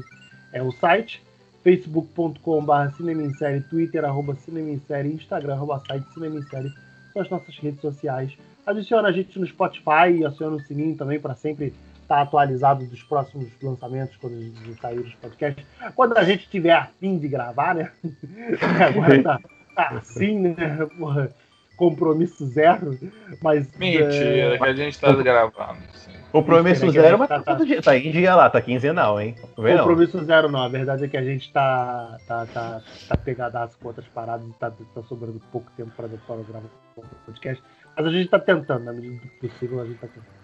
é 0.52 0.60
o 0.60 0.72
site, 0.72 1.22
facebook.com.br 1.62 2.96
cinemainsérie, 2.96 3.62
twitter, 3.62 4.04
arroba 4.04 4.34
cinemainsérie, 4.34 5.14
instagram, 5.14 5.54
arroba 5.54 5.80
site 5.86 6.12
cinemainsérie, 6.12 6.72
são 7.12 7.22
as 7.22 7.30
nossas 7.30 7.56
redes 7.58 7.80
sociais. 7.80 8.36
Adiciona 8.66 9.08
a 9.08 9.12
gente 9.12 9.38
no 9.38 9.46
Spotify, 9.46 10.24
aciona 10.26 10.56
o 10.56 10.60
sininho 10.60 10.96
também 10.96 11.20
para 11.20 11.34
sempre 11.34 11.66
estar 12.02 12.16
tá 12.16 12.22
atualizado 12.22 12.84
dos 12.84 13.02
próximos 13.04 13.48
lançamentos 13.62 14.16
quando 14.16 14.36
a 14.36 14.40
gente 14.40 14.80
sair 14.80 15.00
dos 15.00 15.14
podcasts. 15.14 15.64
Quando 15.94 16.18
a 16.18 16.24
gente 16.24 16.48
tiver 16.48 16.72
a 16.72 16.86
fim 16.98 17.16
de 17.16 17.28
gravar, 17.28 17.76
né? 17.76 17.92
Agora 18.88 19.22
tá, 19.22 19.40
tá 19.74 19.88
assim, 19.96 20.40
né? 20.40 20.54
Porra, 20.98 21.32
compromisso 21.80 22.46
zero. 22.46 22.96
Mas, 23.42 23.66
Mentira, 23.78 24.54
é... 24.54 24.58
que 24.58 24.64
a 24.64 24.74
gente 24.74 25.00
tá 25.00 25.12
gravando. 25.14 25.78
Sim. 25.94 26.10
Compromisso 26.30 26.88
zero, 26.90 27.18
mas 27.18 27.28
tá, 27.28 27.40
tá, 27.40 27.54
dia, 27.54 27.82
tá 27.82 27.96
em 27.96 28.12
dia 28.12 28.36
lá, 28.36 28.48
tá 28.48 28.60
quinzenal, 28.60 29.20
hein? 29.20 29.34
Compromisso 29.56 30.18
não. 30.18 30.24
zero 30.24 30.48
não, 30.48 30.62
a 30.62 30.68
verdade 30.68 31.04
é 31.04 31.08
que 31.08 31.16
a 31.16 31.24
gente 31.24 31.52
tá, 31.52 32.18
tá, 32.28 32.46
tá, 32.46 32.82
tá 33.08 33.16
pegadaço 33.16 33.76
com 33.80 33.88
outras 33.88 34.06
paradas 34.08 34.46
e 34.46 34.52
tá, 34.52 34.70
tá 34.70 35.02
sobrando 35.08 35.40
pouco 35.50 35.68
tempo 35.76 35.90
para 35.96 36.06
gravar 36.06 36.60
o 36.96 37.02
podcast. 37.26 37.60
Mas 37.96 38.06
a 38.06 38.10
gente 38.10 38.28
tá 38.28 38.38
tentando, 38.38 38.84
na 38.84 38.92
medida 38.92 39.16
do 39.16 39.48
possível, 39.48 39.80
a 39.80 39.86
gente 39.86 39.98
tá 39.98 40.06
tentando. 40.06 40.40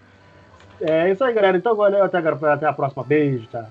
É 0.80 1.11
isso 1.11 1.22
aí, 1.22 1.32
galera. 1.32 1.57
Então, 1.57 1.76
valeu. 1.76 2.03
Até, 2.03 2.18
até 2.18 2.66
a 2.66 2.72
próxima. 2.72 3.05
Beijo, 3.05 3.47
tchau. 3.47 3.66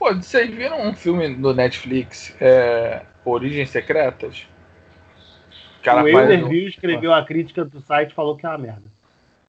Pô, 0.00 0.14
vocês 0.14 0.48
viram 0.48 0.80
um 0.80 0.94
filme 0.94 1.28
no 1.28 1.52
Netflix, 1.52 2.34
é, 2.40 3.02
Origens 3.22 3.68
Secretas? 3.68 4.48
o 5.84 6.08
Euler 6.08 6.48
Viu 6.48 6.66
escreveu 6.66 7.12
a 7.12 7.22
crítica 7.22 7.66
do 7.66 7.82
site 7.82 8.12
e 8.12 8.14
falou 8.14 8.34
que 8.34 8.46
é 8.46 8.48
uma 8.48 8.56
merda. 8.56 8.90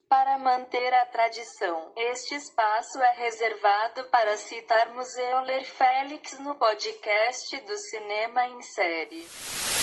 Para 0.10 0.38
manter 0.38 0.93
a 0.93 1.06
tradição, 1.06 1.93
este 1.95 2.36
espaço 2.36 3.02
é 3.02 3.24
reservado 3.24 4.04
para 4.12 4.36
citarmos 4.36 5.18
Euler 5.18 5.64
Félix 5.64 6.38
no 6.39 6.54
podcast 6.56 7.58
do 7.62 7.78
Cinema 7.78 8.45
em 8.47 8.62
Série. 8.62 9.81